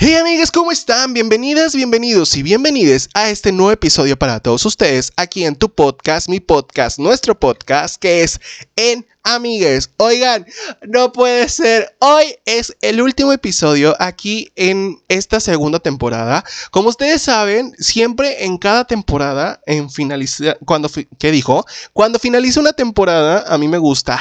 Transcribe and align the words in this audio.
Hey 0.00 0.14
amigas, 0.14 0.52
¿cómo 0.52 0.70
están? 0.70 1.12
Bienvenidas, 1.12 1.74
bienvenidos 1.74 2.36
y 2.36 2.44
bienvenides 2.44 3.10
a 3.14 3.30
este 3.30 3.50
nuevo 3.50 3.72
episodio 3.72 4.16
para 4.16 4.38
todos 4.38 4.64
ustedes 4.64 5.12
aquí 5.16 5.44
en 5.44 5.56
tu 5.56 5.74
podcast, 5.74 6.28
mi 6.28 6.38
podcast, 6.38 7.00
nuestro 7.00 7.36
podcast 7.36 7.96
que 7.96 8.22
es 8.22 8.40
En 8.76 9.04
Amigues. 9.24 9.90
Oigan, 9.96 10.46
no 10.86 11.10
puede 11.10 11.48
ser. 11.48 11.96
Hoy 11.98 12.36
es 12.44 12.76
el 12.80 13.02
último 13.02 13.32
episodio 13.32 13.96
aquí 13.98 14.52
en 14.54 15.00
esta 15.08 15.40
segunda 15.40 15.80
temporada. 15.80 16.44
Como 16.70 16.90
ustedes 16.90 17.22
saben, 17.22 17.74
siempre 17.80 18.44
en 18.44 18.56
cada 18.56 18.84
temporada, 18.84 19.60
en 19.66 19.90
finalizar, 19.90 20.58
cuando, 20.64 20.88
¿qué 21.18 21.32
dijo? 21.32 21.66
Cuando 21.92 22.20
finaliza 22.20 22.60
una 22.60 22.72
temporada, 22.72 23.52
a 23.52 23.58
mí 23.58 23.66
me 23.66 23.78
gusta, 23.78 24.16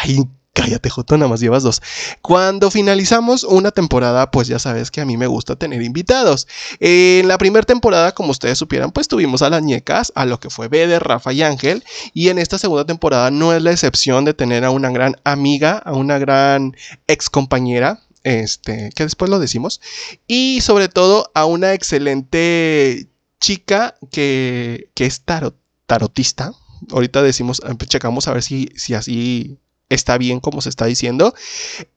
Cállate, 0.57 0.89
Joto, 0.89 1.17
nada 1.17 1.29
más 1.29 1.39
llevas 1.39 1.61
dos. 1.61 1.83
Cuando 2.23 2.71
finalizamos 2.71 3.43
una 3.43 3.69
temporada, 3.69 4.31
pues 4.31 4.47
ya 4.47 4.57
sabes 4.57 4.89
que 4.89 5.01
a 5.01 5.05
mí 5.05 5.15
me 5.15 5.27
gusta 5.27 5.55
tener 5.55 5.83
invitados. 5.83 6.47
En 6.79 7.27
la 7.27 7.37
primera 7.37 7.63
temporada, 7.63 8.11
como 8.13 8.31
ustedes 8.31 8.57
supieran, 8.57 8.91
pues 8.91 9.07
tuvimos 9.07 9.43
a 9.43 9.51
las 9.51 9.61
ñecas, 9.61 10.11
a 10.15 10.25
lo 10.25 10.39
que 10.39 10.49
fue 10.49 10.67
Bede, 10.67 10.97
Rafa 10.97 11.31
y 11.31 11.43
Ángel. 11.43 11.83
Y 12.15 12.29
en 12.29 12.39
esta 12.39 12.57
segunda 12.57 12.85
temporada 12.85 13.29
no 13.29 13.53
es 13.53 13.61
la 13.61 13.71
excepción 13.71 14.25
de 14.25 14.33
tener 14.33 14.65
a 14.65 14.71
una 14.71 14.89
gran 14.89 15.17
amiga, 15.25 15.77
a 15.77 15.93
una 15.93 16.17
gran 16.17 16.75
ex 17.05 17.29
compañera, 17.29 18.01
este, 18.23 18.89
que 18.95 19.03
después 19.03 19.29
lo 19.29 19.37
decimos. 19.37 19.79
Y 20.25 20.61
sobre 20.61 20.89
todo 20.89 21.29
a 21.35 21.45
una 21.45 21.73
excelente 21.73 23.09
chica 23.39 23.93
que, 24.11 24.89
que 24.95 25.05
es 25.05 25.21
tarot, 25.21 25.55
tarotista. 25.85 26.51
Ahorita 26.89 27.21
decimos, 27.21 27.61
checamos 27.85 28.27
a 28.27 28.33
ver 28.33 28.41
si, 28.41 28.69
si 28.75 28.95
así 28.95 29.59
está 29.89 30.17
bien 30.17 30.39
como 30.39 30.61
se 30.61 30.69
está 30.69 30.85
diciendo. 30.85 31.33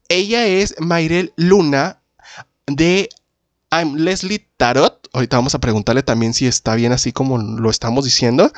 Ella 0.09 0.47
es 0.47 0.75
Mayrel 0.79 1.33
Luna 1.37 2.01
de 2.67 3.09
I'm 3.71 3.97
Leslie 3.97 4.47
Tarot. 4.57 5.09
Ahorita 5.13 5.37
vamos 5.37 5.55
a 5.55 5.61
preguntarle 5.61 6.03
también 6.03 6.35
si 6.35 6.47
está 6.47 6.75
bien 6.75 6.93
así 6.93 7.13
como 7.13 7.39
lo 7.39 7.71
estamos 7.71 8.05
diciendo. 8.05 8.53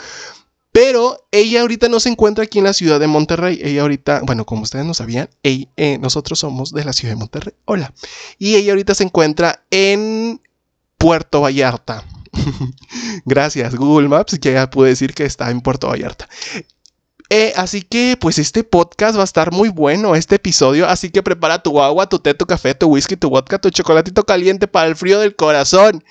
Pero 0.73 1.27
ella 1.31 1.61
ahorita 1.61 1.91
no 1.91 2.01
se 2.01 2.09
encuentra 2.09 2.45
aquí 2.45 2.59
en 2.59 2.65
la 2.65 2.73
ciudad 2.73 2.99
de 2.99 3.07
Monterrey. 3.07 3.61
Ella 3.63 3.83
ahorita, 3.83 4.23
bueno, 4.25 4.47
como 4.47 4.63
ustedes 4.63 4.87
no 4.87 4.95
sabían, 4.95 5.29
eh, 5.43 5.99
nosotros 6.01 6.39
somos 6.39 6.73
de 6.73 6.85
la 6.85 6.95
ciudad 6.95 7.13
de 7.13 7.19
Monterrey. 7.19 7.53
Hola. 7.67 7.93
Y 8.39 8.55
ella 8.55 8.73
ahorita 8.73 8.95
se 8.95 9.05
encuentra 9.05 9.63
en 9.71 10.41
Puerto 10.97 11.43
Vallarta. 11.43 12.05
Gracias, 13.27 13.75
Google 13.75 14.09
Maps, 14.09 14.39
que 14.39 14.55
ya 14.55 14.71
pude 14.71 14.89
decir 14.89 15.13
que 15.13 15.27
está 15.27 15.51
en 15.51 15.61
Puerto 15.61 15.89
Vallarta. 15.89 16.27
Eh, 17.35 17.55
así 17.57 17.81
que, 17.81 18.19
pues 18.21 18.39
este 18.39 18.63
podcast 18.63 19.17
va 19.17 19.23
a 19.23 19.25
estar 19.25 19.53
muy 19.53 19.71
bueno, 19.71 20.15
este 20.15 20.35
episodio. 20.35 20.87
Así 20.87 21.09
que 21.09 21.23
prepara 21.23 21.63
tu 21.63 21.81
agua, 21.81 22.07
tu 22.07 22.19
té, 22.19 22.35
tu 22.35 22.45
café, 22.45 22.75
tu 22.75 22.89
whisky, 22.89 23.17
tu 23.17 23.31
vodka, 23.31 23.59
tu 23.59 23.71
chocolatito 23.71 24.25
caliente 24.25 24.69
para 24.69 24.87
el 24.89 24.97
frío 24.97 25.19
del 25.19 25.35
corazón. 25.35 26.05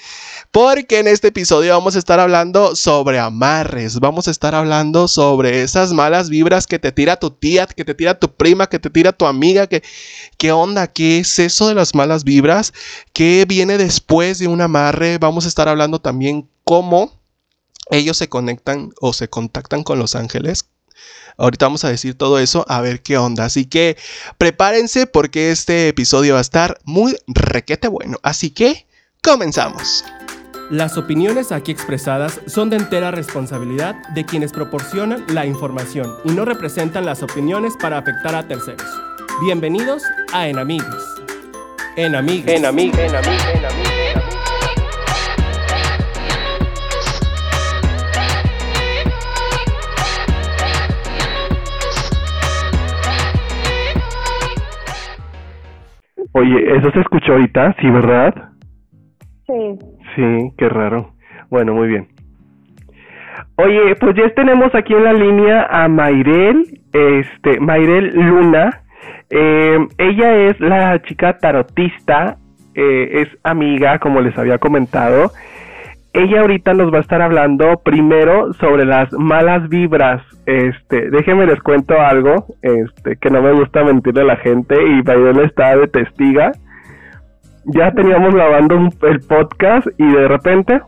Porque 0.50 0.98
en 0.98 1.08
este 1.08 1.28
episodio 1.28 1.74
vamos 1.74 1.96
a 1.96 2.00
estar 2.00 2.20
hablando 2.20 2.76
sobre 2.76 3.20
amarres. 3.20 4.00
Vamos 4.00 4.28
a 4.28 4.32
estar 4.32 4.56
hablando 4.56 5.08
sobre 5.08 5.62
esas 5.62 5.94
malas 5.94 6.32
vibras 6.32 6.66
que 6.66 6.80
te 6.80 6.92
tira 6.92 7.20
tu 7.20 7.30
tía, 7.30 7.68
que 7.68 7.86
te 7.86 7.94
tira 7.94 8.20
tu 8.20 8.34
prima, 8.34 8.66
que 8.66 8.80
te 8.80 8.90
tira 8.90 9.12
tu 9.12 9.28
amiga. 9.28 9.68
Que, 9.68 9.84
¿Qué 10.38 10.52
onda? 10.52 10.88
¿Qué 10.88 11.20
es 11.20 11.38
eso 11.38 11.68
de 11.68 11.76
las 11.76 11.94
malas 11.94 12.24
vibras? 12.24 12.74
¿Qué 13.14 13.46
viene 13.48 13.78
después 13.78 14.40
de 14.40 14.48
un 14.48 14.60
amarre? 14.60 15.20
Vamos 15.20 15.46
a 15.46 15.50
estar 15.50 15.70
hablando 15.70 16.02
también 16.02 16.50
cómo 16.64 17.22
ellos 17.92 18.18
se 18.18 18.28
conectan 18.28 18.90
o 19.00 19.14
se 19.14 19.28
contactan 19.28 19.84
con 19.84 20.00
los 20.00 20.16
ángeles, 20.16 20.66
Ahorita 21.38 21.66
vamos 21.66 21.84
a 21.86 21.90
decir 21.90 22.16
todo 22.16 22.40
eso, 22.40 22.66
a 22.68 22.82
ver 22.82 23.02
qué 23.02 23.18
onda. 23.18 23.46
Así 23.46 23.66
que 23.66 23.98
prepárense 24.38 25.08
porque 25.08 25.52
este 25.52 25.88
episodio 25.88 26.34
va 26.34 26.40
a 26.40 26.42
estar 26.42 26.80
muy 26.84 27.16
requete 27.28 27.88
bueno. 27.88 28.18
Así 28.24 28.52
que 28.52 28.86
comenzamos. 29.24 30.04
Las 30.70 30.98
opiniones 30.98 31.52
aquí 31.52 31.72
expresadas 31.72 32.40
son 32.48 32.70
de 32.70 32.78
entera 32.78 33.12
responsabilidad 33.12 33.96
de 34.14 34.26
quienes 34.26 34.54
proporcionan 34.54 35.26
la 35.28 35.46
información 35.46 36.16
y 36.24 36.32
no 36.32 36.46
representan 36.46 37.06
las 37.06 37.24
opiniones 37.24 37.74
para 37.82 37.98
afectar 37.98 38.36
a 38.36 38.48
terceros. 38.48 38.88
Bienvenidos 39.44 40.04
a 40.32 40.48
Enamigues. 40.48 40.86
Enamigues. 41.98 42.56
Enamigues. 42.56 43.00
Enamigues. 43.00 43.56
Enamigues. 43.56 43.81
Oye, 56.34 56.78
¿eso 56.78 56.92
se 56.92 57.00
escuchó 57.02 57.34
ahorita? 57.34 57.76
¿Sí, 57.80 57.90
verdad? 57.90 58.34
Sí. 59.48 59.80
Sí, 60.16 60.52
qué 60.58 60.70
raro. 60.70 61.14
Bueno, 61.50 61.74
muy 61.74 61.88
bien. 61.90 62.08
Oye, 63.58 63.96
pues 64.00 64.16
ya 64.16 64.30
tenemos 64.30 64.74
aquí 64.74 64.94
en 64.94 65.04
la 65.04 65.14
línea 65.14 65.68
a 65.70 65.88
Mayrel, 65.88 66.80
este, 66.94 67.60
Mayrel 67.60 68.12
Luna. 68.16 68.82
Eh, 69.30 69.78
ella 69.98 70.36
es 70.36 70.60
la 70.60 71.02
chica 71.04 71.38
tarotista, 71.38 72.38
eh, 72.76 73.22
es 73.22 73.28
amiga, 73.44 74.00
como 74.00 74.22
les 74.22 74.38
había 74.38 74.58
comentado. 74.58 75.32
Ella 76.14 76.42
ahorita 76.42 76.74
nos 76.74 76.94
va 76.94 76.98
a 76.98 77.02
estar 77.02 77.22
hablando 77.22 77.82
primero 77.84 78.54
sobre 78.54 78.86
las 78.86 79.12
malas 79.14 79.70
vibras. 79.70 80.22
Este, 80.46 81.10
déjenme 81.10 81.46
les 81.46 81.62
cuento 81.62 82.00
algo, 82.02 82.48
este, 82.62 83.16
que 83.16 83.30
no 83.30 83.42
me 83.42 83.54
gusta 83.54 83.84
mentirle 83.84 84.22
a 84.22 84.26
la 84.26 84.36
gente 84.38 84.76
y 84.76 85.02
Mayrel 85.04 85.46
está 85.46 85.76
de 85.78 85.88
testiga. 85.88 86.52
Ya 87.66 87.92
teníamos 87.92 88.34
grabando 88.34 88.90
el 89.04 89.20
podcast 89.22 89.88
y 89.98 90.12
de 90.12 90.28
repente 90.28 90.82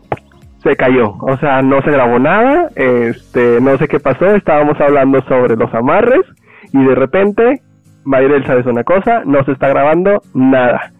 se 0.62 0.76
cayó. 0.76 1.12
O 1.20 1.36
sea, 1.38 1.62
no 1.62 1.80
se 1.82 1.90
grabó 1.90 2.18
nada, 2.18 2.68
este, 2.74 3.60
no 3.62 3.78
sé 3.78 3.88
qué 3.88 4.00
pasó, 4.00 4.26
estábamos 4.26 4.78
hablando 4.80 5.22
sobre 5.22 5.56
los 5.56 5.72
amarres 5.72 6.26
y 6.72 6.84
de 6.84 6.94
repente 6.94 7.62
Mayrel 8.04 8.46
sabes 8.46 8.66
una 8.66 8.84
cosa, 8.84 9.22
no 9.24 9.42
se 9.44 9.52
está 9.52 9.68
grabando 9.68 10.20
nada. 10.34 10.90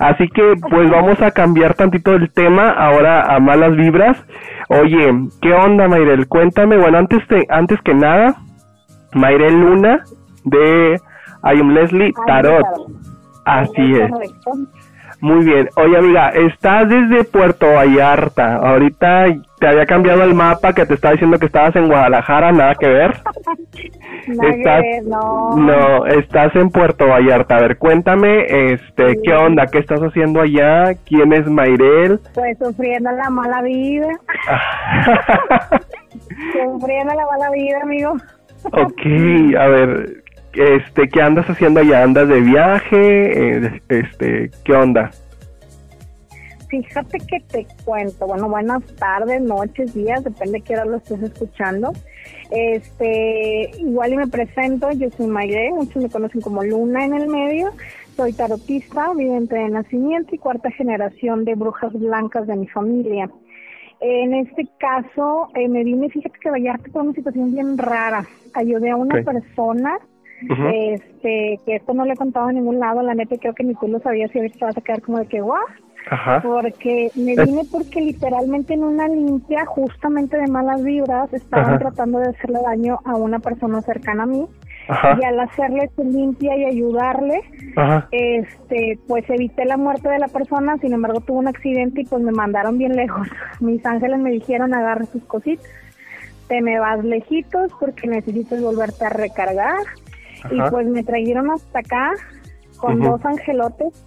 Así 0.00 0.28
que 0.28 0.54
pues 0.70 0.90
vamos 0.90 1.20
a 1.20 1.30
cambiar 1.30 1.74
tantito 1.74 2.12
el 2.14 2.32
tema 2.32 2.70
ahora 2.70 3.34
a 3.34 3.38
malas 3.38 3.76
vibras. 3.76 4.16
Oye, 4.70 5.12
¿qué 5.42 5.52
onda 5.52 5.88
Mayrel? 5.88 6.26
Cuéntame, 6.26 6.78
bueno, 6.78 6.96
antes, 6.96 7.26
de, 7.28 7.46
antes 7.50 7.78
que 7.82 7.92
nada, 7.92 8.34
Mayrel 9.12 9.60
Luna 9.60 10.02
de 10.44 10.98
I 11.44 11.60
am 11.60 11.74
Leslie 11.74 12.14
Tarot. 12.26 12.64
Así 13.44 13.92
es. 13.92 14.10
Muy 15.20 15.44
bien. 15.44 15.68
Oye, 15.76 15.98
amiga, 15.98 16.30
estás 16.30 16.88
desde 16.88 17.24
Puerto 17.24 17.66
Vallarta. 17.74 18.56
Ahorita 18.56 19.26
te 19.58 19.66
había 19.66 19.84
cambiado 19.84 20.24
el 20.24 20.34
mapa 20.34 20.72
que 20.72 20.86
te 20.86 20.94
estaba 20.94 21.12
diciendo 21.12 21.38
que 21.38 21.46
estabas 21.46 21.76
en 21.76 21.88
Guadalajara, 21.88 22.52
nada 22.52 22.74
que 22.74 22.88
ver. 22.88 23.10
estás, 24.26 24.82
no. 25.06 25.56
no, 25.56 26.06
estás 26.06 26.56
en 26.56 26.70
Puerto 26.70 27.06
Vallarta. 27.06 27.56
A 27.56 27.60
ver, 27.60 27.76
cuéntame, 27.76 28.72
este, 28.72 29.20
¿qué 29.22 29.34
onda? 29.34 29.66
¿Qué 29.66 29.78
estás 29.78 30.00
haciendo 30.00 30.40
allá? 30.40 30.94
¿Quién 31.04 31.34
es 31.34 31.46
Mayrel? 31.46 32.18
Pues 32.34 32.56
sufriendo 32.58 33.10
la 33.10 33.28
mala 33.28 33.60
vida. 33.62 34.08
sufriendo 36.52 37.14
la 37.14 37.26
mala 37.26 37.50
vida, 37.50 37.78
amigo. 37.82 38.16
ok, 38.72 39.56
a 39.58 39.66
ver, 39.66 40.22
este, 40.52 41.08
¿qué 41.08 41.22
andas 41.22 41.46
haciendo 41.48 41.80
allá? 41.80 42.02
¿Andas 42.02 42.28
de 42.28 42.40
viaje? 42.40 43.56
Eh, 43.56 43.82
este, 43.88 44.50
¿qué 44.64 44.72
onda? 44.72 45.10
Fíjate 46.68 47.18
que 47.18 47.40
te 47.40 47.66
cuento, 47.84 48.28
bueno, 48.28 48.48
buenas 48.48 48.84
tardes, 48.94 49.42
noches, 49.42 49.92
días, 49.92 50.22
depende 50.22 50.58
de 50.58 50.60
qué 50.60 50.74
hora 50.74 50.84
lo 50.84 50.98
estés 50.98 51.20
escuchando. 51.20 51.92
Este, 52.52 53.70
igual 53.78 54.12
y 54.12 54.16
me 54.16 54.28
presento, 54.28 54.88
yo 54.92 55.10
soy 55.10 55.26
Mayre, 55.26 55.70
muchos 55.72 56.00
me 56.00 56.08
conocen 56.08 56.40
como 56.40 56.62
Luna 56.62 57.04
en 57.04 57.14
el 57.14 57.26
medio, 57.26 57.70
soy 58.16 58.32
tarotista, 58.32 59.12
vidente 59.14 59.56
de 59.56 59.68
nacimiento 59.68 60.32
y 60.32 60.38
cuarta 60.38 60.70
generación 60.70 61.44
de 61.44 61.56
brujas 61.56 61.92
blancas 61.92 62.46
de 62.46 62.54
mi 62.54 62.68
familia. 62.68 63.28
En 64.00 64.34
este 64.34 64.68
caso, 64.78 65.48
eh, 65.56 65.68
me 65.68 65.82
vine, 65.82 66.08
fíjate 66.08 66.38
que 66.40 66.50
Vallarta 66.50 66.88
por 66.92 67.02
una 67.02 67.12
situación 67.14 67.52
bien 67.52 67.76
rara. 67.76 68.24
Ayudé 68.54 68.90
a 68.90 68.96
una 68.96 69.22
persona 69.22 69.98
este, 70.48 71.60
que 71.64 71.76
esto 71.76 71.94
no 71.94 72.04
le 72.04 72.14
he 72.14 72.16
contado 72.16 72.48
en 72.48 72.56
ningún 72.56 72.78
lado, 72.78 73.02
la 73.02 73.14
neta 73.14 73.36
creo 73.38 73.54
que 73.54 73.64
ni 73.64 73.74
tú 73.74 73.88
lo 73.88 74.00
sabías 74.00 74.34
y 74.34 74.38
ahorita 74.38 74.58
te 74.58 74.64
vas 74.64 74.76
a 74.76 74.80
quedar 74.80 75.02
como 75.02 75.18
de 75.18 75.26
que, 75.26 75.40
guau. 75.40 75.62
Porque 76.42 77.10
me 77.14 77.36
vine 77.36 77.62
porque 77.70 78.00
literalmente 78.00 78.74
en 78.74 78.84
una 78.84 79.06
limpia, 79.06 79.64
justamente 79.66 80.38
de 80.38 80.46
malas 80.48 80.82
vibras, 80.82 81.32
estaban 81.32 81.78
tratando 81.78 82.18
de 82.18 82.30
hacerle 82.30 82.58
daño 82.62 82.98
a 83.04 83.16
una 83.16 83.38
persona 83.38 83.80
cercana 83.82 84.24
a 84.24 84.26
mí. 84.26 84.46
Y 85.20 85.24
al 85.24 85.38
hacerle 85.38 85.88
su 85.94 86.02
limpia 86.02 86.56
y 86.56 86.64
ayudarle, 86.64 87.42
este, 88.10 88.98
pues 89.06 89.28
evité 89.30 89.64
la 89.64 89.76
muerte 89.76 90.08
de 90.08 90.18
la 90.18 90.26
persona, 90.26 90.78
sin 90.78 90.92
embargo 90.92 91.20
tuvo 91.20 91.38
un 91.38 91.46
accidente 91.46 92.00
y 92.00 92.06
pues 92.06 92.22
me 92.22 92.32
mandaron 92.32 92.76
bien 92.76 92.96
lejos. 92.96 93.28
Mis 93.60 93.84
ángeles 93.86 94.18
me 94.18 94.30
dijeron 94.30 94.74
agarre 94.74 95.04
sus 95.06 95.22
cositas, 95.24 95.64
te 96.48 96.60
me 96.60 96.80
vas 96.80 97.04
lejitos 97.04 97.70
porque 97.78 98.08
necesitas 98.08 98.60
volverte 98.60 99.04
a 99.04 99.10
recargar 99.10 99.76
y 100.50 100.70
pues 100.70 100.86
me 100.86 101.02
trajeron 101.02 101.50
hasta 101.50 101.78
acá 101.80 102.12
con 102.78 103.00
dos 103.00 103.24
angelotes 103.24 104.06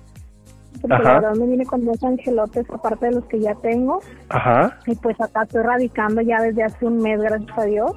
porque 0.82 1.02
la 1.02 1.14
verdad 1.14 1.36
me 1.36 1.48
vine 1.48 1.66
con 1.66 1.86
dos 1.86 2.04
angelotes 2.04 2.70
aparte 2.70 3.06
de 3.06 3.14
los 3.14 3.26
que 3.26 3.40
ya 3.40 3.56
tengo. 3.56 4.02
Ajá. 4.30 4.78
Y 4.86 4.96
pues 4.96 5.20
acá 5.22 5.44
estoy 5.44 5.64
radicando 5.64 6.22
ya 6.22 6.42
desde 6.42 6.64
hace 6.64 6.86
un 6.86 6.98
mes, 7.02 7.22
gracias 7.22 7.58
a 7.58 7.64
Dios. 7.64 7.92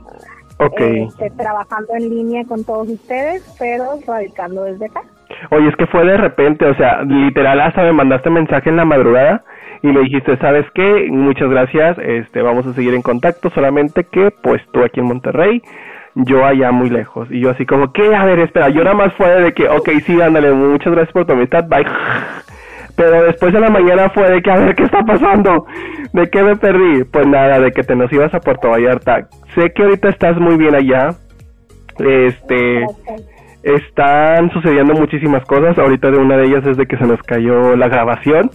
Ok. 0.59 0.81
Este, 0.81 1.31
trabajando 1.31 1.95
en 1.95 2.09
línea 2.09 2.45
con 2.45 2.65
todos 2.65 2.89
ustedes, 2.89 3.43
pero 3.59 3.99
radicando 4.07 4.63
desde 4.65 4.87
acá. 4.87 5.03
Oye, 5.51 5.69
es 5.69 5.77
que 5.77 5.87
fue 5.87 6.05
de 6.05 6.17
repente, 6.17 6.65
o 6.65 6.75
sea, 6.77 7.03
literal 7.03 7.61
hasta 7.61 7.83
me 7.83 7.93
mandaste 7.93 8.31
mensaje 8.31 8.71
en 8.71 8.77
la 8.77 8.85
madrugada 8.85 9.43
y 9.83 9.89
me 9.89 10.01
dijiste, 10.01 10.37
¿sabes 10.39 10.65
qué? 10.75 11.09
Muchas 11.11 11.51
gracias, 11.51 11.99
este, 11.99 12.41
vamos 12.41 12.67
a 12.67 12.73
seguir 12.73 12.95
en 12.95 13.03
contacto, 13.03 13.51
solamente 13.51 14.05
que 14.05 14.31
pues 14.43 14.63
tú 14.73 14.83
aquí 14.85 15.01
en 15.01 15.07
Monterrey, 15.07 15.61
yo 16.17 16.45
allá 16.45 16.73
muy 16.73 16.91
lejos. 16.91 17.29
Y 17.31 17.41
yo 17.41 17.51
así 17.51 17.67
como, 17.67 17.93
¿qué? 17.93 18.15
A 18.15 18.25
ver, 18.25 18.41
espera, 18.41 18.71
yo 18.71 18.83
nada 18.83 18.97
más 18.97 19.13
fue 19.15 19.29
de 19.43 19.53
que, 19.53 19.69
ok, 19.69 19.89
sí, 20.05 20.21
ándale, 20.21 20.53
muchas 20.53 20.93
gracias 20.93 21.13
por 21.13 21.27
tu 21.27 21.35
amistad, 21.35 21.65
bye. 21.69 21.85
Pero 22.97 23.25
después 23.25 23.53
de 23.53 23.61
la 23.61 23.69
mañana 23.69 24.09
fue 24.09 24.31
de 24.31 24.41
que, 24.41 24.51
a 24.51 24.57
ver, 24.57 24.75
¿qué 24.75 24.85
está 24.85 25.05
pasando? 25.05 25.67
¿De 26.15 26.31
qué 26.31 26.43
me 26.43 26.57
perdí? 26.57 27.05
Pues 27.05 27.27
nada, 27.27 27.61
de 27.61 27.71
que 27.71 27.83
te 27.83 27.95
nos 27.95 28.11
ibas 28.11 28.33
a 28.33 28.41
Puerto 28.41 28.71
Vallarta. 28.71 29.29
Sé 29.55 29.71
que 29.75 29.83
ahorita 29.83 30.09
estás 30.09 30.39
muy 30.39 30.57
bien 30.57 30.75
allá. 30.75 31.11
Este 31.99 32.87
están 33.63 34.51
sucediendo 34.53 34.95
muchísimas 34.95 35.45
cosas. 35.45 35.79
Ahorita 35.79 36.11
de 36.11 36.17
una 36.17 36.39
de 36.39 36.47
ellas 36.47 36.67
es 36.67 36.79
de 36.79 36.87
que 36.87 36.97
se 36.97 37.07
nos 37.07 37.21
cayó 37.23 37.77
la 37.77 37.89
grabación. 37.89 38.51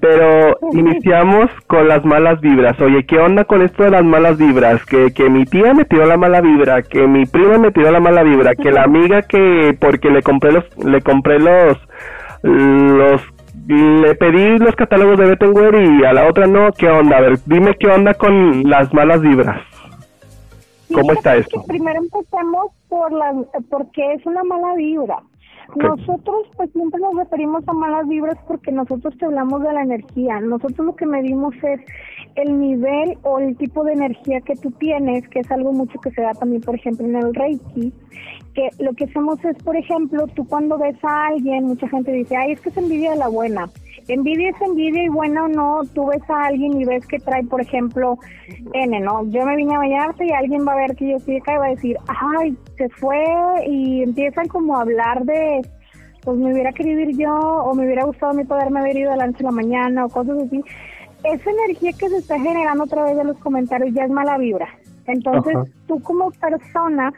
Pero 0.00 0.56
iniciamos 0.72 1.50
con 1.66 1.88
las 1.88 2.04
malas 2.04 2.40
vibras. 2.40 2.78
Oye, 2.80 3.04
¿qué 3.06 3.18
onda 3.18 3.44
con 3.44 3.62
esto 3.62 3.84
de 3.84 3.90
las 3.90 4.04
malas 4.04 4.36
vibras? 4.36 4.84
Que, 4.84 5.12
que 5.12 5.30
mi 5.30 5.44
tía 5.44 5.74
me 5.74 5.84
tiró 5.84 6.06
la 6.06 6.16
mala 6.16 6.40
vibra, 6.40 6.82
que 6.82 7.06
mi 7.06 7.24
prima 7.24 7.58
me 7.58 7.70
tiró 7.70 7.90
la 7.90 8.00
mala 8.00 8.22
vibra, 8.22 8.54
que 8.54 8.70
la 8.70 8.82
amiga 8.82 9.22
que 9.22 9.76
porque 9.80 10.10
le 10.10 10.22
compré 10.22 10.52
los 10.52 10.64
le 10.78 11.00
compré 11.02 11.38
los 11.38 11.78
los 12.54 13.22
le 13.68 14.14
pedí 14.14 14.58
los 14.58 14.76
catálogos 14.76 15.18
de 15.18 15.26
Bettenware 15.26 15.82
y 15.82 16.04
a 16.04 16.12
la 16.12 16.28
otra 16.28 16.46
no, 16.46 16.70
¿qué 16.72 16.88
onda? 16.88 17.16
A 17.16 17.20
ver, 17.20 17.38
dime 17.46 17.74
qué 17.78 17.88
onda 17.88 18.14
con 18.14 18.68
las 18.68 18.92
malas 18.94 19.20
vibras. 19.20 19.60
¿Cómo 20.92 21.12
está 21.12 21.36
esto? 21.36 21.64
Primero 21.66 21.98
empecemos 21.98 22.70
por 22.88 23.12
la, 23.12 23.32
porque 23.70 24.12
es 24.12 24.24
una 24.24 24.44
mala 24.44 24.74
vibra. 24.76 25.18
Nosotros 25.74 26.46
pues 26.56 26.70
siempre 26.72 27.00
nos 27.00 27.16
referimos 27.16 27.66
a 27.66 27.72
malas 27.72 28.06
vibras 28.08 28.38
porque 28.46 28.70
nosotros 28.70 29.16
te 29.18 29.26
hablamos 29.26 29.62
de 29.62 29.72
la 29.72 29.82
energía. 29.82 30.40
Nosotros 30.40 30.86
lo 30.86 30.96
que 30.96 31.06
medimos 31.06 31.54
es 31.62 31.80
el 32.36 32.58
nivel 32.58 33.18
o 33.22 33.38
el 33.38 33.56
tipo 33.56 33.82
de 33.84 33.94
energía 33.94 34.40
que 34.42 34.54
tú 34.54 34.70
tienes, 34.72 35.28
que 35.28 35.40
es 35.40 35.50
algo 35.50 35.72
mucho 35.72 35.98
que 36.00 36.10
se 36.12 36.22
da 36.22 36.32
también, 36.32 36.62
por 36.62 36.74
ejemplo, 36.74 37.06
en 37.06 37.16
el 37.16 37.34
Reiki, 37.34 37.92
que 38.56 38.70
lo 38.82 38.94
que 38.94 39.04
hacemos 39.04 39.44
es, 39.44 39.54
por 39.62 39.76
ejemplo, 39.76 40.26
tú 40.28 40.48
cuando 40.48 40.78
ves 40.78 40.96
a 41.02 41.26
alguien, 41.26 41.64
mucha 41.64 41.86
gente 41.88 42.10
dice, 42.10 42.36
ay, 42.36 42.52
es 42.52 42.60
que 42.60 42.70
es 42.70 42.76
envidia 42.78 43.10
de 43.10 43.18
la 43.18 43.28
buena. 43.28 43.68
Envidia 44.08 44.48
es 44.48 44.60
envidia 44.62 45.04
y 45.04 45.08
buena 45.08 45.44
o 45.44 45.48
no, 45.48 45.82
tú 45.94 46.06
ves 46.06 46.22
a 46.30 46.46
alguien 46.46 46.80
y 46.80 46.86
ves 46.86 47.06
que 47.06 47.18
trae, 47.18 47.44
por 47.44 47.60
ejemplo, 47.60 48.18
N, 48.72 49.00
¿no? 49.00 49.28
Yo 49.28 49.44
me 49.44 49.56
vine 49.56 49.74
a 49.74 49.78
bañarte 49.78 50.24
y 50.24 50.32
alguien 50.32 50.66
va 50.66 50.72
a 50.72 50.76
ver 50.76 50.96
que 50.96 51.10
yo 51.10 51.16
estoy 51.18 51.36
acá 51.36 51.54
y 51.54 51.58
va 51.58 51.66
a 51.66 51.70
decir, 51.70 51.96
ay, 52.06 52.56
se 52.78 52.88
fue 52.88 53.22
y 53.68 54.02
empiezan 54.02 54.48
como 54.48 54.76
a 54.76 54.82
hablar 54.82 55.24
de, 55.24 55.60
pues 56.22 56.38
me 56.38 56.52
hubiera 56.52 56.72
querido 56.72 57.00
ir 57.00 57.16
yo 57.18 57.34
o 57.34 57.74
me 57.74 57.84
hubiera 57.84 58.04
gustado 58.04 58.32
a 58.32 58.34
mí 58.34 58.44
poderme 58.44 58.80
haber 58.80 58.96
ido 58.96 59.10
adelante 59.10 59.40
en 59.40 59.46
la 59.46 59.52
mañana 59.52 60.06
o 60.06 60.08
cosas 60.08 60.38
así. 60.46 60.62
Esa 61.24 61.50
energía 61.50 61.92
que 61.92 62.08
se 62.08 62.16
está 62.16 62.38
generando 62.40 62.84
a 62.84 62.86
través 62.86 63.16
de 63.16 63.24
los 63.24 63.36
comentarios 63.38 63.92
ya 63.92 64.04
es 64.04 64.10
mala 64.10 64.38
vibra. 64.38 64.68
Entonces, 65.06 65.56
tú 65.86 66.00
como 66.02 66.30
persona 66.30 67.12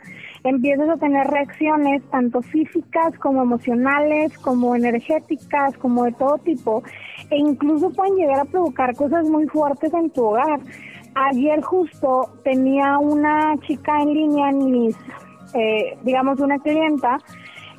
empiezas 0.49 0.89
a 0.89 0.97
tener 0.97 1.27
reacciones 1.27 2.03
tanto 2.11 2.43
físicas 2.43 3.17
como 3.19 3.43
emocionales, 3.43 4.37
como 4.39 4.75
energéticas, 4.75 5.77
como 5.79 6.05
de 6.05 6.13
todo 6.13 6.39
tipo, 6.39 6.83
e 7.31 7.37
incluso 7.37 7.91
pueden 7.91 8.17
llegar 8.17 8.41
a 8.41 8.45
provocar 8.45 8.95
cosas 8.95 9.29
muy 9.29 9.47
fuertes 9.47 9.93
en 9.95 10.11
tu 10.11 10.25
hogar. 10.25 10.61
Ayer 11.15 11.61
justo 11.63 12.31
tenía 12.45 12.99
una 12.99 13.57
chica 13.67 14.01
en 14.01 14.15
línea, 14.15 14.53
mis, 14.53 14.97
eh, 15.55 15.99
digamos, 16.03 16.41
una 16.41 16.59
clienta, 16.59 17.19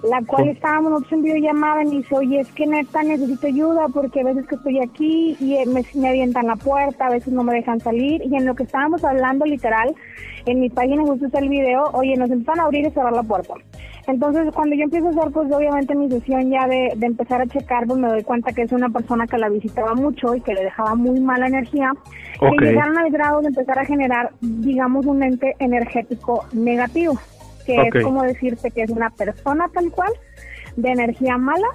la 0.04 0.22
cual 0.26 0.48
estábamos 0.48 0.92
nosotros 0.92 1.14
en 1.14 1.24
videollamada 1.24 1.84
y 1.84 1.88
me 1.88 1.96
dice, 1.98 2.16
oye, 2.16 2.40
es 2.40 2.52
que 2.54 2.66
neta 2.66 3.04
necesito 3.04 3.48
ayuda 3.48 3.88
porque 3.94 4.22
a 4.22 4.24
veces 4.24 4.48
que 4.48 4.56
estoy 4.56 4.80
aquí 4.80 5.36
y 5.40 5.56
eh, 5.56 5.66
me, 5.66 5.84
me 5.94 6.10
avientan 6.10 6.48
la 6.48 6.56
puerta, 6.56 7.08
a 7.08 7.12
veces 7.12 7.34
no 7.34 7.44
me 7.44 7.54
dejan 7.54 7.80
salir 7.80 8.22
y 8.24 8.36
en 8.36 8.46
lo 8.46 8.56
que 8.56 8.64
estábamos 8.64 9.04
hablando 9.04 9.46
literal, 9.46 9.94
en 10.46 10.60
mi 10.62 10.70
página 10.70 11.04
justo 11.04 11.26
está 11.26 11.40
el 11.40 11.50
video, 11.50 11.84
oye, 11.94 12.16
nos 12.16 12.30
empiezan 12.32 12.62
a 12.62 12.64
abrir 12.64 12.88
y 12.88 12.92
cerrar 12.92 13.14
la 13.14 13.24
puerta. 13.24 13.54
Entonces, 14.08 14.52
cuando 14.56 14.76
yo 14.76 14.84
empiezo 14.86 15.08
a 15.08 15.10
hacer, 15.12 15.32
pues 15.32 15.52
obviamente 15.52 15.94
mi 15.94 16.10
sesión 16.10 16.50
ya 16.50 16.66
de, 16.68 16.94
de 16.96 17.06
empezar 17.06 17.42
a 17.42 17.46
checar, 17.46 17.86
pues 17.86 18.00
me 18.00 18.08
doy 18.08 18.24
cuenta 18.24 18.52
que 18.54 18.64
es 18.64 18.72
una 18.72 18.90
persona 18.90 19.28
que 19.28 19.38
la 19.38 19.50
visitaba 19.50 19.94
mucho 19.94 20.34
y 20.34 20.42
que 20.42 20.54
le 20.54 20.64
dejaba 20.64 20.96
muy 20.96 21.20
mala 21.20 21.48
energía, 21.48 21.92
que 22.40 22.66
llegaron 22.66 22.98
al 22.98 23.12
grado 23.12 23.42
de 23.42 23.50
empezar 23.50 23.78
a 23.78 23.86
generar, 23.86 24.32
digamos, 24.42 25.06
un 25.06 25.22
ente 25.22 25.56
energético 25.60 26.46
negativo 26.54 27.20
que 27.66 27.76
es 27.76 28.04
como 28.04 28.24
decirte 28.24 28.72
que 28.72 28.84
es 28.84 28.90
una 28.90 29.10
persona 29.10 29.68
tal 29.74 29.92
cual, 29.92 30.12
de 30.76 30.90
energía 30.92 31.38
mala, 31.38 31.68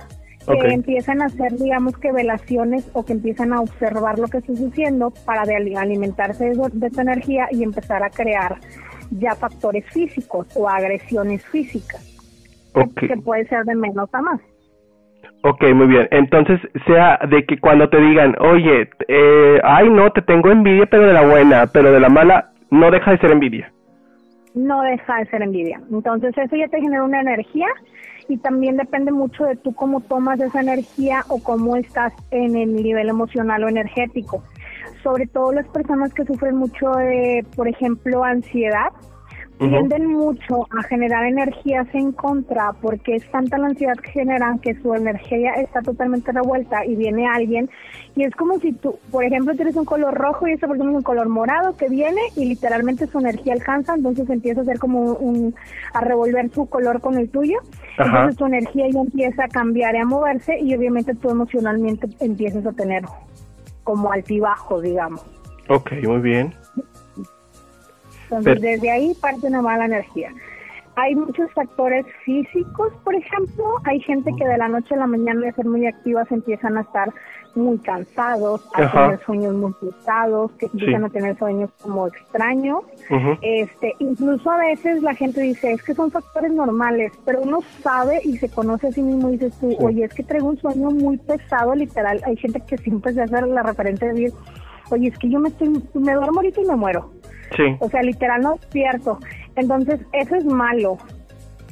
que 0.47 0.75
empiezan 0.75 1.23
a 1.23 1.27
hacer, 1.27 1.53
digamos 1.53 1.97
que 1.99 2.13
velaciones 2.13 2.91
o 2.93 3.05
que 3.05 3.15
empiezan 3.15 3.53
a 3.53 3.61
observar 3.61 4.19
lo 4.19 4.29
que 4.29 4.39
está 4.39 4.55
sucediendo 4.55 5.13
para 5.25 5.45
de 5.45 5.57
alimentarse 5.77 6.45
de, 6.45 6.71
de 6.73 6.87
esa 6.87 7.03
energía 7.03 7.49
y 7.51 7.63
empezar 7.63 8.03
a 8.03 8.11
crear 8.11 8.57
ya 9.11 9.35
factores 9.35 9.85
físicos 9.91 10.47
o 10.55 10.69
agresiones 10.69 11.45
físicas, 11.47 12.03
que, 12.97 13.17
puede 13.17 13.47
ser 13.47 13.65
de 13.65 13.75
menos 13.75 14.13
a 14.13 14.21
más. 14.21 14.41
Ok, 15.43 15.63
muy 15.75 15.87
bien. 15.87 16.09
Entonces, 16.11 16.59
sea 16.87 17.19
de 17.29 17.45
que 17.45 17.59
cuando 17.59 17.89
te 17.89 18.01
digan, 18.01 18.35
oye, 18.41 18.89
eh, 19.09 19.61
ay, 19.63 19.91
no, 19.91 20.11
te 20.13 20.23
tengo 20.23 20.51
envidia, 20.51 20.87
pero 20.87 21.07
de 21.07 21.13
la 21.13 21.27
buena, 21.27 21.67
pero 21.67 21.93
de 21.93 22.01
la 22.01 22.09
mala, 22.09 22.51
no 22.71 22.91
deja 22.91 23.11
de 23.11 23.19
ser 23.19 23.31
envidia 23.31 23.74
no 24.55 24.83
deja 24.83 25.19
de 25.19 25.27
ser 25.27 25.43
envidia. 25.43 25.81
Entonces 25.91 26.33
eso 26.37 26.57
ya 26.57 26.69
te 26.69 26.81
genera 26.81 27.05
una 27.05 27.21
energía 27.21 27.67
y 28.29 28.39
también 28.39 28.77
depende 28.77 29.13
mucho 29.13 29.45
de 29.45 29.57
tú 29.57 29.75
cómo 29.75 30.01
tomas 30.01 30.41
esa 30.41 30.61
energía 30.61 31.25
o 31.29 31.43
cómo 31.43 31.77
estás 31.77 32.13
en 32.31 32.57
el 32.57 32.75
nivel 32.75 33.09
emocional 33.09 33.65
o 33.65 33.69
energético. 33.69 34.43
Sobre 35.03 35.27
todo 35.27 35.53
las 35.53 35.69
personas 35.69 36.15
que 36.15 36.25
sufren 36.25 36.57
mucho 36.57 36.91
de, 36.93 37.45
por 37.57 37.69
ejemplo, 37.69 38.25
ansiedad, 38.25 38.93
tienden 39.59 40.07
mucho 40.07 40.67
a 40.77 40.83
generar 40.83 41.25
energías 41.27 41.87
en 41.95 42.13
contra 42.13 42.73
porque 42.81 43.17
es 43.17 43.31
tanta 43.31 43.57
la 43.57 43.69
ansiedad 43.69 43.95
que 43.97 44.11
generan 44.11 44.59
que 44.59 44.75
su 44.75 44.95
energía 44.95 45.53
está 45.55 45.81
totalmente 45.81 46.33
revuelta 46.33 46.85
y 46.85 46.97
viene 46.97 47.27
alguien 47.27 47.71
y 48.17 48.25
es 48.25 48.35
como 48.35 48.59
si 48.59 48.73
tú, 48.73 48.99
por 49.11 49.25
ejemplo, 49.25 49.55
tienes 49.55 49.77
un 49.77 49.85
color 49.85 50.15
rojo 50.15 50.47
y 50.47 50.53
esa 50.53 50.69
persona 50.69 50.91
es 50.91 50.97
un 50.97 51.03
color 51.03 51.29
morado 51.29 51.77
que 51.77 51.89
viene 51.89 52.21
y 52.37 52.47
literalmente 52.47 53.07
su 53.07 53.19
energía 53.19 53.55
alcanza, 53.55 53.95
entonces 53.95 54.29
empieza 54.31 54.61
a 54.61 54.63
hacer 54.63 54.79
como 54.79 55.15
un, 55.15 55.55
a 55.93 56.01
revolver 56.01 56.51
su 56.51 56.67
color 56.67 57.01
con 57.01 57.19
el 57.19 57.29
tuyo, 57.29 57.59
entonces 57.99 58.37
tu 58.37 58.47
energía 58.47 58.87
ya 58.89 59.01
empieza 59.01 59.45
a 59.45 59.49
cambiar 59.49 59.95
y 59.95 59.99
a 59.99 60.05
moverse 60.05 60.59
y 60.61 60.75
obviamente 60.75 61.15
tú 61.15 61.31
emocionalmente 61.31 62.09
empiezas 62.21 62.67
a 62.67 62.73
tener 62.73 63.05
como 63.83 64.13
altibajo, 64.13 64.81
digamos. 64.81 65.25
Ok, 65.69 65.93
muy 66.05 66.21
bien. 66.21 66.55
Entonces, 68.25 68.61
desde 68.61 68.91
ahí 68.91 69.15
parte 69.21 69.47
una 69.47 69.63
mala 69.63 69.87
energía. 69.87 70.31
Hay 70.97 71.17
muchos 71.17 71.51
factores 71.53 72.07
físicos, 72.25 72.93
por 73.03 73.17
ejemplo, 73.17 73.65
hay 73.85 74.01
gente 74.01 74.31
que 74.39 74.47
de 74.47 74.57
la 74.57 74.69
noche 74.69 74.95
a 74.95 74.99
la 74.99 75.09
mañana 75.09 75.41
de 75.41 75.53
ser 75.53 75.65
muy 75.65 75.87
activas 75.87 76.31
empiezan 76.31 76.79
a 76.79 76.83
estar 76.83 77.13
muy 77.57 77.79
cansados, 77.79 78.65
a 78.75 78.91
tener 78.91 79.21
sueños 79.25 79.55
muy 79.55 79.73
pesados, 79.73 80.53
que 80.53 80.67
empiezan 80.67 81.05
a 81.05 81.09
tener 81.09 81.39
sueños 81.39 81.71
como 81.83 82.07
extraños. 82.07 82.83
este, 83.43 83.95
incluso 83.99 84.51
a 84.51 84.59
veces 84.59 85.03
la 85.03 85.15
gente 85.15 85.41
dice, 85.41 85.73
es 85.73 85.83
que 85.83 85.95
son 85.95 86.11
factores 86.11 86.53
normales, 86.53 87.13
pero 87.25 87.43
uno 87.43 87.61
sabe 87.83 88.21
y 88.25 88.37
se 88.39 88.49
conoce 88.49 88.89
a 88.89 88.93
sí 88.93 89.03
mismo 89.03 89.29
y 89.29 89.33
dices 89.33 89.59
tú, 89.61 89.77
oye, 89.81 90.05
es 90.05 90.15
que 90.15 90.23
traigo 90.23 90.49
un 90.49 90.59
sueño 90.59 90.91
muy 90.91 91.17
pesado, 91.19 91.75
literal. 91.75 92.21
Hay 92.25 92.37
gente 92.37 92.61
que 92.61 92.79
siempre 92.79 93.13
se 93.13 93.23
hace 93.23 93.41
la 93.47 93.63
referencia 93.63 94.09
de 94.09 94.15
decir, 94.15 94.33
oye, 94.91 95.09
es 95.09 95.19
que 95.19 95.31
yo 95.31 95.39
me 95.39 95.49
estoy, 95.49 95.69
me 95.69 96.15
duermo 96.15 96.41
ahorita 96.41 96.61
y 96.61 96.67
me 96.67 96.77
muero. 96.77 97.11
O 97.81 97.89
sea, 97.89 98.03
literal 98.03 98.43
no 98.43 98.55
despierto. 98.55 99.19
Entonces, 99.57 100.01
eso 100.13 100.35
es 100.35 100.45
malo. 100.45 100.99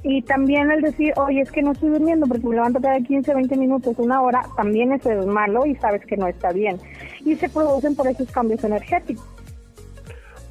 Y 0.05 0.23
también 0.23 0.71
el 0.71 0.83
decir, 0.83 1.13
oye, 1.17 1.43
es 1.43 1.51
que 1.53 1.63
no 1.63 1.73
estoy 1.73 1.91
durmiendo 1.91 2.27
porque 2.27 2.47
me 2.47 2.57
levanto 2.57 2.81
cada 2.81 2.99
15, 2.99 3.35
20 3.35 3.57
minutos, 3.57 3.95
una 3.99 4.21
hora, 4.21 4.43
también 4.57 4.93
eso 4.93 5.13
es 5.13 5.27
malo 5.27 5.65
y 5.65 5.77
sabes 5.77 6.05
que 6.05 6.17
no 6.17 6.27
está 6.27 6.53
bien. 6.53 6.79
Y 7.25 7.37
se 7.37 7.49
producen 7.49 7.95
por 7.95 8.09
esos 8.09 8.31
cambios 8.33 8.65
energéticos. 8.65 9.25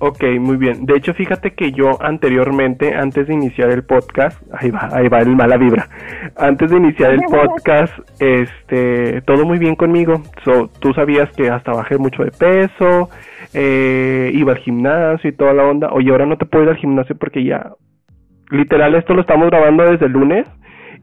Ok, 0.03 0.23
muy 0.39 0.57
bien. 0.57 0.87
De 0.87 0.95
hecho, 0.95 1.13
fíjate 1.13 1.51
que 1.53 1.71
yo 1.73 2.01
anteriormente, 2.01 2.95
antes 2.95 3.27
de 3.27 3.35
iniciar 3.35 3.69
el 3.69 3.83
podcast, 3.83 4.41
ahí 4.51 4.71
va, 4.71 4.89
ahí 4.91 5.07
va 5.09 5.19
el 5.19 5.35
mala 5.35 5.57
vibra. 5.57 5.89
Antes 6.35 6.71
de 6.71 6.77
iniciar 6.77 7.11
el 7.11 7.19
podcast, 7.29 7.93
este, 8.19 9.21
todo 9.21 9.45
muy 9.45 9.59
bien 9.59 9.75
conmigo. 9.75 10.23
tú 10.79 10.91
sabías 10.95 11.29
que 11.33 11.51
hasta 11.51 11.73
bajé 11.73 11.99
mucho 11.99 12.23
de 12.23 12.31
peso, 12.31 13.11
eh, 13.53 14.31
iba 14.33 14.53
al 14.53 14.57
gimnasio 14.57 15.29
y 15.29 15.33
toda 15.33 15.53
la 15.53 15.65
onda. 15.65 15.89
Oye, 15.91 16.09
ahora 16.09 16.25
no 16.25 16.35
te 16.35 16.47
puedo 16.47 16.63
ir 16.63 16.71
al 16.71 16.77
gimnasio 16.77 17.15
porque 17.15 17.43
ya, 17.43 17.73
literal, 18.49 18.95
esto 18.95 19.13
lo 19.13 19.21
estamos 19.21 19.51
grabando 19.51 19.83
desde 19.83 20.07
el 20.07 20.13
lunes 20.13 20.47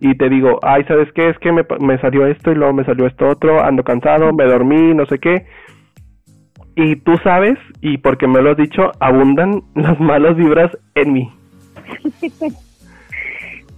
y 0.00 0.17
te 0.17 0.28
digo, 0.28 0.59
ay, 0.61 0.83
¿sabes 0.88 1.12
qué? 1.12 1.28
Es 1.28 1.38
que 1.38 1.52
me, 1.52 1.64
me 1.78 1.99
salió 2.00 2.26
esto 2.26 2.50
y 2.50 2.57
luego 2.57 2.73
me 2.73 2.85
salió 2.85 3.07
esto 3.07 3.28
otro, 3.28 3.62
ando 3.62 3.85
cansado, 3.85 4.33
me 4.33 4.45
dormí, 4.47 4.93
no 4.93 5.07
sé 5.07 5.21
qué. 5.21 5.47
Y 6.80 6.94
tú 6.94 7.16
sabes, 7.25 7.58
y 7.80 7.99
porque 7.99 8.28
me 8.28 8.40
lo 8.40 8.52
has 8.52 8.56
dicho, 8.56 8.92
abundan 9.00 9.64
las 9.75 9.99
malas 9.99 10.37
vibras 10.37 10.70
en 10.94 11.12
mí. 11.12 11.32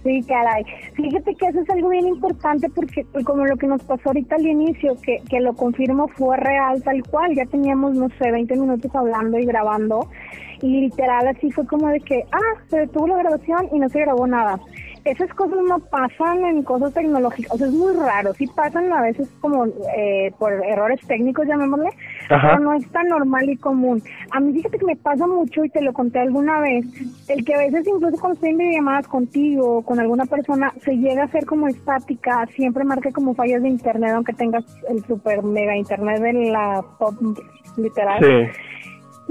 Sí, 0.03 0.23
caray. 0.27 0.63
Fíjate 0.93 1.33
que 1.33 1.47
eso 1.47 1.61
es 1.61 1.69
algo 1.71 1.89
bien 1.89 2.07
importante 2.07 2.69
porque 2.69 3.03
como 3.23 3.45
lo 3.45 3.57
que 3.57 3.65
nos 3.65 3.81
pasó 3.83 4.09
ahorita 4.09 4.35
al 4.35 4.45
inicio, 4.45 4.95
que, 5.03 5.17
que 5.27 5.39
lo 5.39 5.53
confirmo 5.53 6.09
fue 6.09 6.37
real 6.37 6.83
tal 6.83 7.01
cual, 7.09 7.33
ya 7.35 7.45
teníamos, 7.47 7.95
no 7.95 8.07
sé, 8.19 8.31
20 8.31 8.55
minutos 8.55 8.95
hablando 8.95 9.39
y 9.39 9.45
grabando 9.45 10.07
y 10.61 10.81
literal 10.81 11.27
así 11.27 11.49
fue 11.51 11.65
como 11.65 11.87
de 11.87 11.99
que, 12.01 12.23
ah, 12.31 12.61
se 12.69 12.81
detuvo 12.81 13.07
la 13.07 13.17
grabación 13.17 13.67
y 13.71 13.79
no 13.79 13.89
se 13.89 13.99
grabó 13.99 14.27
nada 14.27 14.59
esas 15.05 15.33
cosas 15.33 15.59
no 15.67 15.79
pasan 15.79 16.45
en 16.45 16.63
cosas 16.63 16.93
tecnológicas, 16.93 17.53
o 17.53 17.57
sea, 17.57 17.67
es 17.67 17.73
muy 17.73 17.93
raro, 17.95 18.33
sí 18.33 18.47
pasan 18.47 18.91
a 18.93 19.01
veces 19.01 19.29
como 19.39 19.65
eh, 19.97 20.31
por 20.37 20.53
errores 20.53 20.99
técnicos, 21.07 21.47
llamémosle, 21.47 21.89
pero 22.29 22.59
no 22.59 22.73
es 22.73 22.87
tan 22.91 23.07
normal 23.07 23.49
y 23.49 23.57
común. 23.57 24.01
A 24.31 24.39
mí 24.39 24.53
fíjate 24.53 24.77
que 24.77 24.85
me 24.85 24.95
pasa 24.95 25.25
mucho 25.25 25.63
y 25.63 25.69
te 25.69 25.81
lo 25.81 25.93
conté 25.93 26.19
alguna 26.19 26.59
vez, 26.59 26.85
el 27.27 27.43
que 27.43 27.55
a 27.55 27.59
veces 27.59 27.87
incluso 27.87 28.17
cuando 28.19 28.35
estoy 28.35 28.49
en 28.51 28.57
videollamadas 28.57 29.07
contigo 29.07 29.77
o 29.77 29.81
con 29.81 29.99
alguna 29.99 30.25
persona 30.25 30.73
se 30.83 30.95
llega 30.97 31.23
a 31.23 31.31
ser 31.31 31.45
como 31.45 31.67
estática, 31.67 32.45
siempre 32.55 32.83
marca 32.83 33.11
como 33.11 33.33
fallas 33.33 33.61
de 33.63 33.69
internet, 33.69 34.11
aunque 34.13 34.33
tengas 34.33 34.65
el 34.87 35.03
super 35.05 35.41
mega 35.43 35.75
internet 35.75 36.21
de 36.21 36.33
la 36.51 36.83
top 36.99 37.15
literal. 37.77 38.51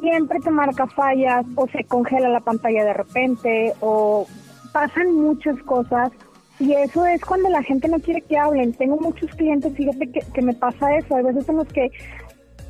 Siempre 0.00 0.40
te 0.40 0.50
marca 0.50 0.86
fallas 0.86 1.44
o 1.56 1.66
se 1.68 1.84
congela 1.84 2.28
la 2.28 2.40
pantalla 2.40 2.84
de 2.84 2.94
repente 2.94 3.72
o 3.80 4.26
pasan 4.72 5.14
muchas 5.14 5.58
cosas 5.62 6.10
y 6.58 6.72
eso 6.74 7.06
es 7.06 7.24
cuando 7.24 7.48
la 7.48 7.62
gente 7.62 7.88
no 7.88 7.98
quiere 7.98 8.20
que 8.20 8.36
hablen. 8.36 8.74
Tengo 8.74 8.96
muchos 8.98 9.30
clientes, 9.30 9.74
fíjate 9.74 10.10
que, 10.10 10.20
que 10.20 10.42
me 10.42 10.52
pasa 10.52 10.94
eso. 10.96 11.16
Hay 11.16 11.24
veces 11.24 11.48
en 11.48 11.56
los 11.56 11.68
que 11.68 11.90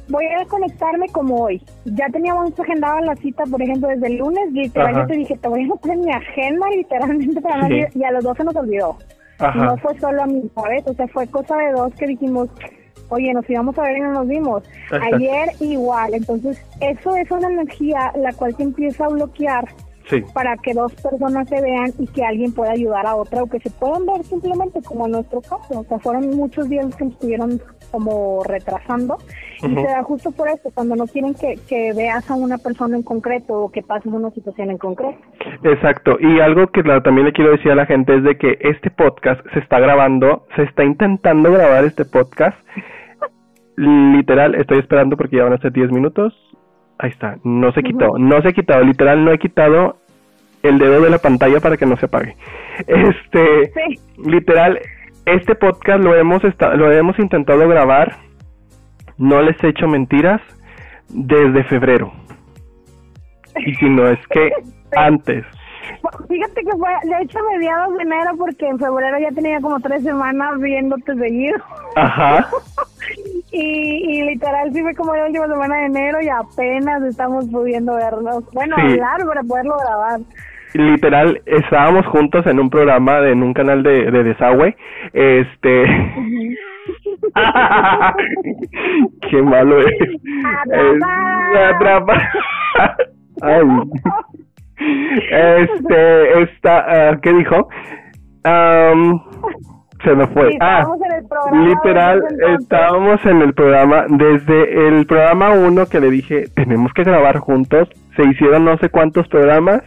voy 0.09 0.27
a 0.27 0.45
conectarme 0.47 1.09
como 1.09 1.45
hoy. 1.45 1.63
Ya 1.85 2.09
teníamos 2.09 2.59
agendada 2.59 3.01
la 3.01 3.17
cita, 3.17 3.45
por 3.51 3.61
ejemplo, 3.63 3.89
desde 3.89 4.07
el 4.07 4.19
lunes. 4.19 4.53
Literal, 4.53 4.95
yo 4.95 5.07
te 5.07 5.17
dije, 5.17 5.37
te 5.37 5.49
voy 5.49 5.69
a 5.69 5.75
poner 5.75 5.99
mi 5.99 6.13
agenda 6.13 6.67
literalmente 6.69 7.41
para 7.41 7.69
y 7.69 8.05
a 8.05 8.11
los 8.13 8.25
dos 8.25 8.37
se 8.37 8.45
nos 8.45 8.57
olvidó. 8.57 8.97
No 9.55 9.77
fue 9.79 9.99
solo 9.99 10.23
a 10.23 10.27
mí, 10.27 10.43
¿sabes? 10.55 10.87
O 10.87 10.95
sea, 10.95 11.09
fue 11.09 11.27
cosa 11.27 11.57
de 11.57 11.73
dos 11.73 11.95
que 11.95 12.07
dijimos, 12.07 12.51
oye, 13.09 13.33
nos 13.33 13.49
íbamos 13.49 13.79
a 13.79 13.83
ver 13.83 13.97
y 13.97 14.01
no 14.01 14.13
nos 14.13 14.29
vimos. 14.29 14.63
Ayer 14.91 15.49
igual. 15.61 16.15
Entonces, 16.15 16.63
eso 16.81 17.17
es 17.17 17.31
una 17.31 17.49
energía 17.49 18.13
la 18.17 18.33
cual 18.35 18.55
se 18.57 18.65
empieza 18.65 19.07
a 19.07 19.09
bloquear 19.09 19.65
para 20.35 20.57
que 20.57 20.75
dos 20.75 20.93
personas 20.95 21.49
se 21.49 21.61
vean 21.61 21.93
y 21.99 22.07
que 22.07 22.25
alguien 22.25 22.53
pueda 22.53 22.73
ayudar 22.73 23.07
a 23.07 23.17
otra 23.17 23.43
o 23.43 23.47
que 23.49 23.61
se 23.61 23.71
puedan 23.71 24.07
ver 24.07 24.25
simplemente 24.25 24.81
como 24.83 25.07
en 25.07 25.13
nuestro 25.13 25.41
caso. 25.41 25.81
O 25.81 25.85
sea, 25.85 25.99
fueron 25.99 26.31
muchos 26.37 26.69
días 26.69 26.95
que 26.97 27.05
nos 27.05 27.15
estuvieron 27.15 27.61
como 27.91 28.43
retrasando 28.45 29.19
y 29.63 29.75
se 29.75 29.83
da 29.83 30.03
justo 30.03 30.31
por 30.33 30.49
eso, 30.49 30.71
cuando 30.75 30.97
no 30.97 31.07
quieren 31.07 31.35
que, 31.35 31.59
que 31.69 31.93
veas 31.93 32.31
a 32.31 32.35
una 32.35 32.57
persona 32.59 32.97
en 32.97 33.03
concreto 33.03 33.55
o 33.55 33.71
que 33.71 33.83
pases 33.83 34.13
una 34.13 34.31
situación 34.31 34.71
en 34.71 34.79
concreto. 34.79 35.19
Exacto, 35.63 36.17
y 36.21 36.41
algo 36.41 36.69
que 36.69 36.83
también 36.83 37.27
le 37.27 37.33
quiero 37.33 37.51
decir 37.51 37.71
a 37.71 37.75
la 37.75 37.87
gente 37.87 38.17
es 38.17 38.25
de 38.25 38.39
que 38.39 38.59
este 38.61 38.91
podcast 38.91 39.41
se 39.53 39.59
está 39.59 39.79
grabando, 39.79 40.47
se 40.57 40.63
está 40.63 40.85
intentando 40.85 41.53
grabar 41.53 41.85
este 41.85 42.05
podcast. 42.05 42.57
Literal, 43.77 44.55
estoy 44.55 44.79
esperando 44.79 45.17
porque 45.17 45.37
ya 45.37 45.45
van 45.45 45.55
a 45.55 45.59
ser 45.59 45.73
10 45.73 45.91
minutos. 45.91 46.35
Ahí 47.03 47.11
está, 47.11 47.39
no 47.45 47.73
se 47.73 47.83
quitó, 47.83 48.19
no 48.19 48.43
se 48.43 48.49
ha 48.49 48.53
quitado, 48.53 48.85
literal 48.85 49.25
no 49.25 49.33
he 49.33 49.39
quitado 49.39 49.97
el 50.63 50.79
dedo 50.79 51.01
de 51.01 51.09
la 51.09 51.17
pantalla 51.17 51.59
para 51.61 51.79
que 51.79 51.87
no 51.87 51.97
se 51.97 52.07
apague. 52.07 52.37
Este, 52.87 53.73
literal, 54.25 54.81
este 55.27 55.55
podcast 55.55 56.03
lo 56.03 56.15
hemos 56.15 56.43
lo 56.43 56.93
hemos 56.93 57.19
intentado 57.19 57.69
grabar, 57.69 58.17
no 59.19 59.43
les 59.43 59.63
he 59.63 59.69
hecho 59.69 59.87
mentiras, 59.87 60.41
desde 61.09 61.65
febrero. 61.65 62.13
Y 63.67 63.75
si 63.75 63.89
no 63.89 64.07
es 64.09 64.19
que 64.29 64.51
antes. 64.97 65.45
Fíjate 66.29 66.63
que 66.63 66.71
fue, 66.71 66.91
de 67.05 67.23
hecho, 67.23 67.39
mediados 67.53 67.97
de 67.97 68.03
enero, 68.03 68.31
porque 68.39 68.67
en 68.67 68.79
febrero 68.79 69.19
ya 69.19 69.31
tenía 69.35 69.61
como 69.61 69.81
tres 69.81 70.03
semanas 70.03 70.59
viéndote 70.61 71.15
seguido. 71.15 71.59
Ajá. 71.97 72.49
y, 73.53 74.19
y 74.19 74.23
literal, 74.23 74.73
sí 74.73 74.83
fue 74.83 74.95
como 74.95 75.15
la 75.15 75.27
última 75.27 75.47
semana 75.47 75.77
de 75.77 75.87
enero 75.87 76.19
y 76.23 76.29
apenas 76.29 77.03
estamos 77.03 77.49
pudiendo 77.51 77.95
vernos. 77.95 78.45
Bueno, 78.53 78.77
hablar 78.77 79.27
para 79.27 79.43
poderlo 79.43 79.77
grabar. 79.79 80.21
Literal 80.75 81.43
estábamos 81.47 82.07
juntos 82.07 82.47
en 82.47 82.61
un 82.61 82.71
programa 82.71 83.21
de, 83.21 83.33
en 83.33 83.43
un 83.43 83.53
canal 83.53 83.83
de, 83.83 84.09
de 84.11 84.23
desagüe 84.23 84.77
este 85.13 85.85
qué 89.31 89.43
malo 89.43 89.81
es, 89.81 89.87
atrapa 91.75 92.23
Ay. 93.43 93.67
este 95.31 96.43
esta 96.43 97.13
uh, 97.13 97.21
qué 97.21 97.33
dijo 97.33 97.69
um, 98.45 99.21
se 100.05 100.15
me 100.15 100.27
fue. 100.29 100.51
ah, 100.61 100.85
literal, 101.53 102.23
estábamos 102.59 103.25
en 103.27 103.43
el 103.43 103.55
programa. 103.55 104.05
Desde 104.09 104.89
el 104.89 105.07
programa 105.07 105.53
1 105.53 105.87
que 105.87 106.01
le 106.01 106.11
dije, 106.11 106.45
tenemos 106.55 106.93
que 106.93 107.05
grabar 107.05 107.39
juntos, 107.39 107.89
se 108.17 108.23
hicieron 108.29 108.65
no 108.65 108.77
sé 108.79 108.89
cuántos 108.89 109.29
programas 109.29 109.83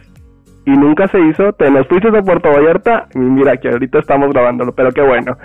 y 0.66 0.70
nunca 0.70 1.08
se 1.08 1.20
hizo. 1.20 1.52
Te 1.52 1.70
nos 1.70 1.86
fuiste 1.88 2.10
de 2.10 2.22
Puerto 2.22 2.50
Vallarta 2.50 3.06
y 3.14 3.18
mira 3.18 3.56
que 3.56 3.68
ahorita 3.68 3.98
estamos 3.98 4.30
grabándolo, 4.30 4.72
pero 4.72 4.92
qué 4.92 5.02
bueno. 5.02 5.36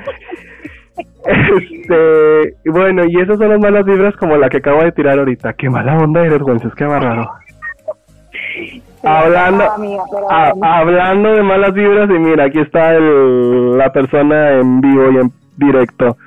este, 1.26 2.56
bueno, 2.66 3.04
y 3.08 3.22
esas 3.22 3.38
son 3.38 3.50
las 3.50 3.60
malas 3.60 3.86
vibras 3.86 4.16
como 4.18 4.38
la 4.38 4.50
que 4.50 4.58
acabo 4.58 4.84
de 4.84 4.92
tirar 4.92 5.18
ahorita. 5.20 5.54
Qué 5.54 5.70
mala 5.70 5.98
onda 5.98 6.26
eres, 6.26 6.40
González, 6.40 6.76
qué 6.76 6.86
raro. 6.86 7.30
hablando, 9.04 9.66
hablando 10.62 11.34
de 11.34 11.44
malas 11.44 11.74
vibras 11.74 12.10
y 12.10 12.20
mira, 12.20 12.46
aquí 12.46 12.60
está 12.60 12.94
el, 12.96 13.78
la 13.78 13.92
persona 13.92 14.54
en 14.54 14.82
vivo 14.82 15.12
y 15.12 15.18
en 15.18 15.32
directo. 15.58 16.18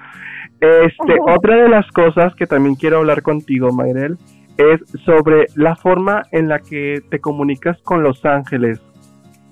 Este, 0.60 1.16
otra 1.26 1.56
de 1.56 1.68
las 1.68 1.86
cosas 1.90 2.34
que 2.36 2.46
también 2.46 2.76
quiero 2.76 2.98
hablar 2.98 3.22
contigo, 3.22 3.72
Mayrel, 3.72 4.16
es 4.56 4.80
sobre 5.04 5.46
la 5.56 5.74
forma 5.76 6.22
en 6.30 6.48
la 6.48 6.60
que 6.60 7.02
te 7.10 7.20
comunicas 7.20 7.80
con 7.82 8.02
los 8.02 8.24
ángeles. 8.24 8.80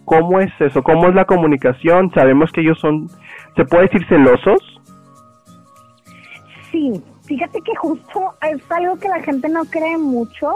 ¿Cómo 0.05 0.41
es 0.41 0.53
eso? 0.61 0.83
¿Cómo 0.83 1.09
es 1.09 1.15
la 1.15 1.25
comunicación? 1.25 2.11
Sabemos 2.13 2.51
que 2.53 2.61
ellos 2.61 2.79
son, 2.81 3.09
¿se 3.57 3.65
puede 3.65 3.85
decir 3.85 4.07
celosos? 4.09 4.81
Sí, 6.71 7.03
fíjate 7.25 7.61
que 7.63 7.75
justo 7.77 8.35
es 8.43 8.63
algo 8.71 8.99
que 8.99 9.09
la 9.09 9.21
gente 9.21 9.49
no 9.49 9.65
cree 9.65 9.99
mucho. 9.99 10.53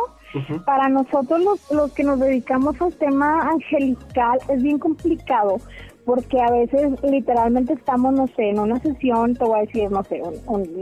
Para 0.64 0.88
nosotros 0.88 1.40
los, 1.40 1.70
los 1.70 1.92
que 1.92 2.04
nos 2.04 2.18
dedicamos 2.18 2.80
al 2.80 2.92
tema 2.94 3.50
angelical 3.50 4.38
es 4.48 4.62
bien 4.62 4.78
complicado 4.78 5.58
porque 6.04 6.40
a 6.40 6.50
veces 6.50 6.92
literalmente 7.02 7.72
estamos, 7.72 8.12
no 8.12 8.26
sé, 8.28 8.50
en 8.50 8.58
una 8.58 8.78
sesión, 8.80 9.34
te 9.34 9.44
voy 9.44 9.58
a 9.58 9.62
decir, 9.62 9.90
no 9.90 10.04
sé, 10.04 10.20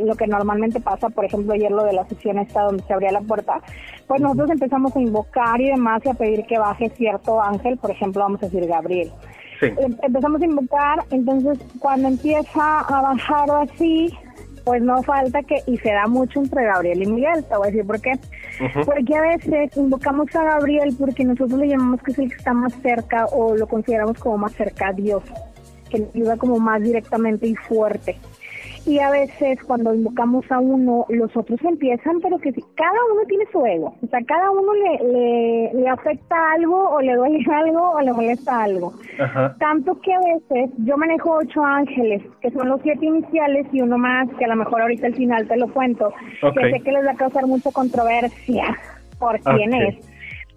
lo 0.04 0.14
que 0.16 0.26
normalmente 0.26 0.80
pasa, 0.80 1.09
por 1.11 1.25
ejemplo, 1.25 1.52
ayer 1.52 1.71
lo 1.71 1.85
de 1.85 1.92
la 1.92 2.04
sesión 2.06 2.38
esta 2.38 2.62
donde 2.62 2.82
se 2.82 2.92
abría 2.92 3.12
la 3.12 3.21
puerta, 3.21 3.61
pues 4.09 4.21
nosotros 4.21 4.50
empezamos 4.50 4.94
a 4.97 5.00
invocar 5.00 5.61
y 5.61 5.71
demás 5.71 6.02
y 6.04 6.09
a 6.09 6.14
pedir 6.14 6.44
que 6.47 6.59
baje 6.59 6.90
cierto 6.90 7.40
ángel, 7.40 7.76
por 7.78 7.90
ejemplo, 7.90 8.23
vamos 8.23 8.42
a 8.42 8.47
decir 8.47 8.66
Gabriel. 8.66 9.12
Em, 9.61 9.97
empezamos 10.02 10.42
a 10.42 10.44
invocar, 10.44 11.04
entonces 11.11 11.59
cuando 11.78 12.09
empieza 12.09 12.80
a 12.80 13.00
bajar 13.00 13.49
o 13.49 13.56
así, 13.59 14.12
pues 14.64 14.83
no 14.83 15.02
falta 15.02 15.42
que, 15.42 15.62
y 15.66 15.76
se 15.78 15.92
da 15.92 16.07
mucho 16.07 16.40
entre 16.40 16.64
Gabriel 16.64 17.02
y 17.02 17.07
Miguel, 17.07 17.45
te 17.45 17.57
voy 17.57 17.69
a 17.69 17.71
decir 17.71 17.87
por 17.87 18.00
qué. 18.00 18.12
Porque 18.85 19.16
a 19.16 19.23
veces 19.23 19.76
invocamos 19.76 20.35
a 20.35 20.45
Gabriel 20.45 20.95
porque 20.99 21.25
nosotros 21.25 21.59
le 21.59 21.69
llamamos 21.69 22.02
que 22.02 22.12
es 22.12 22.19
el 22.19 22.28
que 22.28 22.37
está 22.37 22.52
más 22.52 22.73
cerca 22.83 23.26
o 23.26 23.57
lo 23.57 23.66
consideramos 23.66 24.19
como 24.19 24.38
más 24.38 24.52
cerca 24.52 24.88
a 24.88 24.92
Dios, 24.92 25.23
que 25.90 25.99
le 25.99 26.09
ayuda 26.14 26.37
como 26.37 26.59
más 26.59 26.83
directamente 26.83 27.47
y 27.47 27.54
fuerte 27.54 28.16
y 28.87 28.99
a 28.99 29.11
veces 29.11 29.59
cuando 29.65 29.95
invocamos 29.95 30.51
a 30.51 30.59
uno, 30.59 31.07
los 31.09 31.37
otros 31.37 31.61
empiezan, 31.62 32.21
pero 32.21 32.39
que 32.39 32.53
cada 32.75 32.99
uno 33.12 33.23
tiene 33.29 33.45
su 33.53 33.65
ego, 33.65 33.95
o 34.03 34.07
sea, 34.09 34.21
cada 34.27 34.51
uno 34.51 34.73
le, 34.75 35.71
le, 35.75 35.89
afecta 35.89 36.37
algo 36.53 36.91
o 36.91 37.01
le 37.01 37.15
duele 37.15 37.45
algo 37.53 37.91
o 37.91 38.01
le 38.01 38.12
molesta 38.12 38.62
algo. 38.62 38.95
Tanto 39.59 40.01
que 40.01 40.12
a 40.12 40.21
veces 40.21 40.71
yo 40.79 40.97
manejo 40.97 41.37
ocho 41.37 41.65
ángeles, 41.65 42.23
que 42.41 42.51
son 42.51 42.69
los 42.69 42.81
siete 42.83 43.07
iniciales 43.07 43.67
y 43.73 43.81
uno 43.83 43.99
más, 43.99 44.29
que 44.39 44.45
a 44.45 44.49
lo 44.49 44.57
mejor 44.57 44.83
ahorita 44.83 45.07
al 45.07 45.15
final 45.15 45.47
te 45.47 45.57
lo 45.57 45.73
cuento, 45.73 46.12
que 46.41 46.71
sé 46.71 46.81
que 46.81 46.93
les 46.93 47.07
va 47.07 47.12
a 47.12 47.17
causar 47.17 47.47
mucha 47.47 47.71
controversia 47.71 48.77
por 49.19 49.39
quién 49.41 49.75
es 49.75 50.12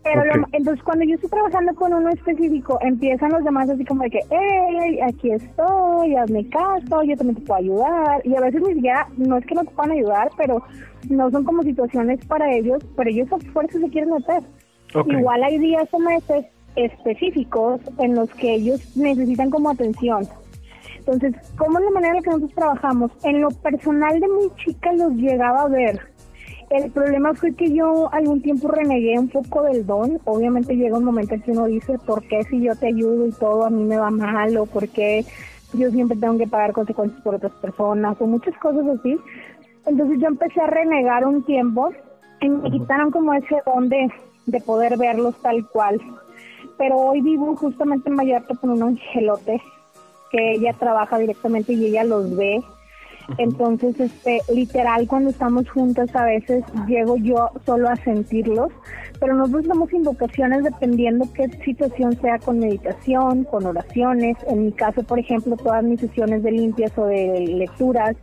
pero 0.06 0.46
entonces 0.52 0.84
cuando 0.84 1.04
yo 1.04 1.16
estoy 1.16 1.32
trabajando 1.32 1.74
con 1.74 1.92
uno 1.92 2.10
específico, 2.10 2.78
empiezan 2.82 3.32
los 3.32 3.44
demás 3.44 3.68
así 3.70 3.84
como 3.86 4.04
de 4.04 4.12
que, 4.12 4.20
hey, 4.30 5.00
aquí 5.02 5.32
estoy, 5.32 6.16
hazme 6.16 6.48
caso, 6.50 7.02
yo 7.04 7.18
también 7.18 7.36
te 7.36 7.42
puedo 7.42 7.60
ayudar. 7.60 8.22
Y 8.24 8.36
a 8.36 8.42
veces 8.42 8.62
ni 8.62 8.76
siquiera, 8.76 9.08
no 9.18 9.38
es 9.38 9.46
que 9.48 9.56
no 9.56 9.64
te 9.64 9.72
puedan 9.72 9.94
ayudar, 9.94 10.30
pero 10.38 10.62
no 11.10 11.32
son 11.32 11.44
como 11.44 11.64
situaciones 11.64 12.24
para 12.28 12.54
ellos, 12.54 12.86
pero 12.96 13.10
ellos 13.10 13.34
a 13.34 13.40
fuerza 13.52 13.80
se 13.80 13.90
quieren 13.90 14.12
meter. 14.12 14.44
Igual 15.08 15.44
hay 15.44 15.58
días 15.58 15.88
o 15.92 16.00
meses 16.00 16.46
específicos 16.76 17.82
en 17.98 18.14
los 18.14 18.30
que 18.36 18.54
ellos 18.54 18.96
necesitan 18.96 19.50
como 19.50 19.72
atención. 19.72 20.28
Entonces, 21.00 21.34
¿cómo 21.58 21.80
es 21.80 21.86
la 21.86 21.92
manera 21.92 22.12
en 22.12 22.18
la 22.18 22.22
que 22.22 22.30
nosotros 22.30 22.56
trabajamos? 22.56 23.12
En 23.24 23.42
lo 23.42 23.50
personal 23.50 24.20
de 24.20 24.28
muy 24.28 24.52
chica 24.64 24.94
los 24.94 25.14
llegaba 25.14 25.64
a 25.64 25.68
ver. 25.68 26.15
El 26.70 26.92
problema 26.92 27.34
fue 27.34 27.54
que 27.54 27.72
yo 27.72 28.12
algún 28.12 28.42
tiempo 28.42 28.68
renegué 28.68 29.20
un 29.20 29.30
poco 29.30 29.64
del 29.64 29.86
don. 29.86 30.20
Obviamente 30.26 30.76
llega 30.76 30.98
un 30.98 31.04
momento 31.04 31.36
en 31.36 31.42
que 31.42 31.52
uno 31.52 31.66
dice, 31.66 31.98
¿por 32.00 32.24
qué 32.28 32.44
si 32.44 32.62
yo 32.62 32.76
te 32.76 32.88
ayudo 32.88 33.28
y 33.28 33.32
todo 33.32 33.66
a 33.66 33.70
mí 33.70 33.84
me 33.84 33.98
va 33.98 34.10
mal? 34.10 34.58
¿O 34.58 34.66
por 34.66 34.88
qué 34.90 35.26
yo 35.74 35.92
siempre 35.92 36.18
tengo 36.18 36.38
que 36.38 36.48
pagar 36.48 36.74
consecuencias 36.74 37.22
por 37.22 37.36
otras 37.36 37.54
personas? 37.54 38.18
O 38.20 38.26
muchas 38.26 38.58
cosas 38.58 38.86
así. 39.00 39.18
Entonces 39.86 40.20
yo 40.20 40.28
empecé 40.28 40.60
a 40.62 40.68
renegar 40.68 41.26
un 41.26 41.44
tiempo 41.44 41.92
y 42.42 42.50
me 42.50 42.72
quitaron 42.72 43.12
como 43.12 43.34
ese 43.34 43.62
don 43.66 43.88
de, 43.88 44.10
de 44.48 44.62
poder 44.62 44.98
verlos 44.98 45.36
tal 45.42 45.68
cual. 45.70 46.02
Pero 46.78 46.98
hoy 46.98 47.22
vivo 47.22 47.56
justamente 47.56 48.10
en 48.10 48.18
Vallarta 48.18 48.56
con 48.56 48.72
un 48.72 48.84
angelote 48.84 49.62
que 50.32 50.54
ella 50.54 50.74
trabaja 50.74 51.20
directamente 51.20 51.74
y 51.74 51.86
ella 51.86 52.04
los 52.04 52.36
ve. 52.36 52.64
Entonces, 53.38 54.00
este, 54.00 54.40
literal, 54.54 55.08
cuando 55.08 55.30
estamos 55.30 55.70
juntas 55.70 56.16
a 56.16 56.26
veces 56.26 56.64
llego 56.88 57.18
yo 57.18 57.50
solo 57.66 57.90
a 57.90 57.96
sentirlos, 57.98 58.72
pero 59.20 59.34
nosotros 59.36 59.68
damos 59.68 59.94
invocaciones 59.94 60.64
dependiendo 60.64 61.28
qué 61.34 61.48
situación 61.64 62.20
sea 62.20 62.38
con 62.40 62.60
meditación, 62.60 63.44
con 63.46 63.66
oraciones. 63.66 64.38
En 64.48 64.66
mi 64.66 64.72
caso, 64.72 65.04
por 65.04 65.20
ejemplo, 65.20 65.56
todas 65.58 65.84
mis 65.84 66.00
sesiones 66.00 66.44
de 66.44 66.52
limpias 66.52 66.92
o 66.98 67.06
de 67.06 67.40
lecturas 67.48 68.16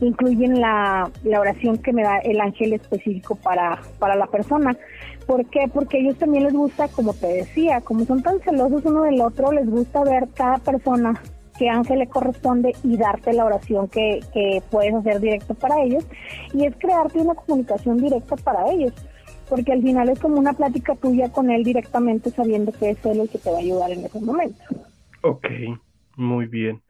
incluyen 0.00 0.60
la, 0.60 1.10
la 1.24 1.40
oración 1.40 1.78
que 1.78 1.92
me 1.92 2.02
da 2.02 2.18
el 2.18 2.40
ángel 2.40 2.74
específico 2.74 3.34
para, 3.36 3.80
para 3.98 4.14
la 4.14 4.26
persona. 4.26 4.76
¿Por 5.26 5.44
qué? 5.46 5.68
Porque 5.72 5.98
a 5.98 6.00
ellos 6.00 6.16
también 6.18 6.44
les 6.44 6.52
gusta, 6.52 6.88
como 6.88 7.12
te 7.12 7.26
decía, 7.26 7.80
como 7.80 8.04
son 8.04 8.22
tan 8.22 8.40
celosos 8.40 8.84
uno 8.84 9.02
del 9.02 9.20
otro, 9.20 9.50
les 9.50 9.68
gusta 9.68 10.04
ver 10.04 10.28
cada 10.34 10.58
persona 10.58 11.20
qué 11.58 11.68
ángel 11.68 12.00
le 12.00 12.06
corresponde 12.06 12.74
y 12.82 12.96
darte 12.96 13.32
la 13.32 13.44
oración 13.44 13.88
que, 13.88 14.20
que 14.32 14.62
puedes 14.70 14.94
hacer 14.94 15.20
directo 15.20 15.54
para 15.54 15.82
ellos. 15.82 16.06
Y 16.52 16.66
es 16.66 16.74
crearte 16.76 17.18
una 17.18 17.34
comunicación 17.34 17.98
directa 17.98 18.36
para 18.36 18.70
ellos, 18.70 18.92
porque 19.48 19.72
al 19.72 19.82
final 19.82 20.08
es 20.08 20.18
como 20.18 20.38
una 20.38 20.52
plática 20.52 20.94
tuya 20.96 21.30
con 21.30 21.50
él 21.50 21.64
directamente 21.64 22.30
sabiendo 22.30 22.72
que 22.72 22.90
es 22.90 23.06
él 23.06 23.20
el 23.20 23.28
que 23.28 23.38
te 23.38 23.50
va 23.50 23.56
a 23.56 23.60
ayudar 23.60 23.90
en 23.90 24.04
ese 24.04 24.20
momento. 24.20 24.62
Ok, 25.22 25.48
muy 26.16 26.46
bien. 26.46 26.80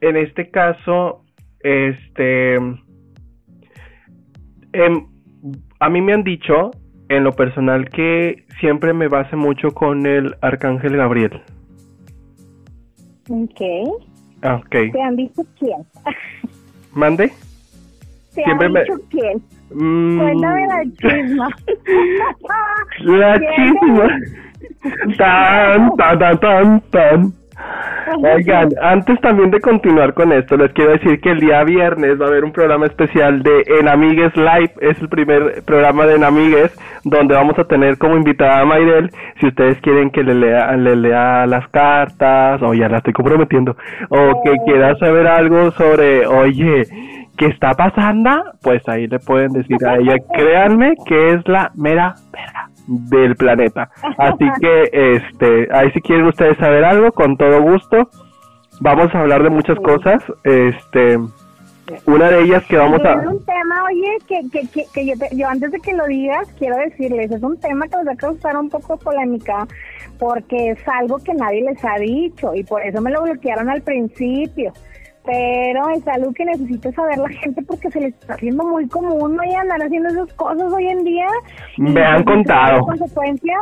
En 0.00 0.16
este 0.16 0.50
caso, 0.50 1.24
este... 1.60 2.54
Em, 4.72 5.06
a 5.80 5.88
mí 5.88 6.00
me 6.00 6.12
han 6.12 6.22
dicho, 6.22 6.70
en 7.08 7.24
lo 7.24 7.32
personal, 7.32 7.88
que 7.88 8.44
siempre 8.60 8.92
me 8.92 9.08
base 9.08 9.34
mucho 9.34 9.70
con 9.70 10.06
el 10.06 10.36
arcángel 10.42 10.96
Gabriel. 10.96 11.42
Ok. 13.28 13.60
Ah, 14.42 14.56
ok. 14.56 14.70
¿Te 14.92 15.02
han 15.02 15.16
dicho 15.16 15.42
quién? 15.58 15.76
¿Mande? 16.92 17.32
¿Te 18.34 18.44
han 18.44 18.58
dicho 18.58 19.00
quién? 19.10 19.42
Mm, 19.72 20.18
Cuéntame 20.18 20.66
la 20.66 20.82
chisma. 20.98 21.48
La 23.00 23.40
chisma. 23.56 24.18
Tan, 25.16 25.96
tan, 25.96 26.18
tan, 26.18 26.40
tan, 26.40 26.80
tan. 26.90 27.32
Oigan, 28.18 28.68
antes 28.82 29.20
también 29.20 29.50
de 29.50 29.60
continuar 29.60 30.14
con 30.14 30.32
esto, 30.32 30.56
les 30.56 30.72
quiero 30.72 30.92
decir 30.92 31.20
que 31.20 31.30
el 31.30 31.40
día 31.40 31.62
viernes 31.64 32.20
va 32.20 32.26
a 32.26 32.28
haber 32.28 32.44
un 32.44 32.52
programa 32.52 32.86
especial 32.86 33.42
de 33.42 33.62
En 33.78 33.88
Amigues 33.88 34.36
Live. 34.36 34.72
Es 34.80 35.00
el 35.00 35.08
primer 35.08 35.62
programa 35.64 36.06
de 36.06 36.16
En 36.16 36.24
Amigues 36.24 36.76
donde 37.04 37.34
vamos 37.34 37.58
a 37.58 37.64
tener 37.64 37.98
como 37.98 38.16
invitada 38.16 38.60
a 38.60 38.64
Mayrel. 38.64 39.10
Si 39.40 39.46
ustedes 39.46 39.80
quieren 39.80 40.10
que 40.10 40.22
le 40.22 40.34
lea, 40.34 40.76
le 40.76 40.96
lea 40.96 41.46
las 41.46 41.68
cartas, 41.68 42.60
o 42.62 42.74
ya 42.74 42.88
la 42.88 42.98
estoy 42.98 43.12
comprometiendo, 43.12 43.76
o 44.08 44.42
que 44.42 44.56
quiera 44.66 44.94
saber 44.96 45.26
algo 45.26 45.70
sobre, 45.72 46.26
oye, 46.26 46.84
¿qué 47.36 47.46
está 47.46 47.70
pasando? 47.70 48.30
Pues 48.62 48.86
ahí 48.88 49.06
le 49.06 49.18
pueden 49.18 49.52
decir 49.52 49.78
a 49.86 49.96
ella, 49.96 50.16
créanme 50.34 50.94
que 51.06 51.34
es 51.34 51.48
la 51.48 51.70
mera 51.74 52.14
verga 52.32 52.69
del 52.90 53.36
planeta. 53.36 53.90
Así 54.18 54.44
que, 54.60 54.90
este, 55.16 55.68
ahí 55.72 55.90
si 55.92 56.00
quieren 56.00 56.26
ustedes 56.26 56.58
saber 56.58 56.84
algo, 56.84 57.12
con 57.12 57.36
todo 57.36 57.62
gusto. 57.62 58.08
Vamos 58.80 59.14
a 59.14 59.20
hablar 59.20 59.42
de 59.42 59.50
muchas 59.50 59.78
cosas. 59.78 60.22
Este, 60.42 61.18
una 62.06 62.30
de 62.30 62.42
ellas 62.42 62.64
que 62.66 62.76
vamos 62.76 63.00
a... 63.04 63.12
Es 63.20 63.26
un 63.26 63.44
tema, 63.44 63.84
oye, 63.90 64.16
que, 64.26 64.40
que, 64.50 64.68
que, 64.68 64.84
que 64.92 65.06
yo, 65.06 65.14
te- 65.18 65.36
yo 65.36 65.48
antes 65.48 65.70
de 65.70 65.80
que 65.80 65.92
lo 65.92 66.06
digas, 66.06 66.48
quiero 66.58 66.76
decirles, 66.76 67.30
es 67.30 67.42
un 67.42 67.58
tema 67.60 67.86
que 67.88 67.96
les 67.98 68.06
va 68.08 68.12
a 68.12 68.16
causar 68.16 68.56
un 68.56 68.70
poco 68.70 68.96
polémica, 68.96 69.66
porque 70.18 70.70
es 70.70 70.88
algo 70.88 71.18
que 71.18 71.34
nadie 71.34 71.62
les 71.62 71.84
ha 71.84 71.98
dicho, 71.98 72.54
y 72.54 72.64
por 72.64 72.82
eso 72.82 73.00
me 73.00 73.10
lo 73.10 73.22
bloquearon 73.22 73.68
al 73.68 73.82
principio. 73.82 74.72
Pero 75.24 75.88
es 75.90 76.06
algo 76.08 76.32
que 76.32 76.44
necesita 76.46 76.90
saber 76.92 77.18
la 77.18 77.28
gente 77.28 77.62
porque 77.62 77.90
se 77.90 78.00
les 78.00 78.14
está 78.14 78.34
haciendo 78.34 78.64
muy 78.64 78.88
común 78.88 79.36
¿no? 79.36 79.44
y 79.44 79.54
andar 79.54 79.82
haciendo 79.82 80.08
esas 80.08 80.32
cosas 80.34 80.72
hoy 80.72 80.86
en 80.88 81.04
día. 81.04 81.26
Me 81.76 82.02
han 82.04 82.24
contado. 82.24 82.80
consecuencias. 82.80 83.58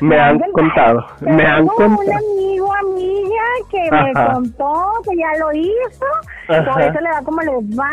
Me 0.00 0.18
han 0.18 0.38
contado, 0.52 1.04
Tengo 1.20 1.36
me 1.36 1.44
han 1.46 1.62
un 1.62 1.68
contado. 1.68 2.10
amigo, 2.34 2.68
amiga, 2.74 3.44
que 3.70 3.90
me 3.92 4.12
contó 4.32 4.72
que 5.08 5.16
ya 5.16 5.38
lo 5.38 5.52
hizo. 5.52 6.06
Por 6.48 6.56
Ajá. 6.56 6.86
eso 6.86 7.00
le 7.00 7.10
da 7.10 7.22
como 7.22 7.40
les 7.42 7.78
va, 7.78 7.90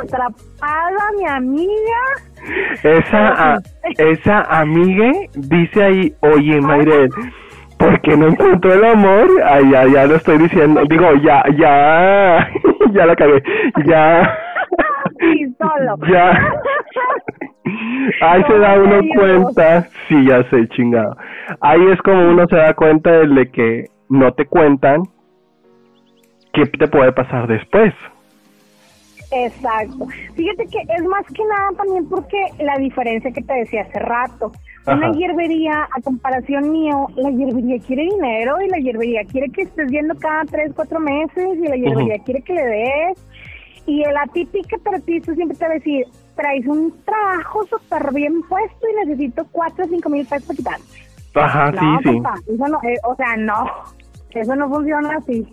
atrapada 0.00 1.10
mi 1.18 1.26
amiga. 1.26 2.00
Esa, 2.82 3.54
a- 3.54 3.58
esa 3.98 4.40
amigue 4.60 5.28
dice 5.34 5.82
ahí, 5.82 6.14
oye 6.20 6.60
Mayrel, 6.60 7.10
¿por 7.82 8.00
qué 8.00 8.16
no 8.16 8.28
encuentro 8.28 8.72
el 8.72 8.84
amor? 8.84 9.28
Ay, 9.44 9.70
ya, 9.70 9.86
ya 9.86 10.06
lo 10.06 10.14
estoy 10.16 10.38
diciendo, 10.38 10.82
digo, 10.88 11.14
ya, 11.16 11.42
ya, 11.56 12.48
ya 12.92 13.06
la 13.06 13.16
cagué, 13.16 13.42
ya. 13.84 14.38
Sí, 15.18 15.54
solo. 15.58 15.96
Ya. 16.08 16.32
Ahí 18.20 18.42
se 18.44 18.58
da 18.58 18.74
uno 18.74 19.00
cuenta, 19.14 19.88
sí, 20.08 20.26
ya 20.26 20.42
sé, 20.50 20.68
chingado. 20.68 21.16
Ahí 21.60 21.80
es 21.90 22.00
como 22.02 22.28
uno 22.28 22.46
se 22.48 22.56
da 22.56 22.74
cuenta 22.74 23.10
de 23.10 23.50
que 23.50 23.86
no 24.08 24.32
te 24.32 24.46
cuentan 24.46 25.02
qué 26.52 26.66
te 26.66 26.88
puede 26.88 27.12
pasar 27.12 27.46
después. 27.46 27.94
Exacto. 29.32 30.06
Fíjate 30.34 30.66
que 30.66 30.78
es 30.94 31.04
más 31.04 31.24
que 31.34 31.42
nada 31.44 31.70
también 31.76 32.08
porque 32.08 32.38
la 32.58 32.76
diferencia 32.76 33.32
que 33.32 33.42
te 33.42 33.54
decía 33.54 33.82
hace 33.82 33.98
rato. 33.98 34.52
Una 34.86 35.12
hierbería, 35.12 35.84
a 35.84 36.00
comparación 36.02 36.70
mío, 36.72 37.06
la 37.16 37.30
hierbería 37.30 37.78
quiere 37.78 38.02
dinero 38.02 38.60
y 38.60 38.68
la 38.68 38.78
hierbería 38.78 39.24
quiere 39.24 39.48
que 39.50 39.62
estés 39.62 39.90
viendo 39.90 40.14
cada 40.16 40.44
tres, 40.44 40.72
cuatro 40.74 40.98
meses 40.98 41.56
y 41.56 41.68
la 41.68 41.76
hierbería 41.76 42.18
quiere 42.24 42.42
que 42.42 42.52
le 42.52 42.64
des. 42.64 43.26
Y 43.86 44.02
la 44.02 44.26
típica 44.32 44.76
terapista 44.78 45.34
siempre 45.34 45.56
te 45.56 45.64
va 45.64 45.70
a 45.70 45.74
decir, 45.74 46.04
traes 46.36 46.66
un 46.66 46.92
trabajo 47.04 47.64
súper 47.66 48.12
bien 48.12 48.42
puesto 48.48 48.86
y 48.88 49.06
necesito 49.06 49.46
cuatro 49.50 49.84
o 49.84 49.88
cinco 49.88 50.08
mil 50.08 50.26
pesos 50.26 50.46
para 50.46 50.56
quitar. 50.56 50.78
Ajá, 51.34 51.70
no, 51.72 51.98
sí, 51.98 52.08
sí. 52.10 52.20
papá, 52.20 52.34
eso 52.46 52.68
no, 52.68 52.78
eh, 52.82 52.98
o 53.04 53.16
sea, 53.16 53.36
no, 53.36 53.64
eso 54.30 54.56
no 54.56 54.68
funciona 54.68 55.16
así. 55.16 55.46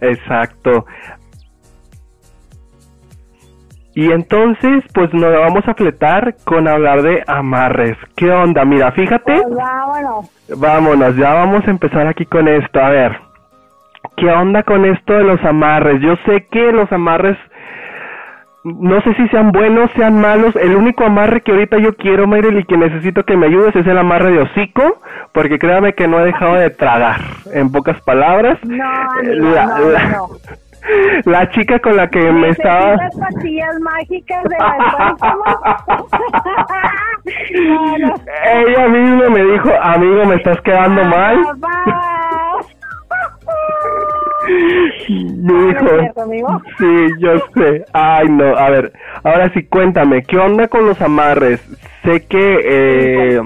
Exacto. 0.00 0.84
Y 3.96 4.10
entonces, 4.10 4.82
pues 4.92 5.12
nos 5.14 5.32
vamos 5.32 5.66
a 5.68 5.74
fletar 5.74 6.34
con 6.44 6.66
hablar 6.66 7.02
de 7.02 7.22
amarres. 7.28 7.96
¿Qué 8.16 8.28
onda? 8.30 8.64
Mira, 8.64 8.90
fíjate. 8.92 9.40
Pues 9.40 9.54
vámonos. 9.54 10.30
Vámonos, 10.56 11.16
ya 11.16 11.32
vamos 11.32 11.66
a 11.66 11.70
empezar 11.70 12.06
aquí 12.08 12.26
con 12.26 12.48
esto. 12.48 12.80
A 12.80 12.90
ver, 12.90 13.16
¿qué 14.16 14.26
onda 14.30 14.64
con 14.64 14.84
esto 14.84 15.12
de 15.12 15.24
los 15.24 15.42
amarres? 15.44 16.00
Yo 16.02 16.16
sé 16.26 16.46
que 16.50 16.72
los 16.72 16.90
amarres, 16.90 17.38
no 18.64 19.00
sé 19.02 19.14
si 19.14 19.28
sean 19.28 19.52
buenos, 19.52 19.88
sean 19.92 20.20
malos. 20.20 20.56
El 20.56 20.74
único 20.74 21.04
amarre 21.04 21.42
que 21.42 21.52
ahorita 21.52 21.78
yo 21.78 21.94
quiero, 21.96 22.26
Mayrel, 22.26 22.58
y 22.58 22.64
que 22.64 22.76
necesito 22.76 23.22
que 23.22 23.36
me 23.36 23.46
ayudes 23.46 23.76
es 23.76 23.86
el 23.86 23.96
amarre 23.96 24.32
de 24.32 24.40
hocico, 24.42 25.00
porque 25.32 25.58
créame 25.60 25.94
que 25.94 26.08
no 26.08 26.18
he 26.18 26.24
dejado 26.24 26.54
de 26.56 26.70
tragar. 26.70 27.20
En 27.52 27.70
pocas 27.70 28.00
palabras, 28.02 28.58
No, 28.64 28.84
amigo, 28.84 29.50
la, 29.54 29.66
no, 29.66 29.88
no. 30.10 30.28
La 31.24 31.48
chica 31.50 31.78
con 31.78 31.96
la 31.96 32.08
que 32.08 32.20
me 32.32 32.50
estaba... 32.50 32.96
Necesitas 32.96 33.20
pastillas 33.32 33.80
mágicas 33.80 34.44
de 34.44 34.56
la 34.58 35.16
no, 37.64 37.98
no. 37.98 38.14
Ella 38.52 38.88
misma 38.88 39.28
me 39.30 39.44
dijo, 39.44 39.70
amigo, 39.80 40.24
me 40.26 40.34
estás 40.36 40.60
quedando 40.62 41.04
mal. 41.04 41.42
Papá. 41.60 41.84
Me 44.46 45.32
No, 45.36 45.68
dijo, 45.68 45.88
cierto, 45.88 46.62
sí, 46.78 47.06
yo 47.18 47.38
sé. 47.54 47.84
Ay, 47.92 48.26
no, 48.28 48.54
a 48.56 48.68
ver, 48.70 48.92
ahora 49.22 49.50
sí, 49.54 49.64
cuéntame, 49.64 50.22
¿qué 50.22 50.36
onda 50.38 50.68
con 50.68 50.86
los 50.86 51.00
amarres? 51.00 51.60
Sé 52.02 52.26
que 52.26 52.60
eh, 52.62 53.40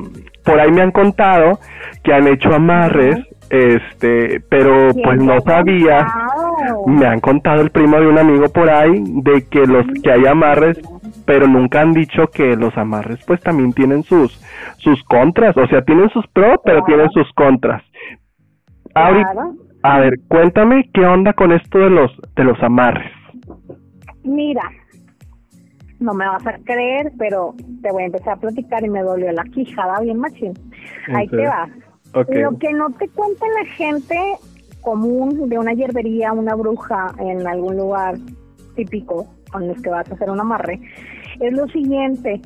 por 0.45 0.59
ahí 0.59 0.73
me 0.73 0.83
han 0.83 0.91
contado 0.91 1.61
que 2.03 2.13
han 2.13 2.27
hecho 2.27 2.53
amarres, 2.53 3.17
este, 3.51 4.41
pero 4.49 4.91
¿Quién 4.93 5.03
pues 5.05 5.23
no 5.23 5.41
sabía. 5.41 6.07
contado? 6.07 6.87
Me 6.87 7.07
han 7.07 7.21
contado 7.21 7.61
el 7.63 7.71
primo 7.71 7.99
de 8.01 8.07
un 8.09 8.19
amigo 8.19 8.49
por 8.49 8.69
ahí 8.71 9.03
de 9.07 9.47
que 9.49 9.67
los 9.67 9.87
que 10.03 10.11
hay 10.13 10.27
amarres, 10.27 10.79
pero 11.25 11.47
nunca 11.47 11.81
han 11.81 11.93
dicho 11.93 12.27
que 12.29 12.57
los 12.57 12.77
amarres 12.77 13.25
pues 13.27 13.41
también 13.41 13.73
tienen 13.73 14.03
sus 14.03 14.33
sus 14.79 15.03
contras, 15.05 15.57
o 15.57 15.67
sea, 15.69 15.83
tienen 15.83 16.09
sus 16.11 16.27
pros, 16.29 16.59
pero 16.65 16.83
Claro. 16.83 16.87
tienen 16.87 17.11
sus 17.11 17.33
contras. 17.35 17.83
Ahorita, 18.95 19.33
Claro. 19.33 19.53
A 19.83 20.01
ver, 20.01 20.15
cuéntame 20.29 20.91
qué 20.93 21.07
onda 21.07 21.33
con 21.33 21.53
esto 21.53 21.79
de 21.79 21.91
los 21.91 22.11
de 22.35 22.45
los 22.45 22.61
amarres. 22.63 23.13
Mira, 24.25 24.63
no 26.01 26.13
me 26.15 26.27
vas 26.27 26.47
a 26.47 26.59
creer, 26.65 27.13
pero 27.19 27.55
te 27.83 27.91
voy 27.93 28.03
a 28.03 28.07
empezar 28.07 28.35
a 28.35 28.41
platicar 28.41 28.85
y 28.85 28.89
me 28.91 29.03
dolió 29.03 29.31
la 29.33 29.45
quijada 29.45 30.01
bien 30.01 30.19
machín. 30.19 30.53
Ahí 31.15 31.27
te 31.29 31.37
Lo 32.15 32.59
que 32.59 32.73
no 32.73 32.91
te 32.93 33.09
cuenta 33.09 33.47
la 33.63 33.67
gente 33.75 34.17
común 34.81 35.49
de 35.49 35.59
una 35.59 35.73
hierbería, 35.73 36.33
una 36.33 36.55
bruja 36.55 37.15
en 37.19 37.47
algún 37.47 37.77
lugar 37.77 38.17
típico 38.75 39.27
con 39.51 39.67
los 39.69 39.81
que 39.83 39.91
vas 39.91 40.11
a 40.11 40.15
hacer 40.15 40.31
un 40.31 40.41
amarre, 40.41 40.81
es 41.41 41.53
lo 41.53 41.67
siguiente. 41.69 42.41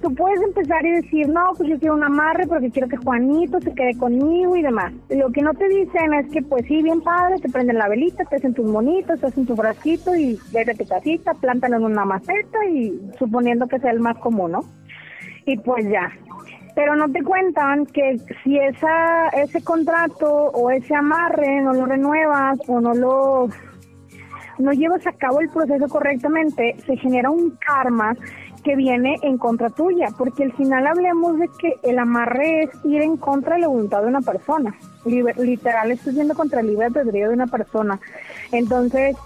Tú 0.00 0.14
puedes 0.14 0.40
empezar 0.40 0.84
y 0.86 0.92
decir, 0.92 1.28
no, 1.28 1.52
pues 1.58 1.68
yo 1.68 1.78
quiero 1.78 1.94
un 1.94 2.02
amarre 2.02 2.46
porque 2.46 2.70
quiero 2.70 2.88
que 2.88 2.96
Juanito 2.96 3.60
se 3.60 3.74
quede 3.74 3.98
conmigo 3.98 4.56
y 4.56 4.62
demás. 4.62 4.94
Lo 5.10 5.30
que 5.30 5.42
no 5.42 5.52
te 5.52 5.68
dicen 5.68 6.14
es 6.14 6.30
que, 6.32 6.40
pues 6.40 6.64
sí, 6.66 6.82
bien 6.82 7.02
padre, 7.02 7.36
te 7.36 7.50
prenden 7.50 7.76
la 7.76 7.88
velita, 7.88 8.24
te 8.24 8.36
hacen 8.36 8.54
tus 8.54 8.66
monitos, 8.66 9.20
te 9.20 9.26
hacen 9.26 9.44
tu 9.44 9.54
frasquito 9.54 10.16
y 10.16 10.38
vete 10.52 10.70
a 10.70 10.74
tu 10.74 10.86
casita, 10.86 11.34
plantan 11.34 11.74
en 11.74 11.84
una 11.84 12.06
maceta 12.06 12.64
y 12.72 12.98
suponiendo 13.18 13.66
que 13.66 13.78
sea 13.78 13.90
el 13.90 14.00
más 14.00 14.16
común, 14.18 14.52
¿no? 14.52 14.60
Y 15.44 15.58
pues 15.58 15.86
ya. 15.90 16.10
Pero 16.74 16.94
no 16.96 17.10
te 17.10 17.22
cuentan 17.22 17.86
que 17.86 18.18
si 18.42 18.58
esa 18.58 19.28
ese 19.28 19.62
contrato 19.62 20.28
o 20.30 20.70
ese 20.70 20.94
amarre 20.94 21.60
no 21.62 21.72
lo 21.72 21.86
renuevas 21.86 22.58
o 22.68 22.80
no 22.80 22.94
lo 22.94 23.48
no 24.58 24.72
llevas 24.72 25.06
a 25.06 25.12
cabo 25.12 25.40
el 25.40 25.48
proceso 25.48 25.88
correctamente, 25.88 26.76
se 26.86 26.96
genera 26.96 27.30
un 27.30 27.56
karma 27.66 28.14
que 28.62 28.76
viene 28.76 29.16
en 29.22 29.38
contra 29.38 29.70
tuya, 29.70 30.08
porque 30.16 30.44
al 30.44 30.52
final 30.52 30.86
hablemos 30.86 31.38
de 31.38 31.48
que 31.58 31.74
el 31.82 31.98
amarre 31.98 32.64
es 32.64 32.70
ir 32.84 33.02
en 33.02 33.16
contra 33.16 33.54
de 33.54 33.62
la 33.62 33.68
voluntad 33.68 34.02
de 34.02 34.08
una 34.08 34.20
persona. 34.20 34.74
literal, 35.04 35.90
estás 35.90 36.14
yendo 36.14 36.34
contra 36.34 36.60
el 36.60 36.66
libre 36.66 36.86
albedrío 36.86 37.28
de 37.28 37.34
una 37.34 37.46
persona. 37.46 37.98
Entonces, 38.52 39.16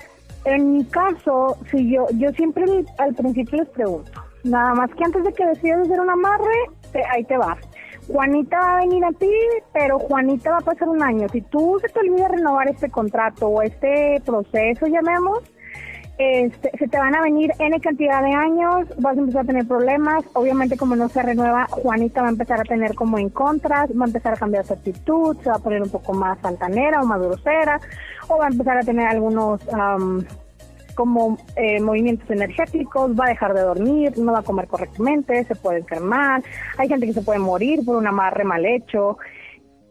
en 0.44 0.74
mi 0.74 0.85
caso, 0.85 1.57
si 1.70 1.90
yo, 1.90 2.07
yo 2.14 2.30
siempre 2.33 2.64
al 2.98 3.14
principio 3.14 3.59
les 3.59 3.68
pregunto, 3.70 4.12
nada 4.44 4.74
más 4.74 4.90
que 4.94 5.04
antes 5.04 5.24
de 5.24 5.33
que 5.33 5.46
decidas 5.46 5.80
hacer 5.80 6.00
un 6.00 6.11
amarre, 6.11 6.70
ahí 7.02 7.24
te 7.24 7.37
va. 7.37 7.57
Juanita 8.07 8.59
va 8.59 8.76
a 8.76 8.80
venir 8.80 9.04
a 9.04 9.12
ti, 9.12 9.33
pero 9.72 9.98
Juanita 9.98 10.50
va 10.50 10.59
a 10.59 10.61
pasar 10.61 10.88
un 10.88 11.02
año. 11.02 11.28
Si 11.30 11.40
tú 11.40 11.78
se 11.80 11.88
te 11.88 12.00
olvida 12.00 12.28
renovar 12.28 12.68
este 12.68 12.90
contrato 12.90 13.48
o 13.48 13.62
este 13.62 14.20
proceso, 14.24 14.87
llamemos, 14.87 15.42
este, 16.18 16.70
se 16.78 16.87
te 16.87 16.98
van 16.98 17.14
a 17.16 17.22
venir 17.22 17.50
N 17.59 17.80
cantidad 17.80 18.22
de 18.22 18.33
años, 18.33 18.87
vas 18.98 19.16
a 19.16 19.20
empezar 19.20 19.42
a 19.42 19.46
tener 19.46 19.66
problemas, 19.66 20.24
obviamente 20.35 20.76
como 20.76 20.94
no 20.94 21.09
se 21.09 21.22
renueva, 21.22 21.66
Juanita 21.68 22.20
va 22.22 22.28
a 22.28 22.30
empezar 22.30 22.61
a 22.61 22.64
tener 22.64 22.94
como 22.94 23.18
en 23.18 23.30
contras, 23.30 23.90
va 23.90 24.04
a 24.04 24.07
empezar 24.07 24.35
a 24.35 24.37
cambiar 24.37 24.64
su 24.64 24.74
actitud, 24.74 25.37
se 25.42 25.50
va 25.50 25.57
a 25.57 25.61
poner 25.61 25.83
un 25.83 25.90
poco 25.90 26.12
más 26.14 26.38
altanera 26.44 27.02
o 27.02 27.07
más 27.07 27.20
grosera, 27.20 27.80
o 28.28 28.38
va 28.38 28.44
a 28.44 28.48
empezar 28.48 28.78
a 28.78 28.83
tener 28.83 29.09
algunos 29.09 29.61
como 30.94 31.38
eh, 31.57 31.80
movimientos 31.80 32.30
energéticos, 32.30 33.18
va 33.18 33.26
a 33.26 33.28
dejar 33.28 33.54
de 33.54 33.62
dormir, 33.62 34.18
no 34.18 34.33
va 34.33 34.40
a 34.40 34.42
comer 34.42 34.66
correctamente, 34.66 35.44
se 35.44 35.54
puede 35.54 35.78
enfermar, 35.78 36.42
hay 36.78 36.88
gente 36.88 37.07
que 37.07 37.12
se 37.12 37.22
puede 37.22 37.38
morir 37.38 37.85
por 37.85 37.96
un 37.96 38.07
amarre 38.07 38.44
mal 38.44 38.64
hecho, 38.64 39.18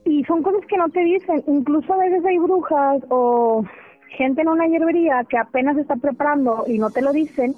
y 0.05 0.23
son 0.25 0.43
cosas 0.43 0.65
que 0.67 0.77
no 0.77 0.89
te 0.89 1.01
dicen, 1.01 1.43
incluso 1.47 1.93
a 1.93 1.97
veces 1.97 2.25
hay 2.25 2.37
brujas 2.37 3.01
o 3.09 3.63
gente 4.09 4.41
en 4.41 4.49
una 4.49 4.67
hierbería 4.67 5.23
que 5.29 5.37
apenas 5.37 5.77
está 5.77 5.95
preparando 5.95 6.65
y 6.67 6.77
no 6.77 6.91
te 6.91 7.01
lo 7.01 7.11
dicen 7.11 7.55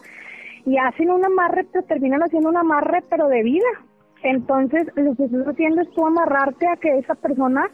y 0.65 0.77
hacen 0.77 1.11
un 1.11 1.23
amarre, 1.23 1.65
pero 1.71 1.85
terminan 1.85 2.23
haciendo 2.23 2.49
un 2.49 2.57
amarre 2.57 3.03
pero 3.09 3.27
de 3.27 3.43
vida. 3.43 3.67
Entonces, 4.23 4.87
lo 4.95 5.15
que 5.15 5.25
estás 5.25 5.47
haciendo 5.47 5.81
es 5.81 5.91
tú 5.91 6.05
amarrarte 6.05 6.67
a 6.67 6.77
que 6.77 6.97
esa 6.97 7.13
persona 7.15 7.69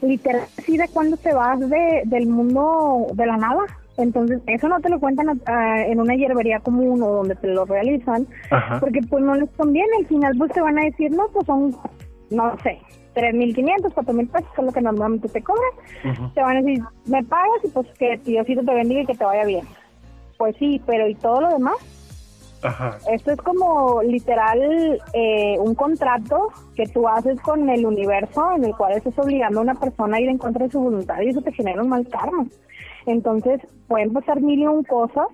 literal 0.00 0.42
decide 0.56 0.88
cuándo 0.92 1.16
te 1.16 1.32
vas 1.32 1.60
de, 1.60 2.02
del 2.06 2.26
mundo 2.26 3.06
de 3.14 3.26
la 3.26 3.36
nada. 3.36 3.62
Entonces, 3.98 4.40
eso 4.46 4.68
no 4.68 4.80
te 4.80 4.88
lo 4.88 4.98
cuentan 4.98 5.40
ah, 5.46 5.82
en 5.86 6.00
una 6.00 6.14
hierbería 6.14 6.60
común 6.60 7.02
o 7.02 7.08
donde 7.08 7.34
te 7.36 7.48
lo 7.48 7.64
realizan, 7.64 8.26
porque 8.80 9.00
pues 9.08 9.22
no 9.22 9.34
les 9.34 9.50
conviene. 9.50 9.90
Al 9.98 10.06
final, 10.06 10.34
pues 10.38 10.52
te 10.52 10.60
van 10.60 10.78
a 10.78 10.84
decir, 10.84 11.10
no, 11.10 11.28
pues 11.32 11.46
son, 11.46 11.76
no 12.30 12.56
sé, 12.62 12.78
3.500, 13.14 13.92
4.000 13.92 14.30
pesos, 14.30 14.50
que 14.54 14.60
es 14.60 14.66
lo 14.66 14.72
que 14.72 14.80
normalmente 14.80 15.28
te 15.28 15.42
cobran. 15.42 16.32
Te 16.34 16.40
van 16.40 16.56
a 16.56 16.62
decir, 16.62 16.82
me 17.06 17.22
pagas 17.24 17.64
y 17.64 17.68
pues 17.68 17.86
que 17.98 18.18
Diosito 18.24 18.62
te 18.64 18.74
bendiga 18.74 19.02
y 19.02 19.06
que 19.06 19.14
te 19.14 19.24
vaya 19.24 19.44
bien. 19.44 19.66
Pues 20.38 20.56
sí, 20.56 20.80
pero 20.86 21.06
¿y 21.08 21.14
todo 21.14 21.42
lo 21.42 21.48
demás? 21.50 21.76
Ajá. 22.62 22.96
Esto 23.10 23.32
es 23.32 23.38
como 23.38 24.02
literal 24.02 25.00
eh, 25.12 25.56
un 25.58 25.74
contrato 25.74 26.48
que 26.76 26.86
tú 26.86 27.08
haces 27.08 27.40
con 27.40 27.68
el 27.68 27.84
universo 27.84 28.52
en 28.56 28.64
el 28.64 28.76
cual 28.76 28.92
estás 28.92 29.18
obligando 29.18 29.58
a 29.58 29.62
una 29.64 29.74
persona 29.74 30.16
a 30.16 30.20
ir 30.20 30.28
en 30.28 30.38
contra 30.38 30.66
de 30.66 30.72
su 30.72 30.80
voluntad 30.80 31.20
y 31.20 31.30
eso 31.30 31.42
te 31.42 31.52
genera 31.52 31.82
un 31.82 31.88
mal 31.88 32.06
karma. 32.08 32.46
Entonces 33.06 33.60
pueden 33.88 34.12
pasar 34.12 34.40
mil 34.40 34.60
y 34.60 34.66
un 34.66 34.84
cosas 34.84 35.26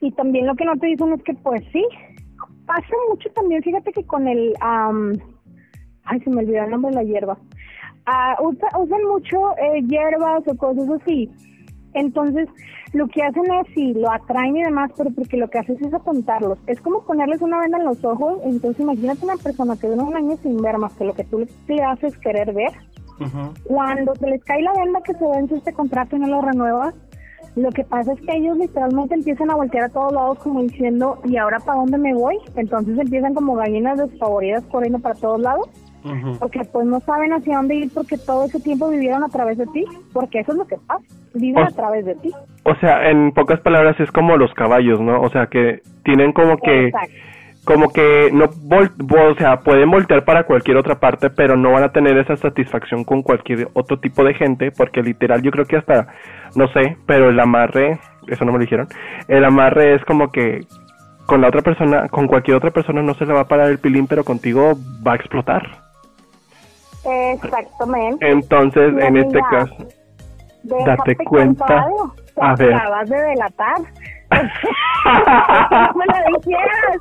y 0.00 0.10
también 0.12 0.46
lo 0.46 0.54
que 0.54 0.64
no 0.64 0.76
te 0.76 0.88
dicen 0.88 1.12
es 1.12 1.22
que 1.22 1.34
pues 1.34 1.62
sí, 1.72 1.84
pasa 2.66 2.94
mucho 3.08 3.30
también, 3.30 3.62
fíjate 3.62 3.92
que 3.92 4.04
con 4.04 4.26
el 4.28 4.54
ay, 6.04 6.20
se 6.20 6.30
me 6.30 6.42
olvidó 6.42 6.64
el 6.64 6.70
nombre 6.70 6.90
de 6.90 6.96
la 6.96 7.04
hierba. 7.04 7.38
Ah, 8.06 8.36
usan 8.42 9.04
mucho 9.08 9.56
eh, 9.58 9.82
hierbas 9.86 10.42
o 10.46 10.56
cosas 10.56 10.88
así. 11.00 11.30
Entonces, 11.94 12.48
lo 12.94 13.06
que 13.08 13.22
hacen 13.22 13.44
es, 13.44 13.74
sí, 13.74 13.94
lo 13.94 14.10
atraen 14.10 14.56
y 14.56 14.62
demás, 14.62 14.90
pero 14.96 15.10
porque 15.10 15.36
lo 15.36 15.48
que 15.48 15.58
haces 15.58 15.80
es 15.80 15.92
apuntarlos. 15.94 16.58
Es 16.66 16.80
como 16.80 17.04
ponerles 17.04 17.42
una 17.42 17.60
venda 17.60 17.78
en 17.78 17.84
los 17.84 18.02
ojos. 18.04 18.40
Entonces, 18.44 18.80
imagínate 18.80 19.24
una 19.24 19.36
persona 19.36 19.76
que 19.76 19.88
dura 19.88 20.02
un 20.02 20.16
año 20.16 20.36
sin 20.38 20.56
ver 20.56 20.78
más 20.78 20.92
que 20.94 21.04
lo 21.04 21.14
que 21.14 21.24
tú 21.24 21.46
le 21.68 21.82
haces 21.82 22.16
querer 22.18 22.52
ver. 22.52 22.72
Cuando 23.64 24.14
se 24.14 24.26
les 24.26 24.44
cae 24.44 24.62
la 24.62 24.72
venda 24.72 25.00
que 25.02 25.14
se 25.14 25.26
vence 25.26 25.56
este 25.56 25.72
contrato 25.72 26.16
y 26.16 26.20
no 26.20 26.28
lo 26.28 26.40
renuevas, 26.42 26.94
lo 27.54 27.70
que 27.70 27.84
pasa 27.84 28.14
es 28.14 28.20
que 28.20 28.36
ellos 28.36 28.56
literalmente 28.56 29.14
empiezan 29.14 29.50
a 29.50 29.56
voltear 29.56 29.84
a 29.84 29.88
todos 29.90 30.12
lados 30.12 30.38
como 30.38 30.62
diciendo, 30.62 31.20
¿y 31.24 31.36
ahora 31.36 31.58
para 31.60 31.78
dónde 31.78 31.98
me 31.98 32.14
voy? 32.14 32.38
Entonces 32.56 32.98
empiezan 32.98 33.34
como 33.34 33.54
gallinas 33.54 33.98
desfavoridas 33.98 34.64
corriendo 34.64 34.98
para 34.98 35.14
todos 35.14 35.40
lados 35.40 35.68
porque 36.38 36.60
pues 36.64 36.86
no 36.86 37.00
saben 37.00 37.32
hacia 37.32 37.56
dónde 37.56 37.76
ir 37.76 37.90
porque 37.94 38.18
todo 38.18 38.44
ese 38.46 38.60
tiempo 38.60 38.88
vivieron 38.88 39.22
a 39.22 39.28
través 39.28 39.58
de 39.58 39.66
ti, 39.68 39.84
porque 40.12 40.40
eso 40.40 40.52
es 40.52 40.58
lo 40.58 40.66
que 40.66 40.76
pasa, 40.86 41.04
viven 41.34 41.62
a 41.62 41.70
través 41.70 42.04
de 42.04 42.14
ti. 42.16 42.30
O 42.64 42.74
sea, 42.76 43.08
en 43.08 43.32
pocas 43.32 43.60
palabras 43.60 43.98
es 44.00 44.10
como 44.10 44.36
los 44.36 44.52
caballos, 44.54 45.00
¿no? 45.00 45.20
O 45.20 45.30
sea, 45.30 45.46
que 45.46 45.80
tienen 46.04 46.32
como 46.32 46.56
que... 46.58 46.90
Como 47.64 47.92
que 47.92 48.30
no, 48.32 48.46
o 48.46 49.34
sea, 49.36 49.60
pueden 49.60 49.90
voltear 49.90 50.24
para 50.24 50.44
cualquier 50.44 50.76
otra 50.76 50.98
parte, 50.98 51.30
pero 51.30 51.56
no 51.56 51.70
van 51.70 51.84
a 51.84 51.92
tener 51.92 52.18
esa 52.18 52.36
satisfacción 52.36 53.04
con 53.04 53.22
cualquier 53.22 53.68
otro 53.74 54.00
tipo 54.00 54.24
de 54.24 54.34
gente, 54.34 54.72
porque 54.72 55.00
literal 55.00 55.42
yo 55.42 55.52
creo 55.52 55.64
que 55.64 55.76
hasta, 55.76 56.08
no 56.56 56.66
sé, 56.72 56.96
pero 57.06 57.28
el 57.28 57.38
amarre, 57.38 58.00
eso 58.26 58.44
no 58.44 58.50
me 58.50 58.58
lo 58.58 58.64
dijeron, 58.64 58.88
el 59.28 59.44
amarre 59.44 59.94
es 59.94 60.04
como 60.04 60.32
que 60.32 60.66
con 61.26 61.40
la 61.40 61.48
otra 61.48 61.62
persona, 61.62 62.08
con 62.08 62.26
cualquier 62.26 62.56
otra 62.56 62.70
persona 62.70 63.00
no 63.00 63.14
se 63.14 63.26
le 63.26 63.32
va 63.32 63.40
a 63.40 63.48
parar 63.48 63.68
el 63.70 63.78
pilín, 63.78 64.06
pero 64.06 64.24
contigo 64.24 64.72
va 65.06 65.12
a 65.12 65.16
explotar. 65.16 65.62
Exactamente. 67.04 68.28
Entonces, 68.28 68.92
en 68.98 69.16
este 69.16 69.40
caso, 69.50 69.76
date 70.84 71.16
cuenta. 71.16 71.86
A 72.40 72.54
ver. 72.56 72.74
acabas 72.74 73.08
de 73.08 73.16
delatar. 73.16 73.76
Me 75.94 76.06
lo 76.06 76.38
dijeras. 76.38 76.96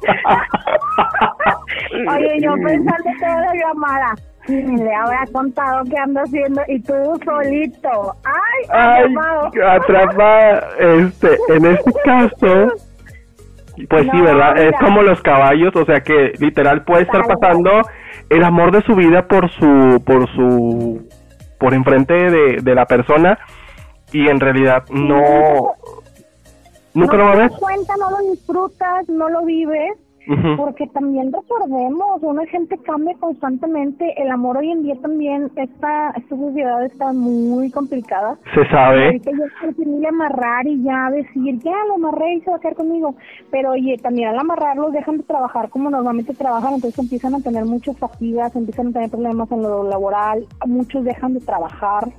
Oye, 2.09 2.41
yo 2.41 2.53
pensando 2.55 3.09
toda 3.19 3.41
la 3.41 3.53
llamada. 3.53 4.15
Le 4.47 4.95
habrá 4.95 5.23
contado 5.31 5.83
qué 5.89 5.97
ando 5.97 6.21
haciendo 6.21 6.61
y 6.67 6.79
tú 6.81 6.93
solito. 7.23 8.15
Ay, 8.25 8.65
Ay 8.71 9.15
atrapado. 9.65 10.61
Este, 10.79 11.37
en 11.49 11.65
este 11.65 11.91
caso, 12.05 12.73
pues 13.87 14.07
sí, 14.11 14.21
¿verdad? 14.21 14.57
Es 14.57 14.73
como 14.79 15.03
los 15.03 15.21
caballos, 15.21 15.75
o 15.75 15.85
sea 15.85 16.01
que 16.01 16.33
literal 16.39 16.83
puede 16.83 17.03
estar 17.03 17.21
pasando 17.27 17.81
el 18.29 18.43
amor 18.43 18.71
de 18.71 18.81
su 18.81 18.95
vida 18.95 19.27
por 19.27 19.49
su, 19.51 20.03
por 20.05 20.27
su, 20.33 21.07
por 21.59 21.73
enfrente 21.73 22.13
de, 22.13 22.61
de 22.61 22.75
la 22.75 22.85
persona 22.85 23.37
y 24.11 24.27
en 24.27 24.39
realidad 24.39 24.83
no, 24.89 25.73
nunca 26.93 27.17
lo 27.17 27.25
va 27.25 27.33
a 27.33 27.37
ver. 27.37 27.51
cuenta, 27.51 27.93
no 27.97 28.09
lo 28.09 28.31
disfrutas, 28.31 29.09
no 29.09 29.29
lo 29.29 29.45
vives 29.45 29.97
porque 30.57 30.87
también 30.87 31.31
recordemos, 31.33 32.21
una 32.21 32.45
gente 32.45 32.77
cambia 32.77 33.15
constantemente, 33.19 34.13
el 34.21 34.29
amor 34.29 34.57
hoy 34.57 34.71
en 34.71 34.83
día 34.83 34.95
también, 35.01 35.51
esta, 35.55 36.11
esta 36.11 36.35
sociedad 36.35 36.85
está 36.85 37.11
muy 37.11 37.71
complicada. 37.71 38.37
Se 38.53 38.65
sabe. 38.69 39.07
Ahorita 39.07 39.31
yo 39.31 40.07
amarrar 40.07 40.67
y 40.67 40.83
ya 40.83 41.09
decir, 41.09 41.59
ya 41.59 41.75
lo 41.87 41.95
amarré 41.95 42.35
y 42.35 42.41
se 42.41 42.51
va 42.51 42.57
a 42.57 42.59
quedar 42.59 42.75
conmigo, 42.75 43.15
pero 43.49 43.71
oye, 43.71 43.97
también 43.97 44.29
al 44.29 44.39
amarrarlos 44.39 44.93
dejan 44.93 45.17
de 45.17 45.23
trabajar 45.23 45.69
como 45.69 45.89
normalmente 45.89 46.33
trabajan, 46.33 46.75
entonces 46.75 46.99
empiezan 46.99 47.35
a 47.35 47.41
tener 47.41 47.65
muchas 47.65 47.97
fatigas, 47.97 48.55
empiezan 48.55 48.87
a 48.87 48.91
tener 48.91 49.09
problemas 49.09 49.51
en 49.51 49.61
lo 49.61 49.83
laboral, 49.83 50.45
muchos 50.65 51.03
dejan 51.03 51.33
de 51.33 51.39
trabajar 51.41 52.09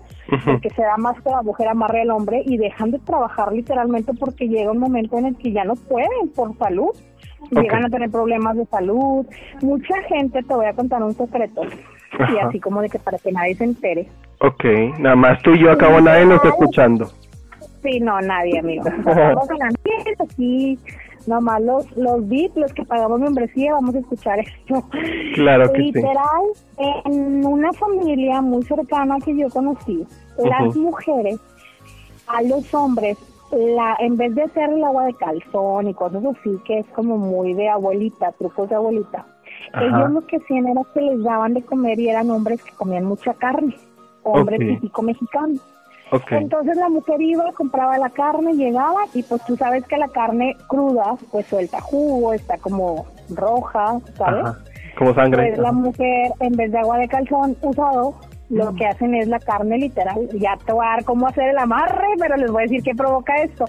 porque 0.45 0.71
se 0.71 0.83
da 0.83 0.97
más 0.97 1.21
que 1.21 1.31
la 1.31 1.43
mujer 1.43 1.69
amarre 1.69 2.03
al 2.03 2.11
hombre 2.11 2.43
y 2.45 2.57
dejan 2.57 2.91
de 2.91 2.99
trabajar 3.01 3.53
literalmente 3.53 4.13
porque 4.15 4.49
llega 4.49 4.71
un 4.71 4.79
momento 4.79 5.19
en 5.19 5.27
el 5.27 5.37
que 5.37 5.53
ya 5.53 5.65
no 5.65 5.75
pueden 5.75 6.29
por 6.35 6.57
salud 6.59 6.91
llegan 7.51 7.85
a 7.85 7.91
tener 7.91 8.11
problemas 8.11 8.57
de 8.57 8.67
salud. 8.67 9.27
Mucha 9.63 9.95
gente, 10.09 10.43
te 10.43 10.55
voy 10.55 10.67
a 10.67 10.73
contar 10.73 11.03
un 11.03 11.15
secreto, 11.15 11.63
y 12.13 12.39
así 12.39 12.61
como 12.61 12.83
de 12.83 12.89
que 12.89 12.99
para 12.99 13.19
que 13.19 13.33
nadie 13.33 13.55
se 13.55 13.65
entere. 13.65 14.09
Ok, 14.41 14.65
nada 14.99 15.17
más 15.17 15.43
tú 15.43 15.53
y 15.53 15.61
yo 15.61 15.73
acabo, 15.73 16.01
nadie 16.01 16.27
nos 16.27 16.37
está 16.37 16.49
escuchando. 16.49 17.11
Sí, 17.83 18.01
no, 18.01 18.21
nadie, 18.21 18.59
amigo. 18.59 18.85
Estamos 18.97 19.51
en 19.51 19.63
ambiente, 19.63 20.17
aquí, 20.19 20.79
nomás 21.27 21.61
los, 21.63 21.97
los 21.97 22.29
VIP, 22.29 22.57
los 22.57 22.73
que 22.73 22.85
pagamos 22.85 23.21
membresía, 23.21 23.75
vamos 23.75 23.95
a 23.95 23.99
escuchar 23.99 24.39
esto. 24.41 24.85
Claro 25.35 25.73
que 25.73 25.79
sí. 25.81 25.93
Literal, 25.93 26.43
en 27.05 27.47
una 27.47 27.73
familia 27.73 28.41
muy 28.41 28.63
cercana 28.65 29.19
que 29.25 29.37
yo 29.37 29.49
conocí, 29.51 30.07
las 30.39 30.77
mujeres 30.77 31.39
a 32.27 32.43
los 32.43 32.73
hombres, 32.75 33.19
la 33.51 33.97
en 34.01 34.17
vez 34.17 34.35
de 34.35 34.43
hacer 34.43 34.71
el 34.71 34.83
agua 34.83 35.07
de 35.07 35.15
calzón 35.15 35.89
y 35.89 35.95
cosas 35.95 36.25
así, 36.25 36.59
que 36.65 36.79
es 36.79 36.87
como 36.89 37.19
muy 37.19 37.53
de 37.55 37.69
abuelita, 37.69 38.33
trucos 38.33 38.69
de 38.69 38.77
abuelita, 38.77 39.27
Ajá. 39.73 39.85
ellos 39.85 40.11
lo 40.11 40.27
que 40.27 40.37
hacían 40.37 40.67
era 40.69 40.83
que 40.95 41.01
les 41.03 41.23
daban 41.23 41.55
de 41.55 41.63
comer 41.63 41.99
y 42.01 42.09
eran 42.09 42.31
hombres 42.31 42.63
que 42.63 42.73
comían 42.73 43.05
mucha 43.05 43.35
carne, 43.35 43.77
hombres 44.23 44.61
Ok. 44.61 44.67
típico 44.67 45.03
mexicanos. 45.03 45.61
Entonces 46.31 46.77
la 46.77 46.89
mujer 46.89 47.21
iba, 47.21 47.53
compraba 47.53 47.97
la 47.99 48.11
carne, 48.11 48.53
llegaba 48.55 49.05
y 49.15 49.23
pues 49.23 49.43
tú 49.47 49.57
sabes 49.57 49.85
que 49.87 49.97
la 49.97 50.09
carne 50.09 50.57
cruda 50.69 51.17
pues 51.31 51.47
suelta 51.47 51.81
jugo, 51.81 52.35
está 52.35 52.59
como 52.59 53.07
roja, 53.31 53.99
¿sabes? 54.17 54.45
Ajá. 54.45 54.59
Como 54.99 55.15
sangre. 55.15 55.49
Pues 55.49 55.59
la 55.59 55.73
mujer 55.73 56.33
en 56.41 56.53
vez 56.53 56.71
de 56.71 56.79
agua 56.79 56.99
de 56.99 57.09
calzón 57.09 57.57
usado, 57.63 58.15
lo 58.53 58.75
que 58.75 58.87
hacen 58.87 59.15
es 59.15 59.29
la 59.29 59.39
carne 59.39 59.79
literal. 59.79 60.29
Ya 60.35 60.57
te 60.65 60.73
voy 60.73 60.85
a 60.85 60.91
dar 60.91 61.05
cómo 61.05 61.27
hacer 61.27 61.49
el 61.49 61.59
amarre, 61.59 62.07
pero 62.19 62.37
les 62.37 62.51
voy 62.51 62.63
a 62.63 62.65
decir 62.65 62.83
qué 62.83 62.95
provoca 62.95 63.35
esto. 63.43 63.65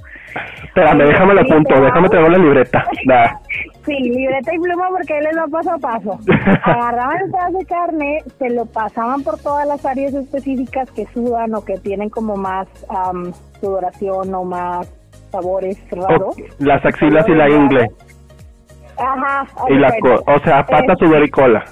Espérame, 0.64 1.06
déjame 1.06 1.34
la 1.36 1.42
punto, 1.44 1.58
Literal. 1.58 1.84
déjame 1.86 2.10
tener 2.10 2.32
la 2.32 2.38
libreta. 2.38 2.86
Sí, 3.86 3.92
libreta 4.00 4.56
y 4.56 4.60
pluma 4.60 4.88
porque 4.88 5.14
ahí 5.14 5.24
les 5.24 5.38
va 5.38 5.46
paso 5.48 5.72
a 5.74 5.78
paso. 5.78 6.18
Agarraban 6.64 7.18
el 7.22 7.32
pedazo 7.32 7.58
de 7.58 7.66
carne, 7.66 8.20
se 8.40 8.50
lo 8.50 8.66
pasaban 8.66 9.24
por 9.24 9.38
todas 9.40 9.68
las 9.68 9.86
áreas 9.86 10.14
específicas 10.14 10.90
que 10.92 11.06
sudan 11.08 11.54
o 11.54 11.66
que 11.66 11.78
tienen 11.80 12.10
como 12.10 12.38
más 12.38 12.66
am, 12.88 13.34
sudoración 13.60 14.34
o 14.34 14.46
más 14.46 14.90
sabores 15.32 15.78
raros. 15.92 16.34
Las 16.60 16.86
axilas 16.86 17.28
y 17.28 17.34
la 17.34 17.50
ingle. 17.50 17.90
Ajá. 18.98 19.48
Y 19.68 19.74
la 19.74 19.94
o 20.28 20.40
sea, 20.46 20.66
pata, 20.66 20.96
sudor 20.98 21.22
y 21.26 21.30
cola. 21.30 21.66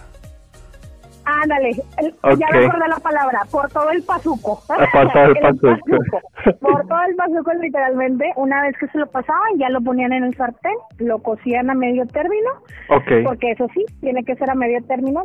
Ándale, 1.43 1.69
el- 1.97 2.15
ya 2.37 2.47
me 2.51 2.65
acordé 2.65 2.87
la 2.89 2.97
palabra, 2.97 3.39
por 3.51 3.69
todo 3.71 3.89
el 3.91 4.03
pazuco. 4.03 4.61
Ah, 4.69 4.85
por 4.91 5.11
todo 5.13 5.23
el 5.25 5.33
pazuco. 5.41 6.19
Por 6.59 6.87
todo 6.87 7.01
el 7.07 7.15
pazuco, 7.15 7.53
literalmente, 7.61 8.31
una 8.35 8.63
vez 8.63 8.75
que 8.79 8.87
se 8.87 8.97
lo 8.97 9.05
pasaban, 9.07 9.57
ya 9.59 9.69
lo 9.69 9.79
ponían 9.81 10.11
en 10.11 10.23
el 10.23 10.35
sartén, 10.35 10.73
lo 10.97 11.19
cocían 11.19 11.69
a 11.69 11.75
medio 11.75 12.05
término, 12.07 12.49
Ok, 12.89 13.23
porque 13.23 13.51
eso 13.51 13.67
sí, 13.75 13.85
tiene 14.01 14.23
que 14.23 14.35
ser 14.35 14.49
a 14.49 14.55
medio 14.55 14.83
término, 14.87 15.23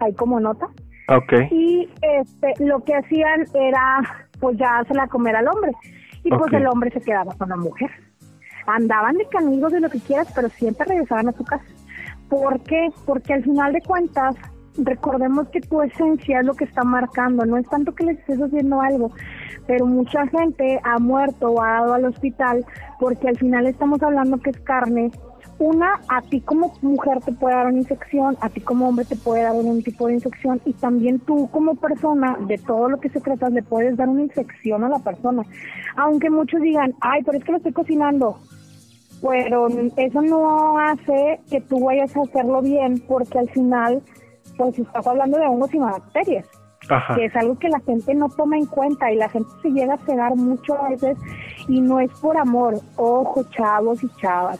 hay 0.00 0.12
como 0.14 0.40
nota. 0.40 0.66
ok. 1.08 1.32
Y 1.52 1.88
este, 2.02 2.52
lo 2.64 2.82
que 2.82 2.96
hacían 2.96 3.44
era, 3.54 4.00
pues 4.40 4.56
ya 4.58 4.82
se 4.88 4.94
la 4.94 5.06
comer 5.06 5.36
al 5.36 5.46
hombre, 5.48 5.70
y 6.24 6.30
pues 6.30 6.52
el 6.52 6.66
hombre 6.66 6.90
se 6.90 7.00
quedaba 7.00 7.32
con 7.38 7.48
la 7.48 7.56
mujer. 7.56 7.90
Andaban 8.66 9.16
de 9.16 9.26
canigos 9.28 9.72
de 9.72 9.80
lo 9.80 9.90
que 9.90 10.00
quieras, 10.00 10.32
pero 10.34 10.48
siempre 10.48 10.86
regresaban 10.86 11.28
a 11.28 11.32
su 11.32 11.44
casa. 11.44 11.64
¿Por 12.28 12.60
qué? 12.64 12.88
Porque 13.06 13.34
al 13.34 13.44
final 13.44 13.72
de 13.72 13.82
cuentas, 13.82 14.34
recordemos 14.78 15.48
que 15.48 15.60
tu 15.60 15.82
esencia 15.82 16.40
es 16.40 16.46
lo 16.46 16.54
que 16.54 16.64
está 16.64 16.82
marcando, 16.82 17.44
no 17.44 17.56
es 17.56 17.68
tanto 17.68 17.94
que 17.94 18.04
les 18.04 18.18
estés 18.18 18.40
haciendo 18.40 18.80
algo, 18.80 19.12
pero 19.66 19.86
mucha 19.86 20.26
gente 20.26 20.80
ha 20.82 20.98
muerto 20.98 21.50
o 21.50 21.62
ha 21.62 21.80
dado 21.80 21.94
al 21.94 22.04
hospital 22.06 22.64
porque 22.98 23.28
al 23.28 23.38
final 23.38 23.66
estamos 23.66 24.02
hablando 24.02 24.38
que 24.38 24.50
es 24.50 24.60
carne. 24.60 25.10
Una, 25.56 26.00
a 26.08 26.20
ti 26.20 26.40
como 26.40 26.72
mujer 26.82 27.20
te 27.20 27.32
puede 27.32 27.54
dar 27.54 27.68
una 27.68 27.78
infección, 27.78 28.36
a 28.40 28.48
ti 28.48 28.60
como 28.60 28.88
hombre 28.88 29.04
te 29.04 29.14
puede 29.14 29.44
dar 29.44 29.52
un 29.52 29.84
tipo 29.84 30.08
de 30.08 30.14
infección 30.14 30.60
y 30.64 30.72
también 30.72 31.20
tú 31.20 31.48
como 31.52 31.76
persona, 31.76 32.36
de 32.48 32.58
todo 32.58 32.88
lo 32.88 32.98
que 32.98 33.08
se 33.08 33.20
trata, 33.20 33.48
le 33.50 33.62
puedes 33.62 33.96
dar 33.96 34.08
una 34.08 34.22
infección 34.22 34.82
a 34.82 34.88
la 34.88 34.98
persona. 34.98 35.44
Aunque 35.96 36.28
muchos 36.28 36.60
digan, 36.60 36.92
ay, 37.00 37.22
pero 37.22 37.38
es 37.38 37.44
que 37.44 37.52
lo 37.52 37.58
estoy 37.58 37.72
cocinando, 37.72 38.40
pero 39.22 39.68
eso 39.96 40.22
no 40.22 40.76
hace 40.78 41.40
que 41.48 41.60
tú 41.60 41.84
vayas 41.84 42.16
a 42.16 42.22
hacerlo 42.22 42.60
bien 42.60 43.00
porque 43.06 43.38
al 43.38 43.48
final 43.50 44.02
pues 44.56 44.78
estás 44.78 45.06
hablando 45.06 45.38
de 45.38 45.46
hongos 45.46 45.72
y 45.74 45.78
bacterias 45.78 46.46
Ajá. 46.88 47.14
que 47.14 47.26
es 47.26 47.36
algo 47.36 47.58
que 47.58 47.68
la 47.68 47.80
gente 47.80 48.14
no 48.14 48.28
toma 48.28 48.56
en 48.56 48.66
cuenta 48.66 49.10
y 49.10 49.16
la 49.16 49.28
gente 49.28 49.48
se 49.62 49.70
llega 49.70 49.94
a 49.94 49.98
cegar 49.98 50.34
mucho 50.36 50.74
a 50.74 50.90
veces 50.90 51.16
y 51.68 51.80
no 51.80 52.00
es 52.00 52.10
por 52.20 52.36
amor, 52.36 52.74
ojo 52.96 53.42
chavos 53.50 54.02
y 54.02 54.08
chavas, 54.20 54.58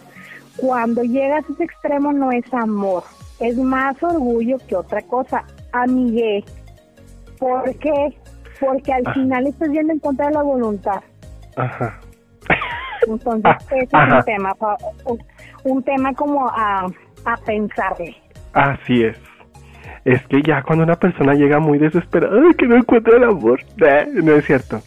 cuando 0.57 1.03
llegas 1.03 1.45
a 1.49 1.53
ese 1.53 1.65
extremo 1.65 2.13
no 2.13 2.33
es 2.33 2.53
amor, 2.55 3.03
es 3.41 3.57
más 3.57 4.03
orgullo 4.03 4.57
que 4.67 4.77
otra 4.77 5.03
cosa, 5.03 5.45
amigué, 5.73 6.45
¿por 7.39 7.75
qué? 7.77 8.17
Porque 8.61 8.93
al 8.93 9.13
final 9.13 9.47
estás 9.47 9.69
yendo 9.71 9.93
en 9.93 9.99
contra 9.99 10.29
de 10.29 10.35
la 10.35 10.43
voluntad. 10.43 11.03
Ajá. 11.57 12.01
Entonces, 13.07 13.53
ese 13.71 13.85
es 13.85 13.93
un 13.93 14.23
tema, 14.25 14.57
un, 15.05 15.25
un 15.65 15.83
tema 15.83 16.15
como 16.15 16.49
a, 16.49 16.87
a 17.25 17.37
pensarle. 17.45 18.17
Así 18.53 19.03
es. 19.03 19.19
Es 20.05 20.25
que 20.27 20.43
ya 20.43 20.63
cuando 20.63 20.85
una 20.85 20.97
persona 20.97 21.35
llega 21.35 21.59
muy 21.59 21.79
desesperada, 21.79 22.35
ay, 22.47 22.55
que 22.55 22.67
no 22.67 22.77
encuentra 22.77 23.17
el 23.17 23.25
amor, 23.25 23.61
eh, 23.79 24.07
no 24.13 24.35
es 24.35 24.45
cierto. 24.45 24.81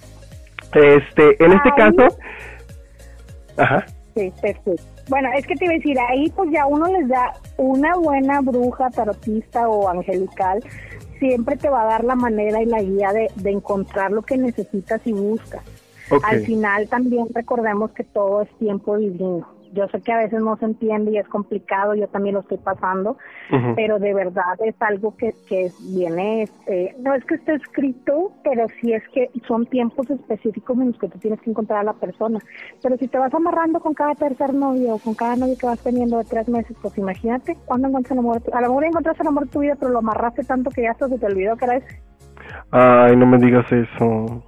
Este, 0.74 1.44
en 1.44 1.54
este 1.54 1.70
caso, 1.76 2.18
ajá, 3.58 3.86
Sí, 4.18 4.34
perfecto. 4.42 4.84
Bueno, 5.10 5.30
es 5.38 5.46
que 5.46 5.56
te 5.56 5.66
iba 5.66 5.74
a 5.74 5.78
decir, 5.78 5.98
ahí 6.00 6.30
pues 6.36 6.50
ya 6.52 6.66
uno 6.66 6.88
les 6.88 7.08
da 7.08 7.34
una 7.58 7.94
buena 7.96 8.42
bruja, 8.42 8.90
tarotista 8.90 9.70
o 9.70 9.88
angelical, 9.88 10.60
siempre 11.20 11.56
te 11.56 11.70
va 11.70 11.84
a 11.84 11.86
dar 11.86 12.04
la 12.04 12.16
manera 12.16 12.62
y 12.62 12.66
la 12.66 12.82
guía 12.82 13.14
de, 13.14 13.28
de 13.36 13.52
encontrar 13.52 14.12
lo 14.12 14.24
que 14.24 14.38
necesitas 14.38 15.02
y 15.06 15.14
buscas. 15.14 15.62
Al 16.24 16.40
final 16.40 16.88
también 16.88 17.28
recordemos 17.34 17.92
que 17.92 18.06
todo 18.06 18.42
es 18.42 18.50
tiempo 18.58 18.98
divino. 18.98 19.48
Yo 19.74 19.88
sé 19.88 20.02
que 20.02 20.12
a 20.12 20.18
veces 20.18 20.42
no 20.42 20.58
se 20.58 20.66
entiende 20.66 21.12
y 21.12 21.18
es 21.18 21.28
complicado, 21.28 21.96
yo 21.96 22.08
también 22.08 22.36
lo 22.36 22.42
estoy 22.42 22.58
pasando, 22.58 23.18
pero 23.76 24.00
de 24.00 24.14
verdad 24.14 24.56
es 24.66 24.76
algo 24.82 25.16
que, 25.18 25.34
que 25.48 25.72
viene, 25.92 26.44
este, 26.44 26.96
no 27.00 27.14
es 27.14 27.24
que 27.26 27.36
esté 27.36 27.56
escrito, 27.56 28.32
pero 28.44 28.66
sí 28.80 28.94
es 28.94 29.04
que 29.10 29.30
son 29.48 29.66
tiempos 29.66 30.10
específicos 30.10 30.78
en 30.78 30.88
los 30.88 31.00
que 31.00 31.10
tú 31.10 31.20
tienes 31.20 31.42
que 31.42 31.50
encontrar 31.50 31.80
a 31.80 31.84
la 31.84 31.94
persona. 31.94 32.40
Pero 32.82 32.98
si 32.98 33.08
te 33.08 33.18
vas 33.18 33.34
amarrando 33.34 33.80
con 33.80 33.94
cada 33.94 34.16
tercer 34.16 34.54
novio 34.54 34.96
o 34.96 35.00
con 35.00 35.14
cada 35.14 35.36
novio 35.36 35.56
que 35.60 35.68
vas 35.68 35.80
teniendo 35.80 36.18
de 36.18 36.26
tres 36.26 36.48
meses, 36.48 36.76
pues 36.82 36.98
imagínate 36.98 37.58
cuándo 37.66 37.88
encuentras 37.88 38.14
el 38.14 38.20
amor. 38.20 38.42
A 38.54 38.62
lo 38.62 38.68
mejor 38.70 38.86
encontraste 38.86 39.24
el 39.24 39.30
amor 39.30 39.46
de 39.46 39.52
tu 39.52 39.60
vida, 39.60 39.76
pero 39.80 39.92
lo 39.92 40.00
amarraste 40.00 40.44
tanto 40.44 40.70
que 40.72 40.84
ya 40.84 40.92
hasta 40.92 41.08
se 41.08 41.18
te 41.18 41.26
olvidó 41.26 41.56
que 41.58 41.66
era 41.66 41.76
ese. 41.78 42.02
ay, 42.72 43.16
no 43.16 43.26
me 43.26 43.38
digas 43.38 43.66
eso. 43.72 44.44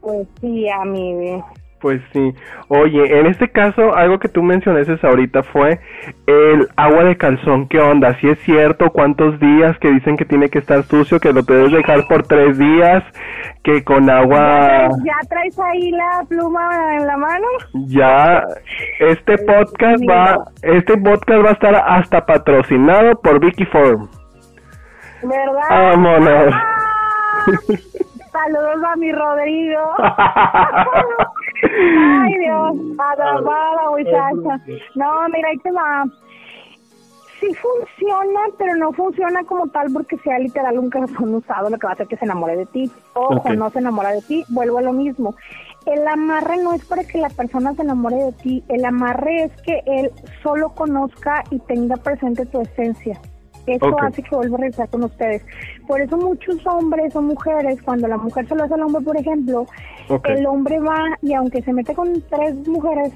Pues 0.00 0.26
sí, 0.40 0.68
a 0.68 0.84
mí. 0.84 1.42
Pues 1.80 2.00
sí. 2.12 2.34
Oye, 2.68 3.20
en 3.20 3.26
este 3.26 3.48
caso, 3.48 3.94
algo 3.94 4.18
que 4.18 4.28
tú 4.28 4.42
mencionaste 4.42 4.98
ahorita 5.06 5.42
fue 5.44 5.78
el 6.26 6.68
agua 6.76 7.04
de 7.04 7.16
calzón. 7.16 7.68
¿Qué 7.68 7.78
onda? 7.78 8.18
¿Si 8.20 8.28
es 8.28 8.38
cierto? 8.40 8.90
¿Cuántos 8.90 9.38
días 9.38 9.78
que 9.78 9.90
dicen 9.90 10.16
que 10.16 10.24
tiene 10.24 10.48
que 10.48 10.58
estar 10.58 10.82
sucio? 10.84 11.20
¿Que 11.20 11.32
lo 11.32 11.44
puedes 11.44 11.70
dejar 11.70 12.06
por 12.08 12.26
tres 12.26 12.58
días? 12.58 13.04
¿Que 13.62 13.84
con 13.84 14.06
¿Ya 14.06 14.18
agua 14.18 14.88
ya 15.04 15.28
traes 15.28 15.58
ahí 15.58 15.90
la 15.92 16.24
pluma 16.28 16.96
en 16.96 17.06
la 17.06 17.16
mano? 17.16 17.46
ya? 17.86 18.42
Este 18.98 19.36
podcast 19.38 20.02
va, 20.08 20.44
este 20.62 20.96
podcast 20.96 21.44
va 21.44 21.50
a 21.50 21.52
estar 21.52 21.74
hasta 21.76 22.26
patrocinado 22.26 23.20
por 23.20 23.38
Vicky 23.40 23.64
Form. 23.66 24.08
¿Verdad? 25.22 25.68
Vámonos. 25.70 26.54
¡Ah! 26.54 27.44
Saludos 28.32 28.84
a 28.84 28.96
mi 28.96 29.12
Rodrigo. 29.12 29.80
Ay, 32.22 32.38
Dios, 32.38 32.74
atrapada, 32.98 33.90
muchacha. 33.90 34.60
No, 34.94 35.28
mira, 35.32 35.48
ahí 35.50 35.58
te 35.58 35.70
va. 35.72 36.04
Sí 37.40 37.46
funciona, 37.54 38.40
pero 38.58 38.74
no 38.76 38.92
funciona 38.92 39.44
como 39.44 39.68
tal 39.68 39.92
porque 39.92 40.18
sea 40.18 40.38
literal 40.40 40.76
un 40.78 40.90
calzón 40.90 41.36
usado, 41.36 41.70
lo 41.70 41.78
que 41.78 41.86
va 41.86 41.92
a 41.92 41.94
hacer 41.94 42.08
que 42.08 42.16
se 42.16 42.24
enamore 42.24 42.56
de 42.56 42.66
ti. 42.66 42.90
Ojo, 43.14 43.34
Ok. 43.36 43.50
no 43.50 43.70
se 43.70 43.78
enamora 43.78 44.10
de 44.10 44.22
ti, 44.22 44.44
vuelvo 44.48 44.78
a 44.78 44.82
lo 44.82 44.92
mismo. 44.92 45.36
El 45.86 46.06
amarre 46.06 46.56
no 46.58 46.72
es 46.74 46.84
para 46.84 47.04
que 47.04 47.18
la 47.18 47.28
persona 47.30 47.74
se 47.74 47.82
enamore 47.82 48.16
de 48.16 48.32
ti, 48.32 48.64
el 48.68 48.84
amarre 48.84 49.44
es 49.44 49.52
que 49.62 49.82
él 49.86 50.10
solo 50.42 50.70
conozca 50.70 51.44
y 51.50 51.60
tenga 51.60 51.96
presente 51.96 52.44
tu 52.44 52.60
esencia. 52.60 53.20
Eso 53.74 53.86
Ok. 53.86 54.02
hace 54.02 54.22
que 54.22 54.34
vuelva 54.34 54.56
a 54.56 54.60
regresar 54.60 54.88
con 54.88 55.04
ustedes. 55.04 55.42
Por 55.86 56.00
eso 56.00 56.16
muchos 56.16 56.66
hombres 56.66 57.14
o 57.16 57.22
mujeres, 57.22 57.80
cuando 57.82 58.08
la 58.08 58.16
mujer 58.16 58.46
se 58.48 58.54
lo 58.54 58.64
hace 58.64 58.74
al 58.74 58.82
hombre, 58.82 59.02
por 59.04 59.16
ejemplo, 59.16 59.66
el 60.24 60.46
hombre 60.46 60.78
va 60.80 60.98
y 61.22 61.34
aunque 61.34 61.62
se 61.62 61.72
mete 61.72 61.94
con 61.94 62.22
tres 62.30 62.54
mujeres, 62.66 63.12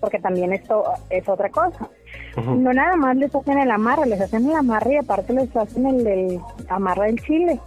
porque 0.00 0.18
también 0.18 0.52
esto 0.52 0.84
es 1.10 1.28
otra 1.28 1.48
cosa, 1.50 1.88
no 2.36 2.72
nada 2.72 2.96
más 2.96 3.16
les 3.16 3.34
hacen 3.34 3.58
el 3.58 3.70
amarre, 3.70 4.06
les 4.06 4.20
hacen 4.20 4.48
el 4.48 4.56
amarre 4.56 4.94
y 4.94 4.96
aparte 4.96 5.32
les 5.32 5.54
hacen 5.56 5.86
el, 5.86 6.06
el 6.06 6.40
amarre 6.68 7.06
del 7.06 7.20
chile, 7.20 7.60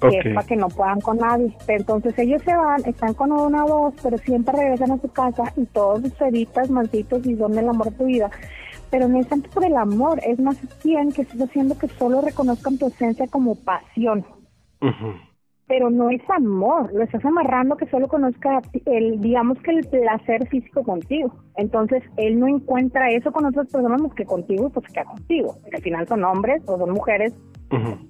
que 0.00 0.18
es 0.18 0.34
para 0.34 0.46
que 0.46 0.56
no 0.56 0.68
puedan 0.68 1.00
con 1.00 1.16
nadie. 1.18 1.56
Entonces 1.68 2.18
ellos 2.18 2.42
se 2.42 2.54
van, 2.54 2.82
están 2.84 3.14
con 3.14 3.32
una 3.32 3.62
dos, 3.64 3.94
pero 4.02 4.18
siempre 4.18 4.54
regresan 4.56 4.92
a 4.92 4.98
su 4.98 5.08
casa 5.10 5.44
y 5.56 5.64
todos 5.66 6.02
sus 6.02 6.14
ceritas, 6.14 6.68
malditos 6.70 7.26
y 7.26 7.36
son 7.36 7.58
el 7.58 7.68
amor 7.68 7.90
de 7.90 7.96
tu 7.98 8.04
vida. 8.04 8.30
Pero 8.90 9.08
no 9.08 9.18
es 9.18 9.28
tanto 9.28 9.50
por 9.50 9.64
el 9.64 9.76
amor, 9.76 10.20
es 10.24 10.38
más 10.38 10.56
bien 10.84 11.12
que 11.12 11.22
estás 11.22 11.40
haciendo 11.40 11.76
que 11.78 11.88
solo 11.88 12.20
reconozcan 12.20 12.78
tu 12.78 12.86
esencia 12.86 13.26
como 13.26 13.54
pasión. 13.56 14.24
Pero 15.66 15.88
no 15.88 16.10
es 16.10 16.20
amor, 16.28 16.92
lo 16.92 17.02
estás 17.02 17.24
amarrando 17.24 17.76
que 17.76 17.86
solo 17.86 18.06
conozca 18.06 18.60
el, 18.84 19.20
digamos 19.20 19.58
que 19.62 19.70
el 19.70 19.86
placer 19.88 20.46
físico 20.48 20.82
contigo. 20.82 21.34
Entonces, 21.56 22.02
él 22.16 22.38
no 22.38 22.46
encuentra 22.46 23.10
eso 23.10 23.32
con 23.32 23.46
otras 23.46 23.70
personas 23.70 24.00
más 24.00 24.14
que 24.14 24.26
contigo 24.26 24.66
y 24.66 24.70
pues 24.70 24.86
queda 24.92 25.04
contigo. 25.04 25.56
Porque 25.62 25.76
al 25.76 25.82
final 25.82 26.06
son 26.06 26.22
hombres 26.24 26.62
o 26.66 26.76
son 26.76 26.90
mujeres, 26.90 27.32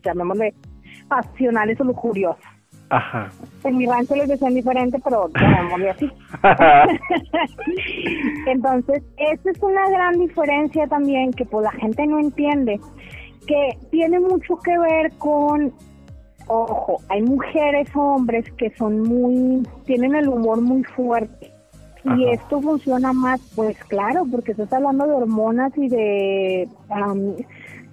llamémosle 0.03 0.55
pasionales 1.09 1.81
o 1.81 1.85
lujuriosas. 1.85 2.54
Ajá. 2.95 3.29
En 3.65 3.77
mi 3.77 3.87
rancho 3.87 4.15
les 4.15 4.29
decían 4.29 4.55
diferente, 4.55 5.01
pero 5.03 5.29
llamémosle 5.35 5.91
así. 5.91 6.11
Entonces, 8.47 9.03
esa 9.17 9.51
es 9.51 9.63
una 9.63 9.89
gran 9.91 10.21
diferencia 10.21 10.87
también 10.87 11.33
que 11.33 11.45
pues 11.45 11.65
la 11.65 11.73
gente 11.73 12.07
no 12.07 12.21
entiende, 12.21 12.79
que 13.49 13.77
tiene 13.91 14.21
mucho 14.21 14.57
que 14.59 14.79
ver 14.79 15.11
con 15.19 15.73
ojo, 16.47 16.99
hay 17.09 17.23
mujeres 17.23 17.89
o 17.97 18.01
hombres 18.01 18.45
que 18.53 18.71
son 18.77 19.01
muy, 19.01 19.67
tienen 19.87 20.15
el 20.15 20.29
humor 20.29 20.61
muy 20.61 20.85
fuerte. 20.85 21.51
Y 22.17 22.29
esto 22.29 22.61
funciona 22.61 23.15
más, 23.15 23.41
pues 23.57 23.83
claro, 23.85 24.27
porque 24.31 24.53
estás 24.53 24.71
hablando 24.75 25.07
de 25.07 25.15
hormonas 25.15 25.73
y 25.79 25.89
de 25.89 26.69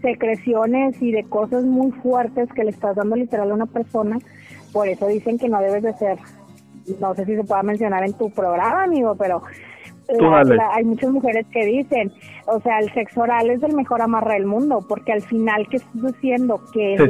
secreciones 0.02 1.02
y 1.02 1.12
de 1.12 1.24
cosas 1.24 1.64
muy 1.64 1.92
fuertes 1.92 2.50
que 2.54 2.66
le 2.66 2.72
estás 2.72 2.98
dando 2.98 3.16
literal 3.16 3.52
a 3.52 3.54
una 3.54 3.68
persona. 3.68 4.20
Por 4.72 4.88
eso 4.88 5.08
dicen 5.08 5.38
que 5.38 5.50
no 5.50 5.60
debes 5.60 5.84
de 5.84 5.94
ser, 5.94 6.18
no 7.00 7.14
sé 7.16 7.26
si 7.26 7.36
se 7.36 7.44
pueda 7.44 7.64
mencionar 7.64 8.04
en 8.04 8.14
tu 8.14 8.30
programa, 8.30 8.84
amigo, 8.84 9.16
pero 9.16 9.42
hay 10.72 10.84
muchas 10.84 11.12
mujeres 11.12 11.46
que 11.52 11.66
dicen, 11.66 12.12
o 12.46 12.60
sea, 12.62 12.80
el 12.80 12.92
sexo 12.94 13.22
oral 13.22 13.50
es 13.50 13.64
el 13.64 13.74
mejor 13.74 14.02
amarre 14.02 14.34
del 14.36 14.46
mundo, 14.46 14.86
porque 14.88 15.12
al 15.12 15.22
final, 15.22 15.68
¿qué 15.70 15.78
estás 15.78 16.14
haciendo? 16.14 16.62
Que 16.74 16.96
es 16.96 17.02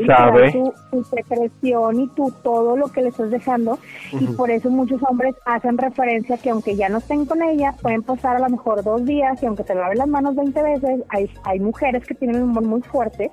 Tu, 0.52 0.74
tu, 0.92 1.04
secreción 1.04 2.00
y 2.00 2.08
tu, 2.10 2.32
todo 2.44 2.78
lo 2.78 2.88
que 2.88 3.02
le 3.02 3.10
estás 3.10 3.32
dejando, 3.32 3.80
y 4.12 4.28
por 4.28 4.52
eso 4.52 4.70
muchos 4.70 5.02
hombres 5.04 5.36
hacen 5.46 5.78
referencia 5.78 6.38
que 6.38 6.50
aunque 6.50 6.76
ya 6.76 6.90
no 6.90 7.00
estén 7.00 7.26
con 7.26 7.42
ella, 7.42 7.74
pueden 7.82 8.04
pasar 8.04 8.36
a 8.36 8.40
lo 8.40 8.50
mejor 8.50 8.84
dos 8.84 9.06
días, 9.06 9.42
y 9.42 9.46
aunque 9.46 9.64
se 9.64 9.76
laven 9.76 9.98
las 9.98 10.08
manos 10.08 10.36
20 10.36 10.62
veces, 10.62 11.04
hay, 11.10 11.30
hay 11.44 11.60
mujeres 11.60 12.06
que 12.06 12.16
tienen 12.16 12.44
un 12.44 12.50
humor 12.50 12.64
muy 12.64 12.82
fuerte, 12.82 13.32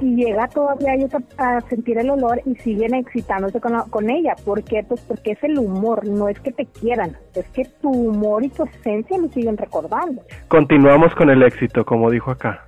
y 0.00 0.16
llega 0.16 0.48
todavía 0.48 0.94
ellos 0.94 1.10
a, 1.38 1.60
sentir 1.62 1.98
el 1.98 2.10
olor 2.10 2.40
y 2.46 2.54
siguen 2.56 2.94
excitándose 2.94 3.60
con, 3.60 3.78
con 3.90 4.10
ella. 4.10 4.34
¿Por 4.44 4.62
qué? 4.64 4.82
Pues 4.82 5.00
porque 5.02 5.32
es 5.32 5.42
el 5.44 5.58
humor, 5.58 6.06
no 6.06 6.28
es 6.28 6.38
que 6.40 6.52
te 6.52 6.66
quieran, 6.66 7.16
es 7.34 7.46
que 7.50 7.64
tu 7.80 7.90
humor 7.90 8.44
y 8.44 8.48
tu 8.48 8.64
esencia 8.64 8.99
lo 9.08 9.28
siguen 9.28 9.56
recordando. 9.56 10.22
Continuamos 10.48 11.14
con 11.14 11.30
el 11.30 11.42
éxito, 11.42 11.84
como 11.84 12.10
dijo 12.10 12.30
acá. 12.30 12.64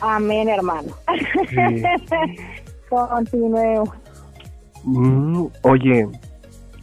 Amén, 0.00 0.48
hermano. 0.48 0.92
Sí. 1.48 1.82
Mm, 4.84 5.46
oye, 5.62 6.06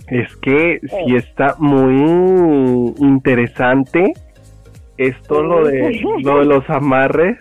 es 0.08 0.36
que 0.38 0.80
sí 0.82 1.16
está 1.16 1.56
muy 1.60 2.94
interesante 2.98 4.14
esto 4.98 5.44
lo 5.44 5.66
de 5.66 6.02
lo 6.24 6.40
de 6.40 6.46
los 6.46 6.70
amarres 6.70 7.38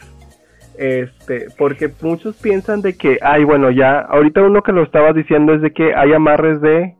este 0.77 1.47
porque 1.57 1.91
muchos 2.03 2.37
piensan 2.37 2.83
de 2.83 2.97
que 2.97 3.19
ay 3.23 3.45
bueno 3.45 3.71
ya 3.71 4.01
ahorita 4.01 4.43
uno 4.43 4.63
que 4.63 4.73
lo 4.73 4.83
estabas 4.83 5.15
diciendo 5.15 5.55
es 5.55 5.63
de 5.63 5.73
que 5.73 5.95
hay 5.95 6.13
amarres 6.13 6.61
de 6.61 6.95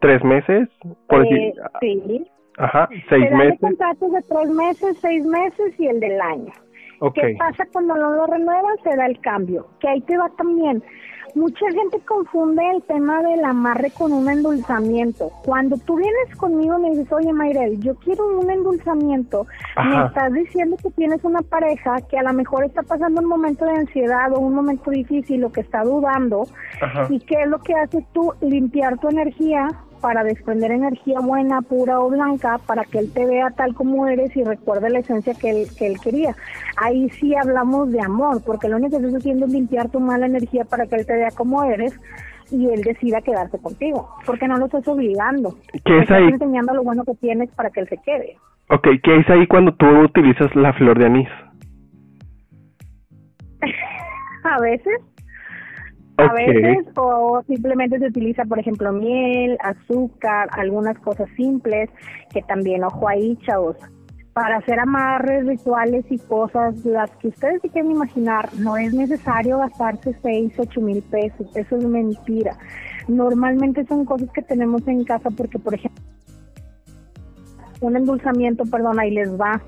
tres 0.00 0.22
meses 0.22 0.68
por 1.08 1.24
eh, 1.26 1.54
sí 1.80 2.26
Ajá, 2.58 2.88
seis 3.08 3.30
meses. 3.32 3.60
contratos 3.60 4.12
de 4.12 4.22
tres 4.22 4.48
meses, 4.50 4.98
seis 5.00 5.24
meses 5.24 5.74
y 5.78 5.86
el 5.86 6.00
del 6.00 6.20
año. 6.20 6.52
¿Qué 7.14 7.36
pasa 7.38 7.66
cuando 7.72 7.94
no 7.94 8.12
lo 8.12 8.26
renuevan? 8.26 8.76
Se 8.82 8.96
da 8.96 9.06
el 9.06 9.20
cambio. 9.20 9.66
Que 9.80 9.88
ahí 9.88 10.00
te 10.02 10.16
va 10.16 10.30
también. 10.30 10.82
Mucha 11.34 11.66
gente 11.72 11.98
confunde 12.06 12.62
el 12.70 12.82
tema 12.84 13.20
del 13.22 13.44
amarre 13.44 13.90
con 13.90 14.12
un 14.12 14.30
endulzamiento. 14.30 15.30
Cuando 15.44 15.76
tú 15.78 15.96
vienes 15.96 16.36
conmigo 16.36 16.78
y 16.78 16.82
me 16.82 16.90
dices, 16.90 17.12
oye 17.12 17.32
Mayrel, 17.32 17.80
yo 17.80 17.96
quiero 17.96 18.38
un 18.38 18.48
endulzamiento, 18.48 19.44
me 19.84 20.06
estás 20.06 20.32
diciendo 20.32 20.76
que 20.80 20.90
tienes 20.90 21.24
una 21.24 21.42
pareja 21.42 21.96
que 22.08 22.18
a 22.18 22.22
lo 22.22 22.32
mejor 22.34 22.64
está 22.64 22.82
pasando 22.82 23.20
un 23.20 23.26
momento 23.26 23.64
de 23.64 23.72
ansiedad 23.72 24.32
o 24.32 24.38
un 24.38 24.54
momento 24.54 24.92
difícil 24.92 25.42
o 25.42 25.50
que 25.50 25.62
está 25.62 25.82
dudando. 25.82 26.46
¿Y 27.08 27.18
qué 27.18 27.42
es 27.42 27.48
lo 27.48 27.58
que 27.58 27.74
haces 27.74 28.04
tú? 28.12 28.32
Limpiar 28.40 28.96
tu 28.98 29.08
energía 29.08 29.66
para 30.04 30.22
desprender 30.22 30.70
energía 30.70 31.18
buena, 31.20 31.62
pura 31.62 31.98
o 31.98 32.10
blanca, 32.10 32.58
para 32.66 32.84
que 32.84 32.98
él 32.98 33.10
te 33.14 33.24
vea 33.24 33.48
tal 33.56 33.74
como 33.74 34.06
eres 34.06 34.36
y 34.36 34.44
recuerde 34.44 34.90
la 34.90 34.98
esencia 34.98 35.32
que 35.32 35.48
él, 35.48 35.66
que 35.78 35.86
él 35.86 35.98
quería. 35.98 36.36
Ahí 36.76 37.08
sí 37.08 37.34
hablamos 37.34 37.90
de 37.90 38.02
amor, 38.02 38.42
porque 38.44 38.68
lo 38.68 38.76
único 38.76 38.98
que 38.98 39.06
estás 39.06 39.20
haciendo 39.20 39.46
es 39.46 39.52
limpiar 39.52 39.88
tu 39.88 40.00
mala 40.00 40.26
energía 40.26 40.66
para 40.66 40.84
que 40.84 40.96
él 40.96 41.06
te 41.06 41.14
vea 41.14 41.30
como 41.30 41.64
eres 41.64 41.98
y 42.50 42.68
él 42.68 42.82
decida 42.82 43.22
quedarse 43.22 43.58
contigo, 43.58 44.10
porque 44.26 44.46
no 44.46 44.58
lo 44.58 44.66
estás 44.66 44.86
obligando. 44.86 45.56
¿Qué 45.72 46.00
es 46.00 46.10
ahí? 46.10 46.26
Estás 46.26 46.42
enseñando 46.42 46.74
lo 46.74 46.82
bueno 46.82 47.02
que 47.04 47.14
tienes 47.14 47.50
para 47.52 47.70
que 47.70 47.80
él 47.80 47.88
se 47.88 47.96
quede. 47.96 48.36
Ok, 48.68 48.86
¿qué 49.02 49.16
es 49.20 49.30
ahí 49.30 49.46
cuando 49.46 49.72
tú 49.72 49.86
utilizas 49.86 50.54
la 50.54 50.74
flor 50.74 50.98
de 50.98 51.06
anís? 51.06 51.28
a 54.44 54.60
veces 54.60 55.00
a 56.16 56.32
veces 56.32 56.86
o 56.96 57.42
simplemente 57.46 57.98
se 57.98 58.06
utiliza, 58.06 58.44
por 58.44 58.58
ejemplo, 58.58 58.92
miel, 58.92 59.58
azúcar, 59.60 60.48
algunas 60.52 60.98
cosas 60.98 61.28
simples, 61.36 61.90
que 62.32 62.42
también, 62.42 62.84
ojo 62.84 63.08
ahí, 63.08 63.36
chavos, 63.46 63.76
para 64.32 64.56
hacer 64.56 64.80
amarres, 64.80 65.46
rituales 65.46 66.04
y 66.10 66.18
cosas, 66.18 66.84
las 66.84 67.10
que 67.16 67.28
ustedes 67.28 67.62
se 67.62 67.68
quieren 67.68 67.92
imaginar, 67.92 68.48
no 68.58 68.76
es 68.76 68.92
necesario 68.92 69.58
gastarse 69.58 70.14
6, 70.22 70.52
8 70.58 70.80
mil 70.80 71.02
pesos, 71.02 71.56
eso 71.56 71.76
es 71.76 71.84
mentira. 71.84 72.56
Normalmente 73.06 73.84
son 73.86 74.04
cosas 74.04 74.28
que 74.32 74.42
tenemos 74.42 74.86
en 74.88 75.04
casa 75.04 75.30
porque, 75.30 75.58
por 75.58 75.74
ejemplo, 75.74 76.02
un 77.86 77.96
endulzamiento, 77.96 78.64
perdón, 78.70 78.98
ahí 79.00 79.10
les 79.10 79.30
va. 79.40 79.60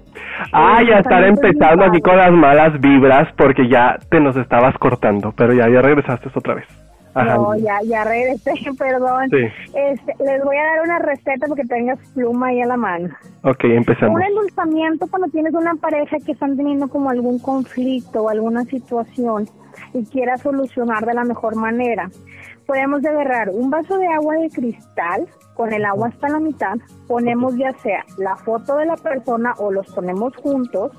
Ah, 0.52 0.82
ya 0.82 0.98
estar 0.98 1.24
empezando 1.24 1.84
aquí 1.84 2.00
con 2.00 2.16
las 2.16 2.32
malas 2.32 2.80
vibras 2.80 3.28
porque 3.36 3.68
ya 3.68 3.96
te 4.10 4.20
nos 4.20 4.36
estabas 4.36 4.76
cortando, 4.78 5.32
pero 5.36 5.52
ya, 5.52 5.68
ya 5.68 5.82
regresaste 5.82 6.28
otra 6.34 6.54
vez. 6.54 6.85
No, 7.24 7.56
ya, 7.56 7.80
ya 7.82 8.04
regresé, 8.04 8.52
perdón. 8.78 9.30
Este, 9.32 10.24
les 10.24 10.44
voy 10.44 10.56
a 10.56 10.64
dar 10.64 10.82
una 10.82 10.98
receta 10.98 11.46
porque 11.46 11.64
tengas 11.64 11.98
pluma 12.14 12.48
ahí 12.48 12.60
a 12.60 12.66
la 12.66 12.76
mano. 12.76 13.08
Ok, 13.42 13.64
empezamos. 13.64 14.14
Un 14.14 14.22
endulzamiento 14.22 15.06
cuando 15.08 15.28
tienes 15.28 15.54
una 15.54 15.74
pareja 15.74 16.18
que 16.24 16.32
están 16.32 16.56
teniendo 16.56 16.88
como 16.88 17.10
algún 17.10 17.38
conflicto 17.38 18.24
o 18.24 18.28
alguna 18.28 18.64
situación 18.64 19.48
y 19.94 20.04
quiera 20.06 20.36
solucionar 20.36 21.06
de 21.06 21.14
la 21.14 21.24
mejor 21.24 21.56
manera. 21.56 22.10
Podemos 22.66 23.04
agarrar 23.04 23.50
un 23.50 23.70
vaso 23.70 23.96
de 23.98 24.08
agua 24.08 24.34
de 24.34 24.50
cristal, 24.50 25.26
con 25.54 25.72
el 25.72 25.84
agua 25.84 26.08
hasta 26.08 26.28
la 26.28 26.40
mitad, 26.40 26.76
ponemos 27.06 27.56
ya 27.56 27.72
sea 27.78 28.04
la 28.18 28.36
foto 28.36 28.76
de 28.76 28.86
la 28.86 28.96
persona 28.96 29.54
o 29.58 29.70
los 29.70 29.86
ponemos 29.94 30.36
juntos, 30.36 30.92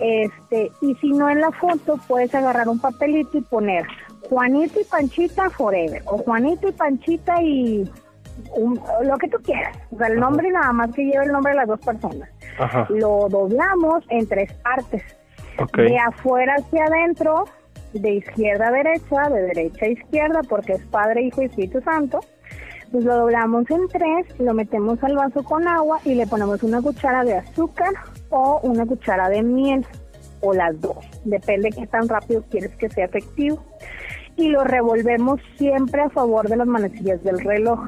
este, 0.00 0.72
y 0.80 0.94
si 0.96 1.10
no 1.10 1.28
en 1.28 1.40
la 1.40 1.52
foto 1.52 1.98
puedes 2.08 2.34
agarrar 2.34 2.68
un 2.68 2.80
papelito 2.80 3.38
y 3.38 3.42
poner 3.42 3.86
Juanito 4.28 4.80
y 4.80 4.84
Panchita 4.84 5.50
Forever, 5.50 6.02
o 6.06 6.18
Juanito 6.18 6.68
y 6.68 6.72
Panchita 6.72 7.42
y 7.42 7.90
lo 9.02 9.16
que 9.18 9.28
tú 9.28 9.38
quieras, 9.42 9.76
o 9.90 9.96
sea, 9.96 10.08
el 10.08 10.20
nombre 10.20 10.50
nada 10.50 10.72
más 10.72 10.92
que 10.94 11.04
lleve 11.04 11.24
el 11.24 11.32
nombre 11.32 11.52
de 11.52 11.58
las 11.58 11.68
dos 11.68 11.80
personas. 11.80 12.28
Lo 12.90 13.28
doblamos 13.28 14.04
en 14.10 14.26
tres 14.28 14.52
partes, 14.54 15.02
de 15.74 15.98
afuera 15.98 16.56
hacia 16.58 16.84
adentro, 16.84 17.44
de 17.92 18.16
izquierda 18.16 18.68
a 18.68 18.72
derecha, 18.72 19.28
de 19.30 19.42
derecha 19.42 19.86
a 19.86 19.88
izquierda, 19.88 20.40
porque 20.48 20.74
es 20.74 20.82
Padre, 20.86 21.22
Hijo 21.22 21.42
y 21.42 21.46
Espíritu 21.46 21.80
Santo, 21.80 22.20
pues 22.92 23.04
lo 23.04 23.16
doblamos 23.16 23.70
en 23.70 23.88
tres, 23.88 24.26
lo 24.38 24.54
metemos 24.54 25.02
al 25.02 25.16
vaso 25.16 25.42
con 25.42 25.66
agua 25.66 25.98
y 26.04 26.14
le 26.14 26.26
ponemos 26.26 26.62
una 26.62 26.82
cuchara 26.82 27.24
de 27.24 27.34
azúcar 27.34 27.92
o 28.30 28.60
una 28.62 28.86
cuchara 28.86 29.28
de 29.28 29.42
miel 29.42 29.86
o 30.40 30.52
las 30.52 30.78
dos, 30.80 30.98
depende 31.24 31.70
de 31.70 31.76
qué 31.76 31.86
tan 31.86 32.08
rápido 32.08 32.44
quieres 32.50 32.76
que 32.76 32.88
sea 32.90 33.06
efectivo. 33.06 33.62
Y 34.36 34.48
lo 34.48 34.64
revolvemos 34.64 35.40
siempre 35.56 36.02
a 36.02 36.10
favor 36.10 36.48
de 36.48 36.56
las 36.56 36.66
manecillas 36.66 37.22
del 37.24 37.40
reloj. 37.40 37.80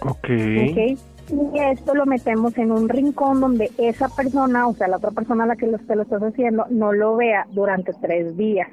Ok. 0.00 0.28
Y 0.28 1.58
esto 1.58 1.94
lo 1.94 2.06
metemos 2.06 2.56
en 2.58 2.72
un 2.72 2.88
rincón 2.88 3.40
donde 3.40 3.70
esa 3.78 4.08
persona, 4.08 4.66
o 4.66 4.74
sea, 4.74 4.88
la 4.88 4.96
otra 4.96 5.10
persona 5.10 5.44
a 5.44 5.48
la 5.48 5.56
que 5.56 5.66
lo, 5.66 5.78
te 5.78 5.94
lo 5.94 6.02
estás 6.02 6.22
haciendo, 6.22 6.66
no 6.70 6.92
lo 6.92 7.16
vea 7.16 7.46
durante 7.52 7.92
tres 8.00 8.36
días. 8.36 8.68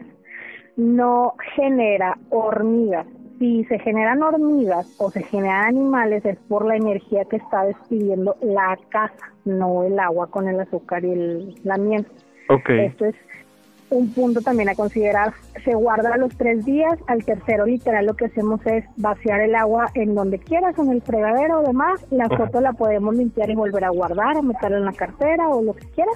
No 0.76 1.34
genera 1.56 2.18
hormigas, 2.30 3.06
si 3.40 3.64
se 3.66 3.80
generan 3.80 4.24
hormigas 4.24 4.88
o 4.98 5.12
se 5.12 5.24
generan 5.24 5.68
animales 5.68 6.26
es 6.26 6.38
por 6.48 6.66
la 6.66 6.76
energía 6.76 7.26
que 7.26 7.38
está 7.38 7.66
despidiendo 7.66 8.36
la 8.42 8.78
casa, 8.90 9.32
no 9.46 9.84
el 9.84 10.00
agua 10.00 10.28
con 10.28 10.48
el 10.48 10.60
azúcar 10.60 11.06
y 11.06 11.12
el, 11.12 11.56
la 11.64 11.78
miel. 11.78 12.06
Okay. 12.50 12.86
Esto 12.86 13.06
es 13.06 13.16
un 13.90 14.14
punto 14.14 14.42
también 14.42 14.70
a 14.70 14.76
considerar. 14.76 15.34
Se 15.64 15.74
guarda 15.74 16.14
a 16.14 16.18
los 16.18 16.36
tres 16.36 16.66
días, 16.66 16.98
al 17.08 17.24
tercero 17.24 17.66
literal 17.66 18.06
lo 18.06 18.16
que 18.16 18.26
hacemos 18.26 18.66
es 18.66 18.86
vaciar 18.98 19.42
el 19.42 19.56
agua 19.56 19.90
en 19.94 20.16
donde 20.16 20.40
quieras, 20.40 20.78
en 20.78 20.92
el 20.92 21.02
fregadero 21.02 21.60
o 21.60 21.68
demás. 21.68 22.06
La 22.12 22.28
foto 22.28 22.62
la 22.62 22.74
podemos 22.74 23.16
limpiar 23.16 23.50
y 23.50 23.56
volver 23.56 23.86
a 23.86 23.90
guardar, 23.90 24.38
o 24.38 24.44
meterla 24.44 24.78
en 24.78 24.86
la 24.86 24.94
cartera 24.94 25.50
o 25.50 25.62
lo 25.62 25.74
que 25.74 25.86
quieras. 25.90 26.16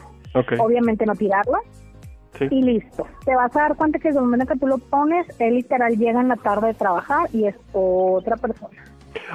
Obviamente 0.59 1.05
no 1.05 1.15
tirarla. 1.15 1.59
Sí. 2.39 2.47
y 2.49 2.63
listo. 2.63 3.05
Te 3.25 3.35
vas 3.35 3.53
a 3.57 3.59
dar 3.59 3.75
cuenta 3.75 3.99
que 3.99 4.07
el 4.07 4.15
momento 4.15 4.45
que 4.45 4.57
tú 4.57 4.65
lo 4.65 4.77
pones, 4.77 5.27
él 5.37 5.55
literal 5.55 5.97
llega 5.97 6.21
en 6.21 6.29
la 6.29 6.37
tarde 6.37 6.67
de 6.67 6.73
trabajar 6.73 7.27
y 7.33 7.45
es 7.45 7.55
otra 7.73 8.37
persona. 8.37 8.81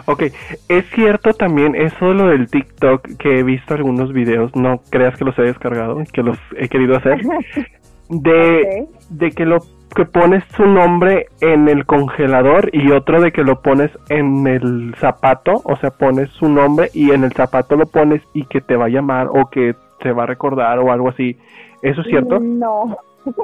Ok, 0.07 0.25
es 0.69 0.91
cierto 0.95 1.33
también 1.33 1.75
eso 1.75 2.07
de 2.07 2.15
lo 2.15 2.29
del 2.29 2.49
TikTok 2.49 3.17
que 3.19 3.39
he 3.39 3.43
visto 3.43 3.75
algunos 3.75 4.13
videos, 4.13 4.55
no 4.55 4.81
creas 4.91 5.17
que 5.17 5.25
los 5.25 5.39
he 5.39 5.43
descargado, 5.43 6.03
que 6.13 6.23
los 6.23 6.39
he 6.57 6.69
querido 6.69 6.97
hacer, 6.97 7.21
de, 8.09 8.87
de 9.11 9.31
que 9.31 9.45
lo 9.45 9.59
que 9.95 10.05
pones 10.05 10.45
su 10.57 10.67
nombre 10.67 11.27
en 11.41 11.69
el 11.69 11.87
congelador 11.87 12.69
y 12.73 12.91
otro 12.91 13.21
de 13.21 13.33
que 13.33 13.43
lo 13.43 13.63
pones 13.63 13.91
en 14.11 14.47
el 14.47 14.95
zapato, 14.97 15.63
o 15.65 15.77
sea, 15.77 15.91
pones 15.91 16.29
su 16.31 16.49
nombre 16.49 16.91
y 16.93 17.13
en 17.13 17.25
el 17.25 17.33
zapato 17.33 17.77
lo 17.77 17.87
pones 17.87 18.23
y 18.35 18.45
que 18.45 18.61
te 18.61 18.77
va 18.77 18.87
a 18.87 18.91
llamar 18.91 19.29
o 19.29 19.49
que 19.51 19.75
te 20.01 20.13
va 20.13 20.25
a 20.25 20.27
recordar 20.27 20.79
o 20.81 20.93
algo 20.93 21.09
así. 21.09 21.39
¿Eso 21.83 22.03
es 22.03 22.07
cierto? 22.09 22.39
No. 22.41 22.97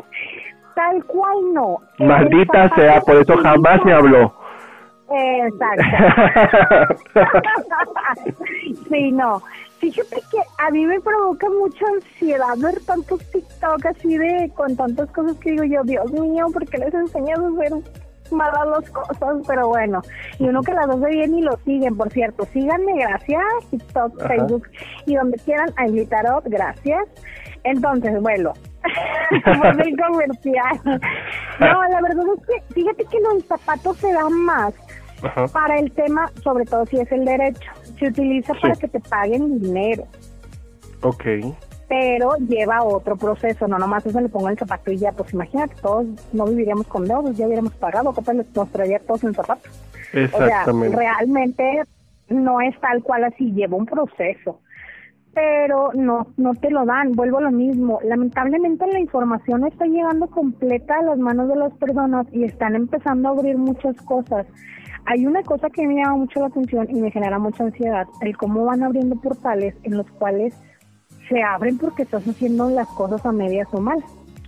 Tal 0.74 1.04
cual 1.04 1.36
no. 1.52 1.78
Maldita 1.98 2.68
sea, 2.74 3.00
por 3.00 3.16
eso 3.16 3.36
jamás 3.38 3.84
me 3.84 3.92
habló. 3.92 4.34
Exacto. 5.10 5.84
sí, 8.90 9.12
no. 9.12 9.42
Fíjate 9.82 10.22
que 10.30 10.38
a 10.58 10.70
mí 10.70 10.86
me 10.86 11.00
provoca 11.00 11.48
mucha 11.50 11.84
ansiedad 11.92 12.56
ver 12.58 12.78
tantos 12.86 13.18
TikTok 13.32 13.84
así 13.84 14.16
de 14.16 14.48
con 14.54 14.76
tantas 14.76 15.10
cosas 15.10 15.36
que 15.38 15.50
digo 15.50 15.64
yo, 15.64 15.82
Dios 15.82 16.12
mío, 16.12 16.46
¿por 16.52 16.64
qué 16.68 16.78
les 16.78 16.94
enseñas 16.94 17.40
a 17.40 17.48
hacer 17.48 17.72
malas 18.30 18.68
las 18.68 18.90
cosas? 18.90 19.38
Pero 19.44 19.70
bueno, 19.70 20.00
y 20.38 20.48
uno 20.48 20.62
que 20.62 20.72
las 20.72 20.88
hace 20.88 21.06
bien 21.06 21.34
y 21.36 21.42
lo 21.42 21.56
siguen, 21.64 21.96
por 21.96 22.12
cierto. 22.12 22.44
Síganme, 22.52 22.92
gracias, 22.96 23.42
TikTok, 23.72 24.20
Ajá. 24.20 24.28
Facebook 24.28 24.68
y 25.06 25.16
donde 25.16 25.36
quieran, 25.38 25.70
a 25.76 25.86
Glitarot, 25.86 26.44
gracias. 26.44 27.04
Entonces, 27.64 28.22
bueno, 28.22 28.52
por 29.44 29.84
el 29.84 29.96
comercial. 29.96 30.80
No, 31.58 31.88
la 31.88 32.00
verdad 32.02 32.24
es 32.36 32.46
que 32.46 32.74
fíjate 32.74 33.04
que 33.06 33.18
los 33.18 33.44
zapatos 33.46 33.96
se 33.96 34.12
dan 34.12 34.32
más 34.32 34.74
Ajá. 35.24 35.48
para 35.48 35.80
el 35.80 35.90
tema, 35.90 36.30
sobre 36.40 36.66
todo 36.66 36.86
si 36.86 37.00
es 37.00 37.10
el 37.10 37.24
derecho. 37.24 37.68
Se 37.98 38.08
utiliza 38.08 38.54
para 38.54 38.74
que 38.74 38.88
te 38.88 39.00
paguen 39.00 39.60
dinero, 39.60 40.04
Ok. 41.02 41.24
pero 41.88 42.36
lleva 42.48 42.82
otro 42.82 43.16
proceso, 43.16 43.68
no 43.68 43.78
nomás 43.78 44.04
eso 44.06 44.20
le 44.20 44.28
pongo 44.28 44.48
el 44.48 44.58
zapato 44.58 44.90
y 44.90 44.98
ya, 44.98 45.12
pues 45.12 45.32
imagínate, 45.32 45.74
todos 45.80 46.06
no 46.32 46.46
viviríamos 46.46 46.86
con 46.86 47.06
deudas, 47.06 47.36
ya 47.36 47.46
hubiéramos 47.46 47.74
pagado, 47.74 48.12
capaz 48.12 48.34
les 48.34 48.54
nos 48.54 48.68
traería 48.70 48.98
todos 49.00 49.24
en 49.24 49.34
zapatos. 49.34 49.70
O 50.10 50.12
sea, 50.12 50.24
Exactamente. 50.24 50.96
realmente 50.96 51.82
no 52.28 52.60
es 52.60 52.78
tal 52.80 53.02
cual 53.02 53.24
así, 53.24 53.52
lleva 53.52 53.76
un 53.76 53.86
proceso. 53.86 54.60
Pero 55.34 55.92
no, 55.94 56.26
no 56.36 56.54
te 56.54 56.70
lo 56.70 56.84
dan, 56.84 57.12
vuelvo 57.12 57.38
a 57.38 57.42
lo 57.42 57.50
mismo. 57.50 58.00
Lamentablemente 58.04 58.86
la 58.86 59.00
información 59.00 59.66
está 59.66 59.86
llegando 59.86 60.26
completa 60.26 60.98
a 60.98 61.02
las 61.02 61.18
manos 61.18 61.48
de 61.48 61.56
las 61.56 61.72
personas 61.74 62.26
y 62.32 62.44
están 62.44 62.74
empezando 62.74 63.28
a 63.28 63.32
abrir 63.32 63.56
muchas 63.56 63.96
cosas. 64.02 64.46
Hay 65.06 65.26
una 65.26 65.42
cosa 65.42 65.68
que 65.70 65.86
me 65.86 65.96
llama 65.96 66.16
mucho 66.16 66.40
la 66.40 66.46
atención 66.46 66.86
y 66.88 67.00
me 67.00 67.10
genera 67.10 67.38
mucha 67.38 67.64
ansiedad, 67.64 68.06
el 68.20 68.36
cómo 68.36 68.64
van 68.64 68.82
abriendo 68.82 69.16
portales 69.16 69.74
en 69.82 69.96
los 69.96 70.06
cuales 70.12 70.54
se 71.28 71.42
abren 71.42 71.78
porque 71.78 72.02
estás 72.02 72.26
haciendo 72.26 72.70
las 72.70 72.88
cosas 72.88 73.24
a 73.26 73.32
medias 73.32 73.68
o 73.72 73.80
mal, 73.80 73.98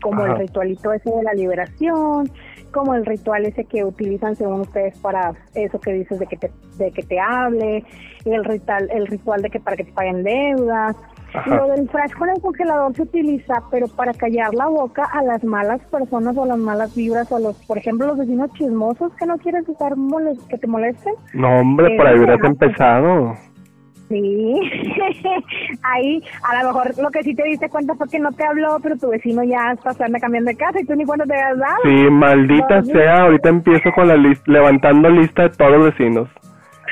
como 0.00 0.22
Ajá. 0.22 0.32
el 0.32 0.38
ritualito 0.38 0.92
ese 0.92 1.10
de 1.10 1.22
la 1.22 1.32
liberación, 1.32 2.30
como 2.72 2.94
el 2.94 3.06
ritual 3.06 3.46
ese 3.46 3.64
que 3.64 3.84
utilizan 3.84 4.36
según 4.36 4.62
ustedes 4.62 4.98
para 4.98 5.32
eso 5.54 5.80
que 5.80 5.92
dices 5.92 6.18
de 6.18 6.26
que 6.26 6.36
te, 6.36 6.50
de 6.76 6.90
que 6.90 7.02
te 7.02 7.18
hable, 7.18 7.84
el 8.24 8.44
ritual, 8.44 8.90
el 8.92 9.06
ritual 9.06 9.42
de 9.42 9.50
que 9.50 9.60
para 9.60 9.76
que 9.76 9.84
te 9.84 9.92
paguen 9.92 10.24
deudas. 10.24 10.96
Ajá. 11.34 11.56
Lo 11.56 11.66
del 11.68 11.88
frasco 11.88 12.24
en 12.24 12.30
el 12.36 12.40
congelador 12.40 12.94
se 12.94 13.02
utiliza, 13.02 13.54
pero 13.70 13.86
para 13.88 14.12
callar 14.14 14.54
la 14.54 14.66
boca 14.68 15.02
a 15.12 15.22
las 15.22 15.42
malas 15.44 15.80
personas 15.90 16.36
o 16.36 16.46
las 16.46 16.58
malas 16.58 16.94
vibras 16.94 17.30
o 17.32 17.36
a 17.36 17.40
los, 17.40 17.56
por 17.66 17.76
ejemplo, 17.78 18.06
los 18.06 18.18
vecinos 18.18 18.52
chismosos 18.54 19.12
que 19.16 19.26
no 19.26 19.36
quieres 19.38 19.68
estar 19.68 19.96
moles- 19.96 20.38
que 20.48 20.58
te 20.58 20.66
molesten. 20.66 21.14
No, 21.32 21.60
hombre, 21.60 21.96
por 21.96 22.06
ahí 22.06 22.14
Eh, 22.14 22.18
hubieras 22.18 22.44
empezado. 22.44 23.34
Sí, 24.08 24.60
ahí 25.82 26.22
a 26.48 26.62
lo 26.62 26.68
mejor 26.68 26.92
lo 27.02 27.10
que 27.10 27.22
sí 27.22 27.34
te 27.34 27.42
diste 27.44 27.68
cuenta 27.68 27.94
fue 27.94 28.06
que 28.08 28.18
no 28.18 28.30
te 28.32 28.44
habló, 28.44 28.76
pero 28.82 28.96
tu 28.96 29.08
vecino 29.08 29.42
ya 29.42 29.72
está 29.72 29.92
se 29.94 30.04
anda 30.04 30.20
cambiando 30.20 30.50
de 30.50 30.56
casa 30.56 30.78
y 30.80 30.84
tú 30.84 30.94
ni 30.94 31.04
cuando 31.04 31.24
te 31.24 31.32
habías 31.34 31.58
dado. 31.58 31.76
Sí, 31.84 32.10
maldita 32.10 32.82
sea, 32.84 33.22
ahorita 33.22 33.48
empiezo 33.48 33.90
con 33.94 34.08
la 34.08 34.16
lista, 34.16 34.44
levantando 34.52 35.08
lista 35.08 35.44
de 35.44 35.50
todos 35.50 35.72
los 35.72 35.84
vecinos. 35.86 36.28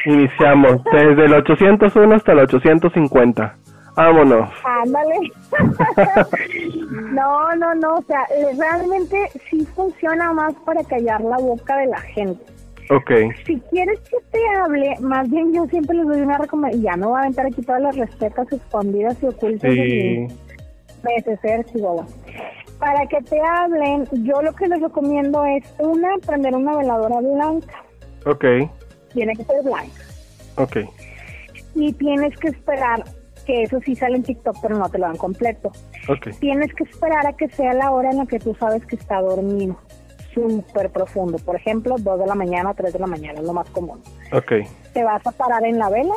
Iniciamos 0.07 0.83
desde 0.91 1.27
el 1.27 1.35
801 1.35 2.15
hasta 2.17 2.33
el 2.33 2.39
850. 2.41 3.55
Vámonos. 3.95 4.51
Ándale. 4.65 5.33
no, 7.13 7.55
no, 7.57 7.75
no, 7.75 7.95
o 7.97 8.03
sea, 8.03 8.27
realmente 8.59 9.17
sí 9.51 9.67
funciona 9.75 10.33
más 10.33 10.55
para 10.65 10.83
callar 10.85 11.21
la 11.21 11.37
boca 11.39 11.77
de 11.77 11.87
la 11.87 12.01
gente. 12.01 12.43
Ok, 12.91 13.11
Si 13.47 13.59
quieres 13.71 14.01
que 14.01 14.17
te 14.33 14.39
hable, 14.59 14.97
más 15.01 15.31
bien 15.31 15.53
yo 15.53 15.65
siempre 15.67 15.97
les 15.97 16.07
doy 16.07 16.21
una 16.21 16.37
recomendación, 16.39 16.83
ya 16.83 16.97
no 16.97 17.09
voy 17.11 17.19
a 17.19 17.21
aventar 17.21 17.47
aquí 17.47 17.63
todas 17.63 17.81
las 17.81 17.97
recetas 17.97 18.53
escondidas 18.53 19.17
y 19.23 19.27
ocultas 19.27 19.71
de 19.71 20.27
sí. 20.27 20.35
mi 21.05 21.15
neceser, 21.15 21.65
Chihuahua. 21.67 22.07
Para 22.79 23.07
que 23.07 23.19
te 23.23 23.41
hablen, 23.41 24.07
yo 24.25 24.43
lo 24.43 24.53
que 24.55 24.67
les 24.67 24.81
recomiendo 24.83 25.45
es, 25.45 25.65
una, 25.79 26.09
prender 26.27 26.55
una 26.57 26.77
veladora 26.77 27.21
blanca, 27.21 27.75
Ok, 28.27 28.45
tiene 29.15 29.35
que 29.37 29.45
ser 29.45 29.63
blanca, 29.63 30.03
ok. 30.57 30.77
y 31.77 31.93
tienes 31.93 32.37
que 32.39 32.49
esperar, 32.49 33.05
que 33.45 33.63
eso 33.63 33.79
sí 33.85 33.95
sale 33.97 34.17
en 34.17 34.23
TikTok, 34.23 34.57
pero 34.63 34.77
no 34.77 34.89
te 34.89 34.99
lo 34.99 35.07
dan 35.07 35.17
completo. 35.17 35.71
Ok, 36.09 36.29
Tienes 36.41 36.73
que 36.75 36.85
esperar 36.85 37.27
a 37.27 37.33
que 37.35 37.49
sea 37.49 37.73
la 37.75 37.91
hora 37.91 38.11
en 38.11 38.19
la 38.19 38.27
que 38.27 38.39
tú 38.39 38.55
sabes 38.55 38.85
que 38.87 38.97
está 38.97 39.21
dormido, 39.21 39.77
súper 40.35 40.91
profundo. 40.91 41.39
Por 41.39 41.57
ejemplo, 41.57 41.97
2 41.99 42.19
de 42.21 42.27
la 42.27 42.35
mañana 42.35 42.71
o 42.71 42.75
3 42.75 42.93
de 42.93 42.99
la 42.99 43.07
mañana, 43.07 43.41
es 43.41 43.47
lo 43.47 43.53
más 43.53 43.69
común. 43.71 44.01
ok, 44.33 44.53
Te 44.95 45.05
vas 45.05 45.27
a 45.27 45.33
parar 45.33 45.65
en 45.65 45.79
la 45.79 45.89
vela, 45.91 46.15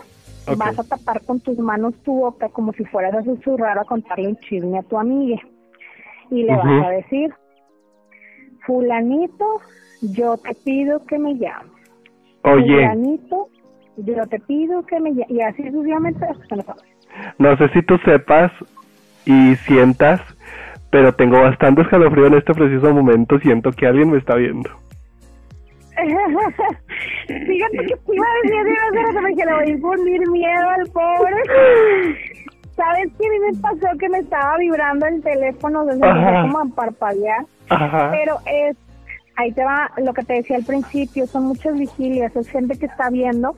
Ok. 0.47 0.57
vas 0.57 0.77
a 0.79 0.83
tapar 0.83 1.21
con 1.25 1.39
tus 1.39 1.57
manos 1.57 1.93
tu 2.03 2.13
boca 2.19 2.49
como 2.49 2.71
si 2.73 2.85
fueras 2.85 3.13
a 3.15 3.23
susurrar 3.23 3.77
a 3.79 3.83
contarle 3.83 4.27
un 4.27 4.37
chisme 4.37 4.77
a 4.79 4.83
tu 4.83 4.97
amiga. 4.97 5.41
Y 6.31 6.43
le 6.43 6.55
vas 6.55 6.85
a 6.85 6.89
decir, 6.89 7.33
fulanito, 8.65 9.45
yo 10.01 10.37
te 10.37 10.53
pido 10.55 11.05
que 11.05 11.19
me 11.19 11.35
llames. 11.35 11.71
Oye, 12.43 12.75
Fulanito, 12.87 13.49
yo 13.97 14.25
te 14.27 14.39
pido 14.39 14.85
que 14.85 14.99
me 14.99 15.11
llames. 15.11 15.29
Y 15.31 15.41
así 15.41 15.63
sucesivamente 15.71 16.25
hasta 16.25 16.45
que 16.47 16.55
no 16.55 16.61
sabes. 16.63 16.83
No 17.37 17.57
sé 17.57 17.69
si 17.69 17.81
tú 17.81 17.97
sepas 17.99 18.51
y 19.25 19.55
sientas, 19.67 20.21
pero 20.91 21.13
tengo 21.13 21.41
bastante 21.41 21.81
escalofrío 21.81 22.27
en 22.27 22.35
este 22.35 22.53
preciso 22.53 22.93
momento. 22.93 23.39
Siento 23.39 23.71
que 23.71 23.87
alguien 23.87 24.11
me 24.11 24.17
está 24.17 24.35
viendo. 24.35 24.69
Fíjate 27.27 27.77
que 27.77 27.95
te 27.95 28.15
iba 28.15 28.25
a 28.25 28.41
decir 28.43 28.63
de 28.63 28.99
una 28.99 29.13
cosa 29.13 29.27
que 29.35 29.45
le 29.45 29.53
voy 29.53 29.63
a 29.63 29.69
infundir 29.69 30.29
miedo 30.29 30.69
al 30.69 30.89
pobre. 30.89 31.35
¿Sabes 32.75 33.07
qué 33.17 33.27
a 33.27 33.29
mí 33.29 33.39
me 33.39 33.61
pasó? 33.61 33.97
Que 33.97 34.09
me 34.09 34.19
estaba 34.19 34.57
vibrando 34.57 35.05
el 35.05 35.21
teléfono 35.21 35.85
desde 35.85 36.01
como 36.01 36.59
a 36.59 36.65
parpadear. 36.75 37.45
Ajá. 37.69 38.11
Pero 38.11 38.37
es, 38.45 38.75
ahí 39.37 39.51
te 39.53 39.63
va 39.63 39.89
lo 39.97 40.13
que 40.13 40.23
te 40.23 40.33
decía 40.33 40.57
al 40.57 40.65
principio, 40.65 41.25
son 41.25 41.45
muchas 41.45 41.77
vigilias, 41.77 42.35
es 42.35 42.49
gente 42.49 42.77
que 42.77 42.87
está 42.87 43.09
viendo. 43.09 43.55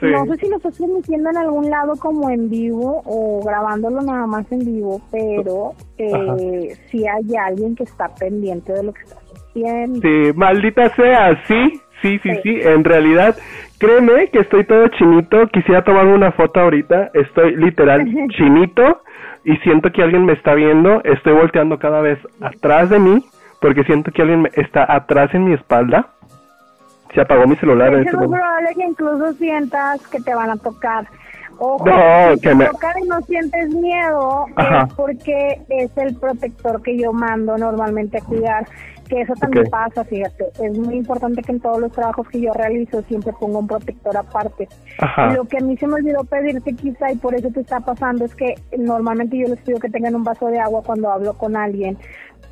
Sí. 0.00 0.06
No 0.06 0.26
sé 0.26 0.36
si 0.36 0.48
lo 0.48 0.56
estás 0.56 0.76
transmitiendo 0.76 1.30
en 1.30 1.36
algún 1.38 1.68
lado 1.70 1.94
como 1.98 2.30
en 2.30 2.48
vivo 2.48 3.02
o 3.04 3.42
grabándolo 3.44 4.00
nada 4.02 4.26
más 4.26 4.50
en 4.52 4.60
vivo, 4.60 5.00
pero 5.10 5.72
eh, 5.98 6.76
sí 6.90 7.04
hay 7.06 7.36
alguien 7.36 7.74
que 7.74 7.82
está 7.84 8.08
pendiente 8.14 8.72
de 8.72 8.82
lo 8.84 8.92
que 8.92 9.02
estás 9.02 9.18
haciendo. 9.48 10.00
Sí, 10.00 10.32
maldita 10.36 10.88
sea, 10.94 11.42
sí, 11.48 11.80
sí, 12.02 12.18
sí, 12.22 12.30
Sí. 12.36 12.40
sí, 12.44 12.60
en 12.62 12.84
realidad, 12.84 13.36
créeme 13.78 14.28
que 14.30 14.38
estoy 14.40 14.64
todo 14.64 14.86
chinito, 14.88 15.46
quisiera 15.48 15.82
tomarme 15.82 16.14
una 16.14 16.30
foto 16.32 16.60
ahorita, 16.60 17.10
estoy 17.14 17.56
literal 17.56 18.04
chinito 18.36 19.02
y 19.44 19.56
siento 19.58 19.90
que 19.90 20.02
alguien 20.02 20.24
me 20.26 20.34
está 20.34 20.54
viendo, 20.54 21.02
estoy 21.04 21.32
volteando 21.32 21.78
cada 21.78 22.00
vez 22.00 22.18
atrás 22.40 22.88
de 22.90 22.98
mí 23.00 23.24
porque 23.60 23.82
siento 23.82 24.12
que 24.12 24.22
alguien 24.22 24.42
me- 24.42 24.50
está 24.54 24.86
atrás 24.94 25.34
en 25.34 25.44
mi 25.46 25.54
espalda. 25.54 26.10
Se 27.14 27.20
apagó 27.20 27.46
mi 27.46 27.56
celular 27.56 27.94
Es 27.94 28.06
este 28.06 28.16
muy 28.16 28.28
probable 28.28 28.68
que 28.74 28.84
incluso 28.84 29.32
sientas 29.34 30.06
que 30.08 30.20
te 30.20 30.34
van 30.34 30.50
a 30.50 30.56
tocar. 30.56 31.06
Ojo, 31.60 31.84
No, 31.86 32.34
si 32.34 32.40
que 32.40 32.48
te 32.50 32.54
me- 32.54 32.66
tocan 32.66 32.92
y 33.02 33.08
no 33.08 33.20
sientes 33.22 33.74
miedo, 33.74 34.46
Ajá. 34.56 34.84
es 34.86 34.94
porque 34.94 35.60
es 35.68 35.90
el 35.96 36.14
protector 36.16 36.80
que 36.82 36.96
yo 36.98 37.12
mando 37.12 37.56
normalmente 37.58 38.18
a 38.18 38.20
cuidar. 38.20 38.66
Que 39.08 39.22
eso 39.22 39.32
también 39.40 39.64
pasa, 39.70 40.04
fíjate. 40.04 40.44
Es 40.62 40.78
muy 40.78 40.96
importante 40.96 41.40
que 41.42 41.52
en 41.52 41.60
todos 41.60 41.80
los 41.80 41.90
trabajos 41.92 42.28
que 42.28 42.42
yo 42.42 42.52
realizo 42.52 43.00
siempre 43.04 43.32
ponga 43.40 43.58
un 43.60 43.66
protector 43.66 44.14
aparte. 44.14 44.68
Ajá. 45.00 45.32
Lo 45.32 45.46
que 45.46 45.56
a 45.56 45.60
mí 45.60 45.78
se 45.78 45.86
me 45.86 45.94
olvidó 45.94 46.24
pedirte 46.24 46.74
quizá 46.76 47.10
y 47.10 47.16
por 47.16 47.34
eso 47.34 47.48
te 47.50 47.60
está 47.60 47.80
pasando 47.80 48.26
es 48.26 48.34
que 48.34 48.54
normalmente 48.76 49.38
yo 49.38 49.48
les 49.48 49.58
pido 49.62 49.80
que 49.80 49.88
tengan 49.88 50.14
un 50.14 50.24
vaso 50.24 50.48
de 50.48 50.60
agua 50.60 50.82
cuando 50.84 51.10
hablo 51.10 51.32
con 51.38 51.56
alguien 51.56 51.96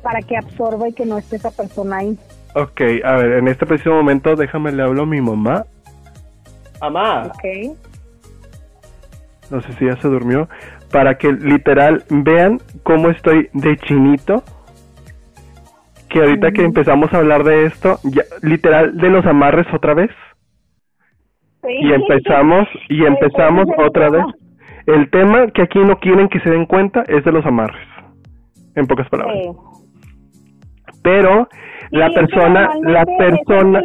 para 0.01 0.19
que 0.21 0.35
absorba 0.35 0.89
y 0.89 0.93
que 0.93 1.05
no 1.05 1.19
esté 1.19 1.35
esa 1.35 1.51
persona 1.51 1.97
ahí. 1.97 2.17
Ok, 2.59 2.81
a 3.03 3.11
ver, 3.17 3.33
en 3.33 3.47
este 3.49 3.67
preciso 3.67 3.91
momento 3.91 4.35
déjame 4.35 4.71
le 4.71 4.81
hablo 4.81 5.03
a 5.03 5.05
mi 5.05 5.21
mamá. 5.21 5.63
Mamá. 6.81 7.27
¿Ok? 7.27 7.77
No 9.51 9.61
sé 9.61 9.73
si 9.73 9.85
ya 9.85 9.95
se 9.97 10.07
durmió. 10.07 10.49
Para 10.91 11.19
que 11.19 11.31
literal 11.33 12.03
vean 12.09 12.59
cómo 12.81 13.09
estoy 13.11 13.49
de 13.53 13.77
chinito. 13.77 14.43
que 16.09 16.19
ahorita 16.19 16.51
que 16.51 16.63
empezamos 16.63 17.13
a 17.13 17.17
hablar 17.17 17.43
de 17.43 17.65
esto, 17.65 17.99
ya, 18.03 18.23
literal, 18.41 18.97
de 18.97 19.09
los 19.09 19.23
amarres 19.25 19.67
otra 19.71 19.93
vez. 19.93 20.09
Sí. 21.61 21.73
Y 21.81 21.93
empezamos, 21.93 22.67
y 22.89 23.05
empezamos 23.05 23.67
otra 23.77 24.09
vez. 24.09 24.25
El 24.87 25.11
tema 25.11 25.47
que 25.47 25.61
aquí 25.61 25.79
no 25.79 25.99
quieren 25.99 26.27
que 26.29 26.39
se 26.39 26.49
den 26.49 26.65
cuenta 26.65 27.03
es 27.07 27.23
de 27.23 27.31
los 27.31 27.45
amarres. 27.45 27.87
En 28.75 28.87
pocas 28.87 29.07
palabras. 29.09 29.37
Sí. 29.43 29.77
Pero 31.03 31.47
la 31.91 32.07
Sí, 32.09 32.15
persona, 32.15 32.69
la 32.81 33.05
persona, 33.05 33.81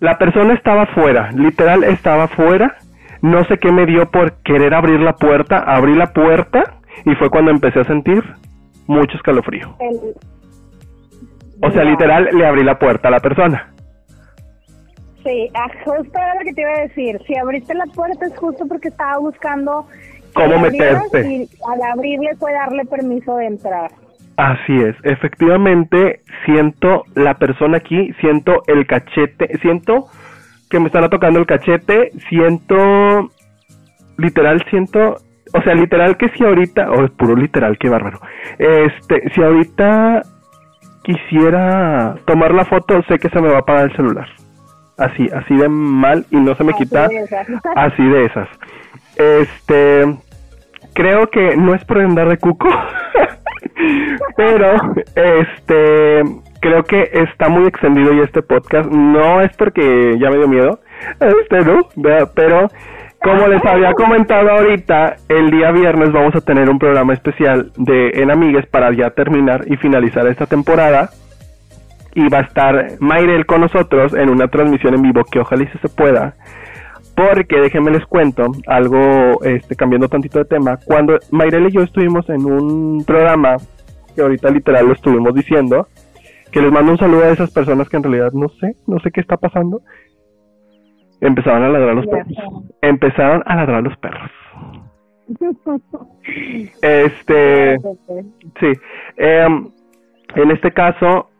la 0.00 0.18
persona 0.18 0.54
estaba 0.54 0.86
fuera, 0.86 1.30
literal 1.32 1.84
estaba 1.84 2.28
fuera. 2.28 2.76
No 3.20 3.44
sé 3.44 3.58
qué 3.58 3.70
me 3.70 3.86
dio 3.86 4.10
por 4.10 4.42
querer 4.42 4.74
abrir 4.74 4.98
la 5.00 5.14
puerta, 5.14 5.58
abrí 5.58 5.94
la 5.94 6.12
puerta 6.12 6.64
y 7.04 7.14
fue 7.14 7.30
cuando 7.30 7.52
empecé 7.52 7.80
a 7.80 7.84
sentir 7.84 8.22
mucho 8.88 9.16
escalofrío. 9.16 9.76
El, 9.78 9.96
O 11.62 11.70
sea, 11.70 11.84
literal 11.84 12.28
le 12.32 12.44
abrí 12.44 12.64
la 12.64 12.78
puerta 12.80 13.08
a 13.08 13.10
la 13.12 13.20
persona. 13.20 13.72
Sí, 15.22 15.48
ah, 15.54 15.68
justo 15.84 16.18
era 16.18 16.34
lo 16.34 16.40
que 16.40 16.52
te 16.52 16.62
iba 16.62 16.70
a 16.72 16.80
decir. 16.80 17.20
Si 17.28 17.36
abriste 17.36 17.74
la 17.74 17.86
puerta 17.86 18.26
es 18.26 18.36
justo 18.36 18.66
porque 18.66 18.88
estaba 18.88 19.18
buscando 19.18 19.86
¿Cómo 20.34 20.58
meterte? 20.58 21.26
Y 21.30 21.48
al 21.70 21.82
abrirle 21.92 22.34
fue 22.40 22.52
darle 22.52 22.84
permiso 22.86 23.36
de 23.36 23.46
entrar. 23.46 23.90
Así 24.36 24.74
es, 24.74 24.96
efectivamente 25.02 26.20
siento 26.44 27.04
la 27.14 27.34
persona 27.34 27.76
aquí, 27.76 28.12
siento 28.20 28.62
el 28.66 28.86
cachete, 28.86 29.58
siento 29.58 30.06
que 30.70 30.80
me 30.80 30.86
están 30.86 31.08
tocando 31.10 31.38
el 31.38 31.46
cachete, 31.46 32.10
siento, 32.30 33.30
literal 34.16 34.64
siento, 34.70 35.16
o 35.52 35.62
sea, 35.62 35.74
literal 35.74 36.16
que 36.16 36.30
si 36.30 36.44
ahorita, 36.44 36.90
o 36.90 37.04
es 37.04 37.10
puro 37.10 37.36
literal, 37.36 37.76
qué 37.78 37.90
bárbaro, 37.90 38.20
este, 38.58 39.30
si 39.34 39.42
ahorita 39.42 40.22
quisiera 41.02 42.14
tomar 42.24 42.54
la 42.54 42.64
foto, 42.64 43.02
sé 43.08 43.18
que 43.18 43.28
se 43.28 43.40
me 43.40 43.48
va 43.48 43.56
a 43.56 43.60
apagar 43.60 43.90
el 43.90 43.96
celular, 43.96 44.28
así, 44.96 45.28
así 45.34 45.54
de 45.56 45.68
mal 45.68 46.24
y 46.30 46.36
no 46.36 46.54
se 46.54 46.64
me 46.64 46.72
Así 46.72 46.84
quita, 46.84 47.08
de 47.08 47.28
así 47.76 48.02
de 48.02 48.24
esas. 48.24 48.48
Este, 49.16 50.16
creo 50.94 51.28
que 51.28 51.54
no 51.56 51.74
es 51.74 51.84
por 51.84 52.00
andar 52.00 52.30
de 52.30 52.38
cuco, 52.38 52.68
pero 54.36 54.74
este, 55.14 56.22
creo 56.60 56.82
que 56.84 57.10
está 57.12 57.48
muy 57.48 57.66
extendido 57.66 58.12
ya 58.12 58.24
este 58.24 58.42
podcast. 58.42 58.90
No 58.90 59.40
es 59.40 59.54
porque 59.56 60.16
ya 60.18 60.30
me 60.30 60.36
dio 60.36 60.48
miedo, 60.48 60.80
este 61.20 61.60
no, 61.60 61.88
pero 62.34 62.68
como 63.22 63.46
les 63.46 63.64
había 63.64 63.92
comentado 63.92 64.50
ahorita, 64.50 65.16
el 65.28 65.50
día 65.52 65.70
viernes 65.70 66.10
vamos 66.10 66.34
a 66.34 66.40
tener 66.40 66.68
un 66.68 66.80
programa 66.80 67.12
especial 67.12 67.70
de 67.76 68.10
En 68.14 68.32
Amigues 68.32 68.66
para 68.66 68.92
ya 68.92 69.10
terminar 69.10 69.62
y 69.66 69.76
finalizar 69.76 70.26
esta 70.26 70.46
temporada. 70.46 71.10
Y 72.14 72.28
va 72.28 72.38
a 72.38 72.42
estar 72.42 72.86
Mayrel 72.98 73.46
con 73.46 73.60
nosotros 73.60 74.12
en 74.14 74.28
una 74.28 74.48
transmisión 74.48 74.94
en 74.94 75.02
vivo 75.02 75.22
que 75.24 75.38
ojalá 75.38 75.62
y 75.62 75.68
se 75.78 75.88
pueda. 75.88 76.34
Porque 77.14 77.60
déjenme 77.60 77.90
les 77.90 78.06
cuento 78.06 78.52
algo, 78.66 79.42
este, 79.42 79.76
cambiando 79.76 80.08
tantito 80.08 80.38
de 80.38 80.44
tema. 80.46 80.78
Cuando 80.84 81.18
Mayrel 81.30 81.68
y 81.68 81.72
yo 81.72 81.82
estuvimos 81.82 82.28
en 82.30 82.44
un 82.46 83.04
programa, 83.04 83.56
que 84.14 84.22
ahorita 84.22 84.50
literal 84.50 84.86
lo 84.86 84.94
estuvimos 84.94 85.34
diciendo, 85.34 85.88
que 86.50 86.60
les 86.60 86.72
mando 86.72 86.92
un 86.92 86.98
saludo 86.98 87.24
a 87.24 87.30
esas 87.30 87.50
personas 87.50 87.88
que 87.88 87.96
en 87.96 88.02
realidad 88.02 88.32
no 88.32 88.48
sé, 88.60 88.76
no 88.86 88.98
sé 89.00 89.10
qué 89.10 89.20
está 89.20 89.36
pasando. 89.36 89.82
Empezaron 91.20 91.62
a 91.62 91.68
ladrar 91.68 91.94
los 91.94 92.06
perros. 92.06 92.32
Empezaron 92.80 93.42
a 93.46 93.56
ladrar 93.56 93.82
los 93.82 93.96
perros. 93.98 94.30
Este, 96.82 97.78
sí. 98.60 98.72
Em, 99.16 99.70
en 100.36 100.50
este 100.50 100.72
caso, 100.72 101.30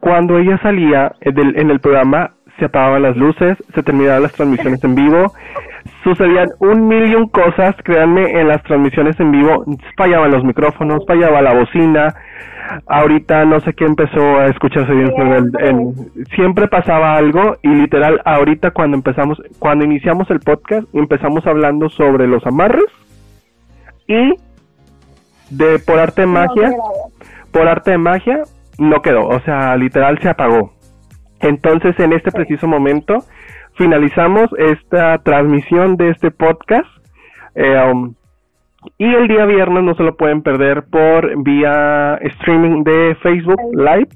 cuando 0.00 0.38
ella 0.38 0.58
salía 0.62 1.12
en 1.20 1.70
el 1.70 1.80
programa, 1.80 2.34
se 2.58 2.66
apagaban 2.66 3.02
las 3.02 3.16
luces, 3.16 3.56
se 3.74 3.82
terminaban 3.82 4.22
las 4.22 4.32
transmisiones 4.32 4.82
en 4.84 4.94
vivo, 4.94 5.32
sucedían 6.02 6.48
un 6.60 6.86
millón 6.88 7.28
cosas, 7.28 7.74
créanme, 7.84 8.40
en 8.40 8.48
las 8.48 8.62
transmisiones 8.62 9.18
en 9.20 9.32
vivo, 9.32 9.64
fallaban 9.96 10.30
los 10.30 10.44
micrófonos, 10.44 11.04
fallaba 11.06 11.42
la 11.42 11.54
bocina, 11.54 12.14
ahorita 12.86 13.44
no 13.44 13.60
sé 13.60 13.72
qué 13.74 13.84
empezó 13.84 14.38
a 14.38 14.46
escucharse 14.46 14.92
bien, 14.92 15.10
el- 15.60 15.92
siempre 16.34 16.68
pasaba 16.68 17.16
algo 17.16 17.56
y 17.62 17.68
literal, 17.68 18.20
ahorita 18.24 18.70
cuando 18.70 18.96
empezamos, 18.96 19.40
cuando 19.58 19.84
iniciamos 19.84 20.30
el 20.30 20.40
podcast, 20.40 20.86
empezamos 20.94 21.46
hablando 21.46 21.88
sobre 21.88 22.26
los 22.26 22.44
amarres 22.46 22.84
y 24.06 24.34
de 25.50 25.78
por 25.80 25.98
arte 25.98 26.22
de 26.22 26.26
magia, 26.28 26.70
por 27.52 27.68
arte 27.68 27.92
de 27.92 27.98
magia, 27.98 28.42
no 28.78 29.02
quedó, 29.02 29.26
o 29.28 29.40
sea, 29.40 29.76
literal 29.76 30.18
se 30.20 30.28
apagó. 30.28 30.73
Entonces, 31.44 31.98
en 32.00 32.12
este 32.12 32.32
preciso 32.32 32.66
momento, 32.66 33.18
finalizamos 33.74 34.48
esta 34.58 35.18
transmisión 35.18 35.96
de 35.96 36.10
este 36.10 36.30
podcast. 36.30 36.88
eh, 37.54 37.90
um, 37.92 38.14
y 38.98 39.06
el 39.14 39.28
día 39.28 39.46
viernes 39.46 39.82
no 39.82 39.94
se 39.94 40.02
lo 40.02 40.16
pueden 40.16 40.42
perder 40.42 40.84
por 40.90 41.42
vía 41.42 42.16
streaming 42.16 42.84
de 42.84 43.16
Facebook 43.22 43.60
Live. 43.72 44.08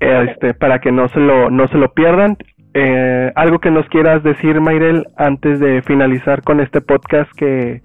Este, 0.00 0.54
para 0.54 0.80
que 0.80 0.92
no 0.92 1.08
se 1.08 1.20
lo, 1.20 1.50
no 1.50 1.68
se 1.68 1.78
lo 1.78 1.92
pierdan. 1.92 2.36
Eh, 2.74 3.32
algo 3.36 3.58
que 3.58 3.70
nos 3.70 3.86
quieras 3.88 4.22
decir, 4.22 4.60
Mayrel, 4.60 5.06
antes 5.16 5.60
de 5.60 5.82
finalizar 5.82 6.42
con 6.42 6.60
este 6.60 6.80
podcast 6.80 7.30
que, 7.36 7.82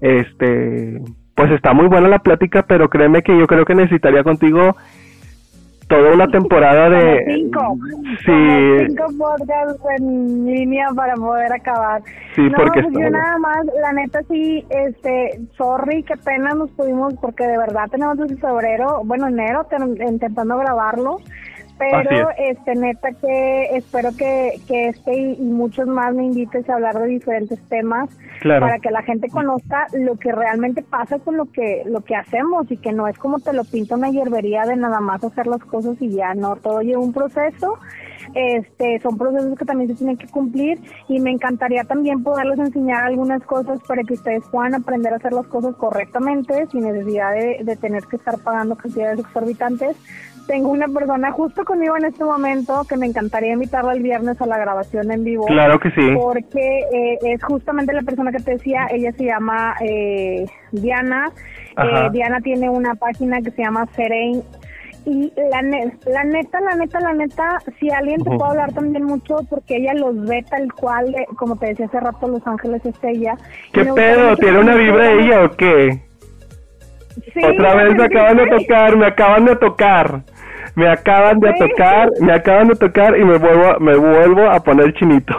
este, 0.00 1.00
pues 1.34 1.50
está 1.52 1.72
muy 1.74 1.86
buena 1.86 2.08
la 2.08 2.20
plática, 2.20 2.64
pero 2.66 2.88
créeme 2.88 3.22
que 3.22 3.38
yo 3.38 3.46
creo 3.46 3.64
que 3.64 3.74
necesitaría 3.74 4.24
contigo 4.24 4.76
toda 5.90 6.14
una 6.14 6.26
temporada 6.28 6.88
de 6.88 7.50
Como 7.52 7.74
cinco. 7.74 7.78
sí 8.24 8.26
Como 8.26 8.78
cinco 8.86 9.04
podcasts 9.18 9.82
en 9.98 10.46
línea 10.46 10.88
para 10.96 11.14
poder 11.16 11.52
acabar. 11.52 12.00
Sí, 12.34 12.42
no, 12.48 12.56
porque 12.56 12.80
pues 12.82 12.94
yo 12.94 13.10
nada 13.10 13.36
más, 13.38 13.66
la 13.82 13.92
neta 13.92 14.20
sí, 14.30 14.64
este, 14.70 15.40
sorry, 15.58 16.02
qué 16.04 16.16
pena 16.16 16.54
nos 16.54 16.70
pudimos, 16.70 17.12
porque 17.20 17.44
de 17.46 17.58
verdad 17.58 17.88
tenemos 17.90 18.16
desde 18.16 18.36
febrero, 18.36 19.02
bueno, 19.04 19.26
enero, 19.28 19.64
ten- 19.64 19.98
intentando 20.08 20.56
grabarlo, 20.56 21.18
pero 21.80 22.28
este, 22.38 22.74
neta 22.76 23.12
que 23.12 23.76
espero 23.76 24.10
que, 24.16 24.60
que 24.68 24.88
este 24.88 25.14
y, 25.18 25.32
y 25.38 25.44
muchos 25.44 25.86
más 25.86 26.14
me 26.14 26.24
invites 26.24 26.68
a 26.68 26.74
hablar 26.74 26.98
de 26.98 27.06
diferentes 27.06 27.58
temas 27.68 28.10
Claro. 28.40 28.66
para 28.66 28.78
que 28.78 28.90
la 28.90 29.02
gente 29.02 29.28
conozca 29.28 29.86
lo 29.92 30.16
que 30.16 30.32
realmente 30.32 30.82
pasa 30.82 31.18
con 31.18 31.36
lo 31.36 31.44
que 31.52 31.82
lo 31.84 32.00
que 32.00 32.16
hacemos 32.16 32.70
y 32.70 32.78
que 32.78 32.90
no 32.90 33.06
es 33.06 33.18
como 33.18 33.38
te 33.38 33.52
lo 33.52 33.64
pinta 33.64 33.96
una 33.96 34.08
hierbería 34.10 34.62
de 34.64 34.76
nada 34.76 35.00
más 35.00 35.22
hacer 35.22 35.46
las 35.46 35.62
cosas 35.64 36.00
y 36.00 36.08
ya 36.10 36.32
no 36.34 36.56
todo 36.56 36.80
lleva 36.80 37.02
un 37.02 37.12
proceso. 37.12 37.78
Este 38.34 38.98
son 39.00 39.18
procesos 39.18 39.58
que 39.58 39.64
también 39.64 39.88
se 39.90 39.96
tienen 39.96 40.16
que 40.16 40.26
cumplir 40.28 40.78
y 41.08 41.20
me 41.20 41.30
encantaría 41.30 41.84
también 41.84 42.22
poderles 42.22 42.58
enseñar 42.60 43.04
algunas 43.04 43.42
cosas 43.42 43.80
para 43.86 44.02
que 44.04 44.14
ustedes 44.14 44.42
puedan 44.50 44.74
aprender 44.74 45.12
a 45.12 45.16
hacer 45.16 45.32
las 45.32 45.46
cosas 45.46 45.74
correctamente 45.76 46.66
sin 46.70 46.82
necesidad 46.82 47.32
de, 47.32 47.60
de 47.64 47.76
tener 47.76 48.04
que 48.04 48.16
estar 48.16 48.38
pagando 48.38 48.76
cantidades 48.76 49.18
exorbitantes 49.20 49.96
tengo 50.50 50.70
una 50.70 50.88
persona 50.88 51.30
justo 51.30 51.64
conmigo 51.64 51.96
en 51.96 52.06
este 52.06 52.24
momento 52.24 52.82
que 52.88 52.96
me 52.96 53.06
encantaría 53.06 53.52
invitarla 53.52 53.92
el 53.92 54.02
viernes 54.02 54.40
a 54.42 54.46
la 54.46 54.58
grabación 54.58 55.12
en 55.12 55.22
vivo 55.22 55.46
Claro 55.46 55.78
que 55.78 55.92
sí. 55.92 56.10
porque 56.20 56.80
eh, 56.92 57.18
es 57.22 57.42
justamente 57.44 57.92
la 57.92 58.02
persona 58.02 58.32
que 58.32 58.40
te 58.42 58.52
decía, 58.52 58.88
ella 58.90 59.12
se 59.12 59.26
llama 59.26 59.76
eh, 59.80 60.46
Diana. 60.72 61.30
Eh, 61.80 62.08
Diana 62.10 62.40
tiene 62.40 62.68
una 62.68 62.96
página 62.96 63.40
que 63.40 63.52
se 63.52 63.62
llama 63.62 63.86
Serene 63.94 64.42
y 65.06 65.32
la, 65.52 65.62
ne- 65.62 65.94
la 66.06 66.24
neta, 66.24 66.60
la 66.60 66.74
neta, 66.74 66.98
la 67.00 67.12
neta, 67.14 67.58
si 67.78 67.88
alguien 67.90 68.18
te 68.24 68.30
puede 68.30 68.50
hablar 68.50 68.72
también 68.72 69.04
mucho 69.04 69.36
porque 69.48 69.76
ella 69.76 69.94
los 69.94 70.20
ve 70.26 70.44
tal 70.50 70.72
cual, 70.74 71.14
eh, 71.14 71.26
como 71.36 71.54
te 71.56 71.66
decía 71.66 71.86
hace 71.86 72.00
rato, 72.00 72.26
Los 72.26 72.44
Ángeles 72.46 72.84
es 72.84 72.96
ella. 73.04 73.36
¿Qué 73.72 73.84
pedo? 73.84 74.36
¿Tiene 74.36 74.58
una 74.58 74.74
vibra 74.74 75.12
ella 75.12 75.44
o 75.44 75.50
qué? 75.52 76.02
Sí, 77.34 77.40
Otra 77.44 77.74
vez 77.76 77.94
me 77.94 78.04
acaban 78.04 78.36
de 78.36 78.46
tocar, 78.46 78.96
me 78.96 79.06
acaban 79.06 79.44
de 79.44 79.56
tocar. 79.56 80.22
Me 80.80 80.88
acaban 80.88 81.38
de 81.40 81.52
tocar, 81.58 82.08
me 82.22 82.32
acaban 82.32 82.68
de 82.68 82.74
tocar 82.74 83.14
y 83.14 83.22
me 83.22 83.36
vuelvo, 83.36 83.78
me 83.80 83.96
vuelvo 83.96 84.50
a 84.50 84.60
poner 84.60 84.94
chinito. 84.94 85.34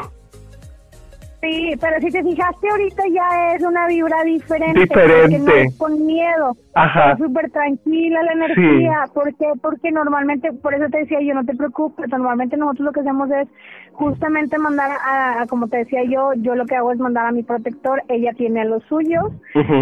Sí, 1.42 1.72
pero 1.82 2.00
si 2.00 2.12
te 2.12 2.24
fijaste 2.24 2.70
ahorita 2.70 3.04
ya 3.12 3.54
es 3.56 3.64
una 3.64 3.88
vibra 3.88 4.24
diferente. 4.24 4.82
Diferente. 4.82 5.40
no 5.40 5.52
es 5.52 5.78
con 5.78 6.06
miedo. 6.06 6.56
Ajá. 6.76 7.18
Súper 7.18 7.50
tranquila 7.52 8.22
la 8.24 8.32
energía. 8.34 9.04
¿Por 9.14 9.36
qué? 9.36 9.48
Porque 9.62 9.92
normalmente, 9.92 10.54
por 10.54 10.74
eso 10.76 10.86
te 10.92 11.00
decía 11.00 11.20
yo, 11.22 11.34
no 11.34 11.44
te 11.44 11.56
preocupes. 11.56 12.08
Normalmente 12.10 12.58
nosotros 12.58 12.86
lo 12.86 12.92
que 12.92 13.00
hacemos 13.02 13.30
es 13.32 13.48
justamente 13.94 14.58
mandar 14.58 14.92
a, 14.92 15.42
a- 15.42 15.48
como 15.48 15.68
te 15.68 15.78
decía 15.78 16.04
yo, 16.04 16.34
yo 16.36 16.56
lo 16.56 16.66
que 16.66 16.76
hago 16.76 16.92
es 16.92 17.00
mandar 17.00 17.26
a 17.26 17.32
mi 17.32 17.42
protector. 17.44 18.04
Ella 18.08 18.32
tiene 18.38 18.62
a 18.62 18.66
los 18.66 18.84
suyos. 18.84 19.32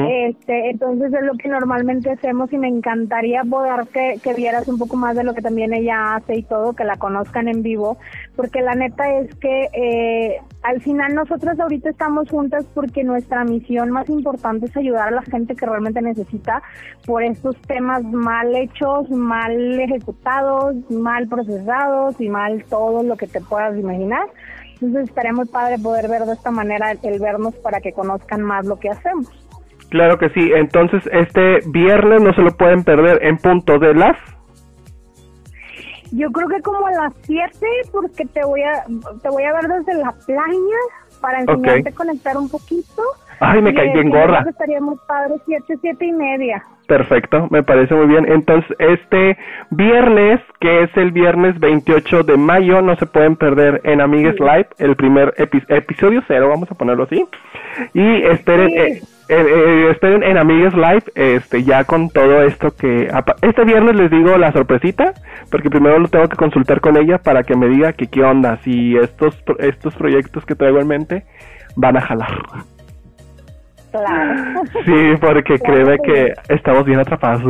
Este, 0.09 0.69
entonces 0.69 1.13
es 1.13 1.21
lo 1.23 1.33
que 1.33 1.49
normalmente 1.49 2.09
hacemos 2.11 2.51
y 2.53 2.57
me 2.57 2.69
encantaría 2.69 3.43
poder 3.43 3.85
que, 3.93 4.15
que 4.23 4.33
vieras 4.33 4.67
un 4.69 4.77
poco 4.79 4.95
más 4.95 5.15
de 5.15 5.23
lo 5.25 5.33
que 5.33 5.41
también 5.41 5.73
ella 5.73 6.15
hace 6.15 6.37
y 6.37 6.43
todo, 6.43 6.73
que 6.73 6.85
la 6.85 6.95
conozcan 6.97 7.47
en 7.47 7.61
vivo, 7.63 7.97
porque 8.35 8.61
la 8.61 8.75
neta 8.75 9.09
es 9.17 9.33
que 9.35 9.67
eh, 9.73 10.37
al 10.63 10.81
final 10.81 11.15
nosotros 11.15 11.59
ahorita 11.59 11.89
estamos 11.89 12.29
juntas 12.29 12.65
porque 12.73 13.03
nuestra 13.03 13.43
misión 13.45 13.91
más 13.91 14.09
importante 14.09 14.65
es 14.65 14.75
ayudar 14.75 15.07
a 15.07 15.11
la 15.11 15.21
gente 15.21 15.55
que 15.55 15.65
realmente 15.65 16.01
necesita 16.01 16.61
por 17.05 17.23
estos 17.23 17.55
temas 17.61 18.03
mal 18.03 18.53
hechos, 18.55 19.09
mal 19.09 19.79
ejecutados, 19.79 20.75
mal 20.91 21.27
procesados 21.27 22.19
y 22.19 22.29
mal 22.29 22.63
todo 22.69 23.03
lo 23.03 23.15
que 23.15 23.27
te 23.27 23.39
puedas 23.41 23.77
imaginar. 23.77 24.27
Entonces 24.73 25.09
estaría 25.09 25.33
muy 25.33 25.45
padre 25.45 25.77
poder 25.77 26.09
ver 26.09 26.23
de 26.23 26.33
esta 26.33 26.51
manera 26.51 26.91
el 26.91 27.19
vernos 27.19 27.55
para 27.55 27.79
que 27.79 27.93
conozcan 27.93 28.41
más 28.41 28.65
lo 28.65 28.79
que 28.79 28.89
hacemos. 28.89 29.29
Claro 29.89 30.19
que 30.19 30.29
sí, 30.29 30.51
entonces 30.55 31.01
este 31.11 31.59
viernes 31.71 32.21
no 32.21 32.33
se 32.33 32.41
lo 32.41 32.51
pueden 32.51 32.83
perder 32.83 33.23
en 33.23 33.37
punto 33.37 33.79
de 33.79 33.95
las 33.95 34.17
yo 36.11 36.31
creo 36.31 36.47
que 36.47 36.61
como 36.61 36.87
a 36.87 36.91
las 36.91 37.13
7 37.23 37.49
porque 37.91 38.25
te 38.25 38.43
voy 38.43 38.61
a 38.61 38.83
te 39.21 39.29
voy 39.29 39.43
a 39.43 39.53
ver 39.53 39.67
desde 39.67 39.93
la 39.95 40.11
playa 40.25 40.79
para 41.21 41.41
enseñarte 41.41 41.89
a 41.89 41.93
conectar 41.93 42.37
un 42.37 42.49
poquito. 42.49 43.03
Ay, 43.39 43.61
me 43.61 43.73
caí 43.73 43.89
en 43.89 44.09
gorra. 44.09 44.45
Estaría 44.49 44.81
muy 44.81 44.97
padre, 45.07 45.35
7, 45.45 45.77
7 45.81 46.05
y 46.05 46.11
media. 46.11 46.63
Perfecto, 46.87 47.47
me 47.51 47.63
parece 47.63 47.93
muy 47.93 48.07
bien. 48.07 48.29
Entonces, 48.29 48.69
este 48.79 49.37
viernes, 49.69 50.41
que 50.59 50.83
es 50.83 50.97
el 50.97 51.11
viernes 51.11 51.59
28 51.59 52.23
de 52.23 52.35
mayo, 52.35 52.81
no 52.81 52.95
se 52.97 53.05
pueden 53.05 53.35
perder 53.35 53.81
en 53.83 54.01
Amigues 54.01 54.39
Live, 54.39 54.69
el 54.79 54.95
primer 54.95 55.33
episodio 55.37 56.23
cero, 56.27 56.49
vamos 56.49 56.69
a 56.71 56.75
ponerlo 56.75 57.03
así. 57.03 57.25
Y 57.93 58.23
esperen, 58.23 58.69
eh, 58.75 59.01
eh, 59.29 59.45
eh, 59.47 59.91
esperen 59.91 60.23
en 60.23 60.37
Amigues 60.37 60.73
Live, 60.73 61.03
este, 61.13 61.63
ya 61.63 61.83
con 61.83 62.09
todo 62.09 62.41
esto 62.43 62.71
que... 62.75 63.09
Este 63.41 63.63
viernes 63.63 63.95
les 63.95 64.09
digo 64.09 64.37
la 64.37 64.51
sorpresita, 64.51 65.13
porque 65.51 65.69
primero 65.69 65.99
lo 65.99 66.07
tengo 66.07 66.27
que 66.27 66.35
consultar 66.35 66.81
con 66.81 66.97
ella 66.97 67.19
para 67.19 67.43
que 67.43 67.55
me 67.55 67.67
diga 67.67 67.93
que 67.93 68.07
qué 68.07 68.23
onda, 68.23 68.57
si 68.63 68.97
estos, 68.97 69.41
estos 69.59 69.95
proyectos 69.95 70.45
que 70.45 70.55
traigo 70.55 70.79
en 70.79 70.87
mente 70.87 71.25
van 71.75 71.97
a 71.97 72.01
jalar. 72.01 72.39
Claro. 73.91 74.61
Sí, 74.85 75.13
porque 75.21 75.59
créeme 75.59 75.97
que 75.99 76.33
estamos 76.49 76.85
bien 76.85 76.99
atrapados. 76.99 77.43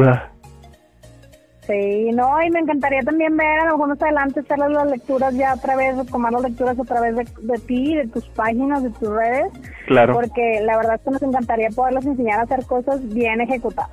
Sí, 1.70 2.10
no, 2.14 2.42
y 2.42 2.50
me 2.50 2.62
encantaría 2.62 3.02
también 3.02 3.38
ver 3.38 3.60
a 3.60 3.66
lo 3.66 3.84
adelante 3.84 4.40
hacer 4.40 4.58
las 4.58 4.90
lecturas 4.90 5.36
ya 5.36 5.52
a 5.52 5.58
través, 5.58 6.04
tomar 6.08 6.34
las 6.34 6.42
lecturas 6.42 6.80
a 6.80 6.84
través 6.84 7.16
de, 7.16 7.28
de 7.42 7.60
ti, 7.60 7.96
de 7.96 8.08
tus 8.08 8.26
páginas, 8.30 8.82
de 8.82 8.90
tus 8.90 9.08
redes. 9.08 9.52
Claro. 9.86 10.14
Porque 10.14 10.62
la 10.64 10.78
verdad 10.78 10.96
es 10.96 11.02
que 11.02 11.12
nos 11.12 11.22
encantaría 11.22 11.70
poderles 11.70 12.08
enseñar 12.08 12.40
a 12.40 12.44
hacer 12.44 12.66
cosas 12.66 13.08
bien 13.14 13.40
ejecutadas. 13.42 13.92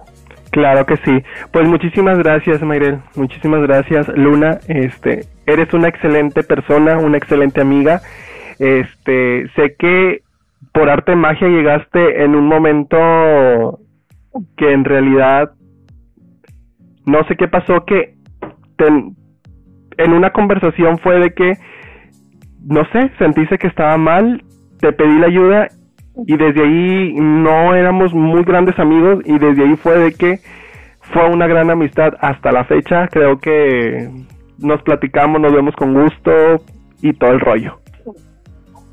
Claro 0.52 0.86
que 0.86 0.96
sí. 1.04 1.22
Pues 1.52 1.68
muchísimas 1.68 2.16
gracias, 2.18 2.62
Mayrel. 2.62 2.98
Muchísimas 3.14 3.60
gracias, 3.60 4.08
Luna. 4.08 4.58
Este, 4.68 5.26
eres 5.44 5.70
una 5.74 5.88
excelente 5.88 6.44
persona, 6.44 6.96
una 6.96 7.18
excelente 7.18 7.60
amiga. 7.60 8.00
Este, 8.58 9.50
sé 9.54 9.76
que 9.78 10.22
por 10.72 10.88
arte 10.88 11.14
magia 11.14 11.48
llegaste 11.48 12.24
en 12.24 12.36
un 12.36 12.46
momento 12.46 13.80
que 14.56 14.72
en 14.72 14.86
realidad 14.86 15.50
no 17.06 17.24
sé 17.24 17.36
qué 17.36 17.48
pasó 17.48 17.84
que 17.86 18.14
en 18.78 20.12
una 20.12 20.30
conversación 20.30 20.98
fue 20.98 21.18
de 21.18 21.30
que 21.30 21.54
no 22.66 22.84
sé, 22.92 23.10
sentiste 23.18 23.58
que 23.58 23.68
estaba 23.68 23.96
mal, 23.96 24.42
te 24.80 24.92
pedí 24.92 25.18
la 25.18 25.26
ayuda 25.26 25.68
y 26.26 26.36
desde 26.36 26.64
ahí 26.64 27.14
no 27.14 27.74
éramos 27.74 28.12
muy 28.12 28.42
grandes 28.42 28.78
amigos 28.78 29.20
y 29.24 29.38
desde 29.38 29.64
ahí 29.64 29.76
fue 29.76 29.98
de 29.98 30.12
que 30.12 30.40
fue 31.12 31.28
una 31.30 31.46
gran 31.46 31.70
amistad 31.70 32.14
hasta 32.20 32.50
la 32.50 32.64
fecha, 32.64 33.06
creo 33.08 33.38
que 33.38 34.08
nos 34.58 34.82
platicamos, 34.82 35.40
nos 35.40 35.52
vemos 35.52 35.76
con 35.76 35.94
gusto 35.94 36.32
y 37.02 37.12
todo 37.12 37.30
el 37.30 37.40
rollo. 37.40 37.78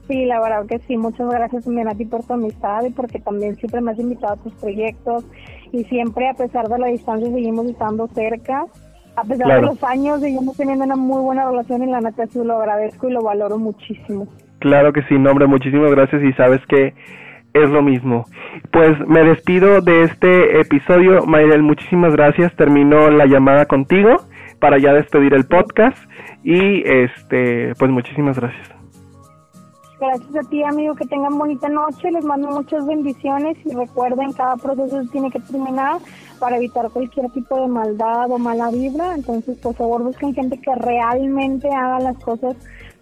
Sí, 0.07 0.25
la 0.25 0.41
verdad 0.41 0.65
que 0.65 0.79
sí. 0.79 0.97
Muchas 0.97 1.29
gracias 1.29 1.65
también 1.65 1.87
a 1.87 1.95
ti 1.95 2.05
por 2.05 2.23
tu 2.23 2.33
amistad 2.33 2.83
y 2.83 2.91
porque 2.91 3.19
también 3.19 3.55
siempre 3.55 3.81
me 3.81 3.91
has 3.91 3.99
invitado 3.99 4.33
a 4.33 4.37
tus 4.37 4.53
proyectos 4.55 5.25
y 5.71 5.83
siempre 5.85 6.27
a 6.27 6.33
pesar 6.33 6.67
de 6.67 6.77
la 6.77 6.87
distancia 6.87 7.29
seguimos 7.31 7.67
estando 7.67 8.07
cerca. 8.07 8.65
A 9.15 9.23
pesar 9.23 9.47
de 9.47 9.61
los 9.61 9.83
años 9.83 10.21
seguimos 10.21 10.57
teniendo 10.57 10.85
una 10.85 10.95
muy 10.95 11.21
buena 11.21 11.49
relación 11.49 11.83
y 11.83 11.87
la 11.87 12.01
neta 12.01 12.25
sí 12.27 12.39
lo 12.43 12.59
agradezco 12.59 13.07
y 13.07 13.13
lo 13.13 13.21
valoro 13.21 13.57
muchísimo. 13.57 14.27
Claro 14.59 14.91
que 14.91 15.03
sí, 15.03 15.17
nombre, 15.17 15.45
muchísimas 15.45 15.91
gracias 15.91 16.23
y 16.23 16.33
sabes 16.33 16.61
que 16.67 16.93
es 17.53 17.69
lo 17.69 17.83
mismo. 17.83 18.25
Pues 18.71 18.97
me 19.07 19.23
despido 19.23 19.81
de 19.81 20.03
este 20.03 20.59
episodio, 20.59 21.25
Mayrel, 21.25 21.61
muchísimas 21.61 22.13
gracias. 22.13 22.55
Termino 22.55 23.09
la 23.11 23.25
llamada 23.25 23.65
contigo 23.65 24.17
para 24.59 24.79
ya 24.79 24.93
despedir 24.93 25.33
el 25.33 25.45
podcast 25.45 25.97
y 26.43 26.81
este, 26.89 27.73
pues 27.77 27.91
muchísimas 27.91 28.39
gracias. 28.39 28.72
Gracias 30.03 30.35
a 30.35 30.49
ti, 30.49 30.61
amigo, 30.63 30.95
que 30.95 31.05
tengan 31.05 31.37
bonita 31.37 31.69
noche. 31.69 32.11
Les 32.11 32.25
mando 32.25 32.49
muchas 32.49 32.85
bendiciones 32.85 33.55
y 33.63 33.73
recuerden, 33.73 34.33
cada 34.33 34.57
proceso 34.57 35.01
tiene 35.13 35.31
que 35.31 35.39
terminar 35.39 35.99
para 36.39 36.57
evitar 36.57 36.89
cualquier 36.89 37.29
tipo 37.29 37.61
de 37.61 37.69
maldad 37.69 38.29
o 38.29 38.37
mala 38.37 38.69
vibra. 38.69 39.15
Entonces, 39.15 39.57
por 39.59 39.75
favor, 39.75 40.03
busquen 40.03 40.33
gente 40.33 40.59
que 40.59 40.75
realmente 40.75 41.69
haga 41.69 42.01
las 42.01 42.17
cosas 42.17 42.57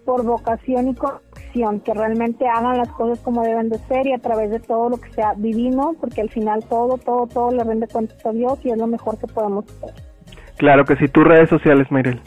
por 0.05 0.23
vocación 0.23 0.89
y 0.89 0.95
convicción, 0.95 1.79
que 1.79 1.91
realmente 1.95 2.47
hagan 2.47 2.77
las 2.77 2.89
cosas 2.89 3.17
como 3.23 3.41
deben 3.41 3.69
de 3.69 3.79
ser 3.87 4.05
y 4.05 4.13
a 4.13 4.19
través 4.19 4.51
de 4.51 4.59
todo 4.59 4.89
lo 4.89 4.97
que 4.97 5.11
sea 5.13 5.33
divino, 5.35 5.95
porque 5.99 6.21
al 6.21 6.29
final 6.29 6.63
todo, 6.65 6.99
todo, 6.99 7.25
todo 7.25 7.49
le 7.49 7.63
rende 7.63 7.87
cuentas 7.87 8.23
a 8.23 8.31
Dios 8.31 8.59
y 8.63 8.69
es 8.69 8.77
lo 8.77 8.85
mejor 8.85 9.17
que 9.17 9.25
podemos 9.25 9.65
hacer. 9.65 9.95
Claro 10.57 10.85
que 10.85 10.95
sí, 10.97 11.07
tus 11.07 11.23
redes 11.23 11.49
sociales, 11.49 11.87
Mayrel. 11.89 12.21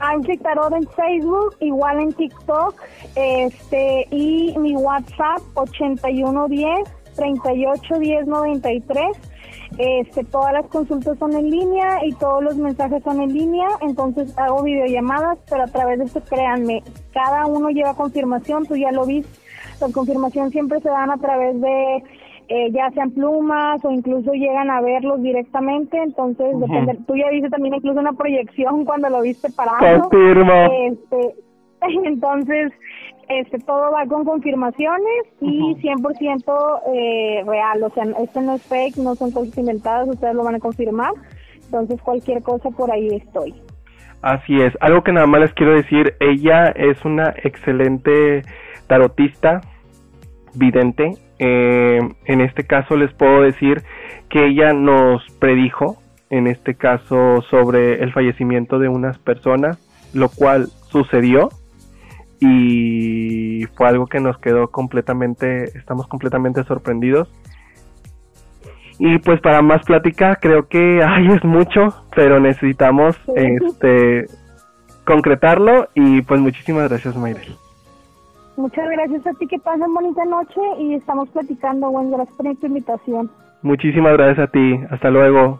Angie 0.00 0.38
Tarot 0.38 0.72
en 0.72 0.88
Facebook, 0.88 1.56
igual 1.60 2.00
en 2.00 2.12
TikTok, 2.12 2.74
este, 3.14 4.06
y 4.10 4.56
mi 4.58 4.74
WhatsApp 4.76 5.40
8110 5.54 6.88
381093. 7.16 9.04
Este, 9.78 10.24
todas 10.24 10.52
las 10.52 10.66
consultas 10.66 11.16
son 11.18 11.32
en 11.32 11.48
línea 11.48 12.04
y 12.04 12.12
todos 12.14 12.42
los 12.42 12.56
mensajes 12.56 13.02
son 13.04 13.22
en 13.22 13.32
línea, 13.32 13.68
entonces 13.80 14.36
hago 14.36 14.62
videollamadas, 14.62 15.38
pero 15.48 15.62
a 15.62 15.68
través 15.68 16.00
de 16.00 16.06
esto 16.06 16.20
créanme, 16.28 16.82
cada 17.12 17.46
uno 17.46 17.70
lleva 17.70 17.94
confirmación, 17.94 18.66
tú 18.66 18.76
ya 18.76 18.90
lo 18.90 19.06
viste, 19.06 19.30
las 19.80 19.92
confirmaciones 19.92 20.52
siempre 20.52 20.80
se 20.80 20.88
dan 20.88 21.10
a 21.10 21.18
través 21.18 21.60
de 21.60 22.02
eh, 22.52 22.68
ya 22.72 22.90
sean 22.90 23.12
plumas 23.12 23.82
o 23.84 23.92
incluso 23.92 24.32
llegan 24.32 24.70
a 24.70 24.80
verlos 24.80 25.22
directamente, 25.22 25.96
entonces 25.96 26.48
depende, 26.58 26.98
tú 27.06 27.14
ya 27.14 27.30
viste 27.30 27.48
también 27.48 27.76
incluso 27.76 28.00
una 28.00 28.12
proyección 28.12 28.84
cuando 28.84 29.08
lo 29.08 29.22
viste 29.22 29.52
parado. 29.52 30.10
Este, 30.10 31.34
entonces, 32.04 32.72
este 33.28 33.56
todo 33.60 33.92
va 33.92 34.04
con 34.06 34.24
confirmaciones 34.24 35.26
y 35.40 35.76
100% 35.76 36.80
eh, 36.92 37.44
real, 37.46 37.84
o 37.84 37.90
sea, 37.90 38.02
esto 38.20 38.40
no 38.40 38.54
es 38.54 38.62
fake, 38.64 38.96
no 38.96 39.14
son 39.14 39.30
cosas 39.30 39.56
inventadas, 39.56 40.08
ustedes 40.08 40.34
lo 40.34 40.42
van 40.42 40.56
a 40.56 40.58
confirmar, 40.58 41.12
entonces 41.66 42.02
cualquier 42.02 42.42
cosa 42.42 42.68
por 42.70 42.90
ahí 42.90 43.10
estoy. 43.14 43.54
Así 44.22 44.60
es, 44.60 44.76
algo 44.80 45.04
que 45.04 45.12
nada 45.12 45.28
más 45.28 45.42
les 45.42 45.54
quiero 45.54 45.74
decir, 45.74 46.16
ella 46.18 46.66
es 46.70 47.04
una 47.04 47.32
excelente 47.44 48.42
tarotista, 48.88 49.60
vidente, 50.54 51.12
eh, 51.42 51.98
en 52.26 52.40
este 52.42 52.64
caso 52.64 52.96
les 52.96 53.12
puedo 53.14 53.40
decir 53.40 53.82
que 54.28 54.46
ella 54.46 54.74
nos 54.74 55.22
predijo, 55.38 55.96
en 56.28 56.46
este 56.46 56.74
caso, 56.74 57.42
sobre 57.50 58.02
el 58.02 58.12
fallecimiento 58.12 58.78
de 58.78 58.88
unas 58.88 59.18
personas, 59.18 59.78
lo 60.12 60.28
cual 60.28 60.66
sucedió 60.90 61.48
y 62.40 63.64
fue 63.74 63.88
algo 63.88 64.06
que 64.06 64.20
nos 64.20 64.38
quedó 64.38 64.68
completamente, 64.68 65.64
estamos 65.78 66.06
completamente 66.06 66.62
sorprendidos. 66.64 67.28
Y 68.98 69.18
pues 69.18 69.40
para 69.40 69.62
más 69.62 69.82
plática, 69.86 70.36
creo 70.36 70.68
que 70.68 71.00
ay, 71.02 71.28
es 71.28 71.42
mucho, 71.42 72.04
pero 72.14 72.38
necesitamos 72.38 73.16
este 73.34 74.26
concretarlo 75.06 75.88
y 75.94 76.20
pues 76.20 76.38
muchísimas 76.38 76.90
gracias, 76.90 77.16
Mayrel. 77.16 77.56
Muchas 78.60 78.90
gracias 78.90 79.26
a 79.26 79.32
ti, 79.38 79.46
que 79.46 79.58
pasen 79.58 79.94
bonita 79.94 80.22
noche 80.26 80.60
y 80.78 80.94
estamos 80.94 81.30
platicando. 81.30 81.90
Bueno, 81.90 82.10
gracias 82.10 82.36
por 82.36 82.56
tu 82.56 82.66
invitación. 82.66 83.30
Muchísimas 83.62 84.12
gracias 84.12 84.48
a 84.48 84.52
ti. 84.52 84.80
Hasta 84.90 85.08
luego. 85.08 85.58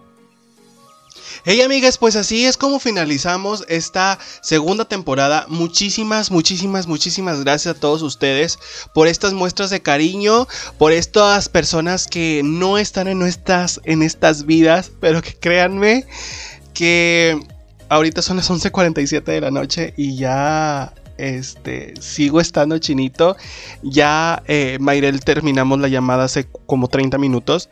Hey 1.46 1.62
amigas, 1.62 1.96
pues 1.96 2.16
así 2.16 2.44
es 2.44 2.59
como 2.59 2.78
finalizamos 2.78 3.64
esta 3.68 4.18
segunda 4.42 4.84
temporada. 4.84 5.46
Muchísimas, 5.48 6.30
muchísimas, 6.30 6.86
muchísimas 6.86 7.42
gracias 7.42 7.74
a 7.74 7.80
todos 7.80 8.03
ustedes 8.03 8.59
por 8.92 9.07
estas 9.07 9.32
muestras 9.32 9.70
de 9.70 9.80
cariño, 9.80 10.46
por 10.76 10.92
estas 10.92 11.48
personas 11.48 12.07
que 12.07 12.42
no 12.44 12.76
están 12.76 13.09
en 13.09 13.18
nuestras, 13.18 13.80
en 13.84 14.03
estas 14.03 14.44
vidas, 14.44 14.92
pero 15.01 15.22
que 15.22 15.32
créanme 15.32 16.05
que 16.74 17.40
ahorita 17.88 18.20
son 18.20 18.36
las 18.36 18.51
11:47 18.51 19.24
de 19.24 19.40
la 19.40 19.51
noche 19.51 19.94
y 19.96 20.18
ya 20.18 20.92
este, 21.21 21.95
sigo 22.01 22.41
estando 22.41 22.79
chinito. 22.79 23.37
Ya, 23.83 24.43
eh, 24.47 24.79
Mayrel, 24.81 25.21
terminamos 25.21 25.81
la 25.81 25.89
llamada 25.89 26.25
hace 26.25 26.47
como 26.66 26.89
30 26.89 27.18
minutos. 27.18 27.68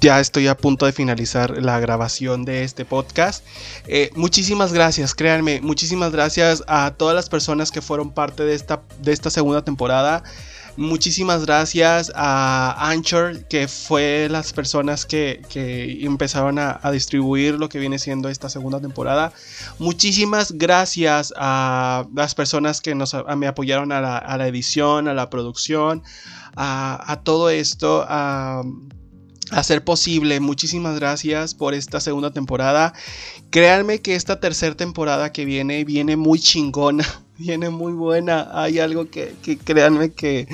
ya 0.00 0.20
estoy 0.20 0.46
a 0.46 0.56
punto 0.56 0.84
de 0.86 0.92
finalizar 0.92 1.62
la 1.62 1.80
grabación 1.80 2.44
de 2.44 2.64
este 2.64 2.84
podcast. 2.84 3.44
Eh, 3.86 4.10
muchísimas 4.14 4.72
gracias, 4.72 5.14
créanme, 5.14 5.60
muchísimas 5.62 6.12
gracias 6.12 6.62
a 6.66 6.92
todas 6.92 7.14
las 7.14 7.28
personas 7.30 7.70
que 7.72 7.80
fueron 7.80 8.12
parte 8.12 8.44
de 8.44 8.54
esta, 8.54 8.82
de 9.00 9.12
esta 9.12 9.30
segunda 9.30 9.64
temporada. 9.64 10.22
Muchísimas 10.76 11.44
gracias 11.44 12.12
a 12.14 12.90
Anchor, 12.90 13.44
que 13.48 13.68
fue 13.68 14.28
las 14.30 14.52
personas 14.52 15.04
que, 15.04 15.42
empezaron 16.02 16.58
a, 16.58 16.80
distribuir 16.90 17.54
lo 17.54 17.68
que 17.68 17.78
viene 17.78 17.98
siendo 17.98 18.28
esta 18.28 18.48
segunda 18.48 18.80
temporada. 18.80 19.32
Muchísimas 19.78 20.52
gracias 20.52 21.34
a 21.36 22.06
las 22.14 22.34
personas 22.34 22.80
que 22.80 22.94
nos, 22.94 23.14
me 23.36 23.46
apoyaron 23.46 23.92
a 23.92 24.00
la, 24.00 24.48
edición, 24.48 25.08
a 25.08 25.14
la 25.14 25.28
producción, 25.28 26.02
a, 26.56 27.20
todo 27.24 27.50
esto, 27.50 28.04
a 28.08 28.62
hacer 29.50 29.84
posible. 29.84 30.40
Muchísimas 30.40 30.98
gracias 30.98 31.54
por 31.54 31.74
esta 31.74 32.00
segunda 32.00 32.30
temporada. 32.30 32.94
Créanme 33.50 34.00
que 34.00 34.14
esta 34.14 34.40
tercera 34.40 34.76
temporada 34.76 35.32
que 35.32 35.44
viene 35.44 35.84
viene 35.84 36.16
muy 36.16 36.38
chingona 36.38 37.04
viene 37.40 37.70
muy 37.70 37.92
buena. 37.94 38.48
Hay 38.52 38.78
algo 38.78 39.10
que, 39.10 39.34
créanme 39.64 40.12
que, 40.12 40.46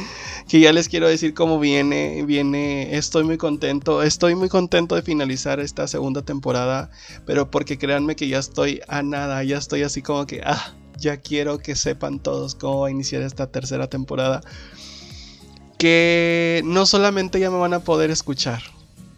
que, 0.49 0.61
ya 0.61 0.72
les 0.72 0.89
quiero 0.89 1.09
decir 1.09 1.34
cómo 1.34 1.59
viene. 1.59 2.24
Viene, 2.24 2.97
estoy 2.97 3.24
muy 3.24 3.37
contento. 3.37 4.03
Estoy 4.03 4.34
muy 4.37 4.49
contento 4.49 4.95
de 4.95 5.03
finalizar 5.03 5.59
esta 5.61 5.89
segunda 5.89 6.22
temporada. 6.22 6.91
Pero 7.26 7.51
porque 7.51 7.76
créanme 7.76 8.16
que 8.16 8.28
ya 8.28 8.39
estoy 8.39 8.80
a 8.89 9.03
nada. 9.03 9.43
Ya 9.43 9.59
estoy 9.59 9.82
así 9.82 10.01
como 10.01 10.26
que, 10.26 10.41
ah, 10.45 10.74
ya 10.97 11.18
quiero 11.18 11.59
que 11.59 11.74
sepan 11.74 12.20
todos 12.20 12.55
cómo 12.55 12.80
va 12.80 12.89
a 12.89 12.91
iniciar 12.91 13.22
esta 13.22 13.49
tercera 13.49 13.89
temporada. 13.89 14.41
Que 15.78 16.62
no 16.64 16.87
solamente 16.87 17.41
ya 17.41 17.51
me 17.51 17.59
van 17.59 17.74
a 17.74 17.80
poder 17.80 18.11
escuchar 18.11 18.76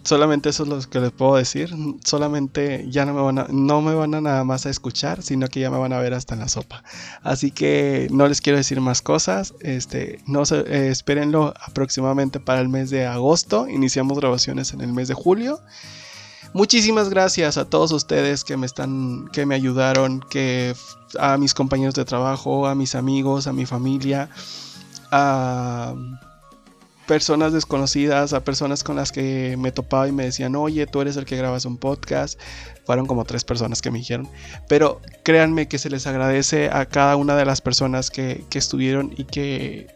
solamente 0.09 0.49
eso 0.49 0.63
es 0.65 0.69
lo 0.69 0.81
que 0.81 1.01
les 1.01 1.13
puedo 1.13 1.37
decir. 1.37 1.71
Solamente 2.05 2.87
ya 2.89 3.05
no 3.05 3.15
me 3.15 3.21
van 3.21 3.39
a, 3.39 3.47
no 3.51 3.83
me 3.83 3.95
van 3.95 4.15
a 4.15 4.21
nada 4.21 4.43
más 4.45 4.67
a 4.67 4.71
escuchar, 4.71 5.23
sino 5.23 5.49
que 5.49 5.61
ya 5.61 5.71
me 5.71 5.79
van 5.79 5.93
a 5.93 6.01
ver 6.01 6.15
hasta 6.15 6.35
en 6.35 6.41
la 6.41 6.49
sopa. 6.49 6.83
Así 7.23 7.51
que 7.51 8.09
no 8.11 8.27
les 8.27 8.41
quiero 8.41 8.57
decir 8.57 8.81
más 8.81 9.03
cosas. 9.03 9.55
Este, 9.61 10.21
no 10.27 10.47
se, 10.47 10.61
eh, 10.61 10.89
espérenlo 10.91 11.55
aproximadamente 11.61 12.41
para 12.41 12.61
el 12.61 12.69
mes 12.69 12.91
de 12.91 13.07
agosto. 13.07 13.69
Iniciamos 13.69 14.19
grabaciones 14.19 14.73
en 14.73 14.81
el 14.81 14.93
mes 14.93 15.09
de 15.09 15.15
julio. 15.15 15.61
Muchísimas 16.55 17.11
gracias 17.11 17.59
a 17.59 17.67
todos 17.67 17.93
ustedes 17.93 18.43
que 18.43 18.57
me 18.57 18.65
están, 18.65 19.29
que 19.29 19.45
me 19.45 19.55
ayudaron, 19.55 20.21
que 20.31 20.75
a 21.19 21.37
mis 21.37 21.53
compañeros 21.53 21.95
de 21.95 22.07
trabajo, 22.07 22.67
a 22.67 22.75
mis 22.75 22.95
amigos, 22.95 23.47
a 23.47 23.53
mi 23.53 23.67
familia, 23.67 24.31
a 25.11 25.95
personas 27.09 27.55
desconocidas, 27.55 28.35
a 28.35 28.45
personas 28.45 28.85
con 28.85 28.95
las 28.95 29.11
que 29.11 29.57
me 29.59 29.73
topaba 29.73 30.07
y 30.07 30.13
me 30.13 30.25
decían, 30.25 30.55
oye, 30.55 30.87
tú 30.87 31.01
eres 31.01 31.17
el 31.17 31.25
que 31.25 31.37
grabas 31.37 31.65
un 31.65 31.79
podcast. 31.79 32.39
Fueron 32.85 33.07
como 33.07 33.25
tres 33.25 33.45
personas 33.45 33.83
que 33.83 33.91
me 33.91 33.99
dijeron. 33.99 34.29
Pero 34.69 35.01
créanme 35.25 35.67
que 35.67 35.79
se 35.79 35.91
les 35.91 36.07
agradece 36.07 36.71
a 36.71 36.87
cada 36.87 37.17
una 37.17 37.35
de 37.35 37.47
las 37.47 37.61
personas 37.61 38.11
que, 38.11 38.45
que 38.51 38.59
estuvieron 38.59 39.13
y 39.17 39.25
que 39.25 39.89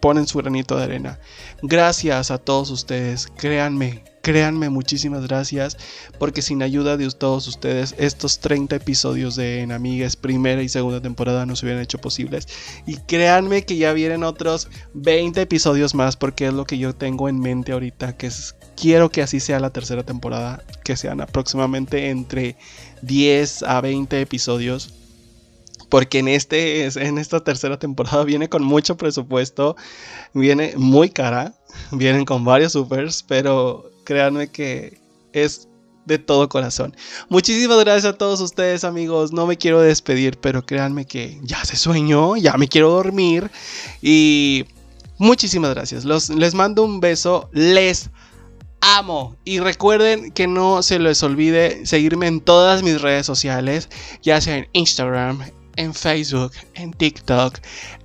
ponen 0.00 0.26
su 0.26 0.38
granito 0.38 0.76
de 0.76 0.84
arena. 0.84 1.18
Gracias 1.62 2.30
a 2.30 2.38
todos 2.38 2.70
ustedes, 2.70 3.28
créanme, 3.36 4.02
créanme, 4.22 4.68
muchísimas 4.68 5.26
gracias, 5.26 5.76
porque 6.18 6.42
sin 6.42 6.62
ayuda 6.62 6.96
de 6.96 7.10
todos 7.10 7.46
ustedes, 7.48 7.94
estos 7.98 8.38
30 8.40 8.76
episodios 8.76 9.36
de 9.36 9.60
Enamigues, 9.60 10.16
primera 10.16 10.62
y 10.62 10.68
segunda 10.68 11.00
temporada, 11.00 11.46
no 11.46 11.56
se 11.56 11.66
hubieran 11.66 11.82
hecho 11.82 11.98
posibles. 11.98 12.46
Y 12.86 12.96
créanme 12.96 13.64
que 13.64 13.76
ya 13.76 13.92
vienen 13.92 14.24
otros 14.24 14.68
20 14.94 15.40
episodios 15.40 15.94
más, 15.94 16.16
porque 16.16 16.46
es 16.46 16.54
lo 16.54 16.64
que 16.64 16.78
yo 16.78 16.94
tengo 16.94 17.28
en 17.28 17.40
mente 17.40 17.72
ahorita, 17.72 18.16
que 18.16 18.30
quiero 18.76 19.10
que 19.10 19.22
así 19.22 19.40
sea 19.40 19.60
la 19.60 19.70
tercera 19.70 20.02
temporada, 20.02 20.62
que 20.84 20.96
sean 20.96 21.20
aproximadamente 21.20 22.10
entre 22.10 22.56
10 23.02 23.62
a 23.64 23.80
20 23.80 24.20
episodios 24.20 24.94
porque 25.88 26.20
en, 26.20 26.28
este, 26.28 26.86
en 26.86 27.18
esta 27.18 27.40
tercera 27.40 27.76
temporada 27.78 28.22
viene 28.22 28.48
con 28.48 28.62
mucho 28.62 28.96
presupuesto, 28.96 29.76
viene 30.32 30.74
muy 30.76 31.10
cara, 31.10 31.54
vienen 31.90 32.24
con 32.24 32.44
varios 32.44 32.72
supers, 32.72 33.24
pero 33.26 33.90
créanme 34.10 34.48
que 34.48 34.98
es 35.32 35.68
de 36.04 36.18
todo 36.18 36.48
corazón. 36.48 36.96
Muchísimas 37.28 37.78
gracias 37.78 38.12
a 38.12 38.18
todos 38.18 38.40
ustedes 38.40 38.82
amigos, 38.82 39.32
no 39.32 39.46
me 39.46 39.56
quiero 39.56 39.80
despedir, 39.80 40.36
pero 40.40 40.66
créanme 40.66 41.06
que 41.06 41.38
ya 41.44 41.64
se 41.64 41.76
sueño, 41.76 42.36
ya 42.36 42.56
me 42.56 42.66
quiero 42.66 42.90
dormir 42.90 43.48
y 44.02 44.64
muchísimas 45.18 45.72
gracias. 45.74 46.04
Los, 46.04 46.28
les 46.28 46.54
mando 46.54 46.82
un 46.82 46.98
beso, 46.98 47.48
les 47.52 48.10
amo. 48.80 49.36
Y 49.44 49.60
recuerden 49.60 50.32
que 50.32 50.48
no 50.48 50.82
se 50.82 50.98
les 50.98 51.22
olvide 51.22 51.86
seguirme 51.86 52.26
en 52.26 52.40
todas 52.40 52.82
mis 52.82 53.00
redes 53.00 53.26
sociales, 53.26 53.88
ya 54.22 54.40
sea 54.40 54.56
en 54.56 54.68
Instagram, 54.72 55.38
en 55.76 55.94
Facebook, 55.94 56.50
en 56.74 56.92
TikTok, 56.94 57.60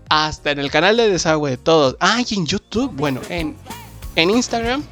hasta 0.09 0.51
en 0.51 0.59
el 0.59 0.69
canal 0.69 0.97
de 0.97 1.09
desagüe 1.09 1.49
de 1.49 1.57
todos. 1.57 1.97
Ah, 1.99 2.21
y 2.21 2.35
en 2.35 2.45
YouTube, 2.45 2.91
bueno, 2.93 3.21
en, 3.29 3.55
en 4.15 4.29
Instagram, 4.29 4.83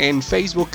en 0.00 0.22
Facebook. 0.22 0.70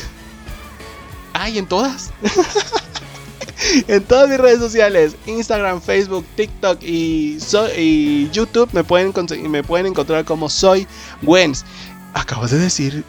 Ah, 1.34 1.50
en 1.50 1.66
todas. 1.66 2.12
en 3.88 4.04
todas 4.04 4.30
mis 4.30 4.38
redes 4.38 4.60
sociales, 4.60 5.16
Instagram, 5.26 5.82
Facebook, 5.82 6.26
TikTok 6.36 6.82
y, 6.84 7.38
YouTube 8.32 8.70
me 8.72 8.84
pueden, 8.84 9.14
me 9.50 9.64
pueden 9.64 9.88
encontrar 9.88 10.24
como 10.26 10.50
soy 10.50 10.88
Wens. 11.24 11.66
Acabas 12.14 12.52
de 12.52 12.60
decir 12.60 13.04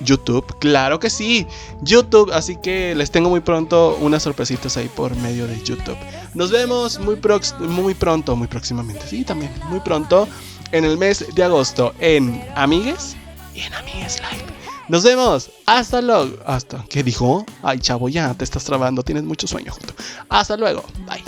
YouTube, 0.00 0.44
claro 0.58 0.98
que 0.98 1.08
sí, 1.08 1.46
YouTube, 1.80 2.32
así 2.32 2.56
que 2.56 2.94
les 2.94 3.10
tengo 3.10 3.30
muy 3.30 3.40
pronto 3.40 3.96
unas 4.00 4.24
sorpresitas 4.24 4.76
ahí 4.76 4.88
por 4.88 5.14
medio 5.16 5.46
de 5.46 5.62
YouTube. 5.62 5.96
Nos 6.34 6.50
vemos 6.50 6.98
muy, 6.98 7.16
muy 7.60 7.94
pronto, 7.94 8.34
muy 8.36 8.48
próximamente, 8.48 9.06
sí, 9.06 9.24
también, 9.24 9.52
muy 9.68 9.80
pronto, 9.80 10.28
en 10.72 10.84
el 10.84 10.98
mes 10.98 11.24
de 11.34 11.44
agosto 11.44 11.94
en 12.00 12.44
Amigues 12.56 13.16
y 13.54 13.60
en 13.60 13.74
Amigues 13.74 14.20
Live. 14.20 14.61
Nos 14.92 15.04
vemos, 15.04 15.50
hasta 15.64 16.02
luego, 16.02 16.36
hasta, 16.44 16.84
¿qué 16.90 17.02
dijo? 17.02 17.46
Ay 17.62 17.78
chavo, 17.78 18.10
ya 18.10 18.34
te 18.34 18.44
estás 18.44 18.62
trabando, 18.62 19.02
tienes 19.02 19.24
mucho 19.24 19.46
sueño 19.46 19.72
junto. 19.72 19.94
Hasta 20.28 20.54
luego, 20.58 20.84
bye. 21.06 21.24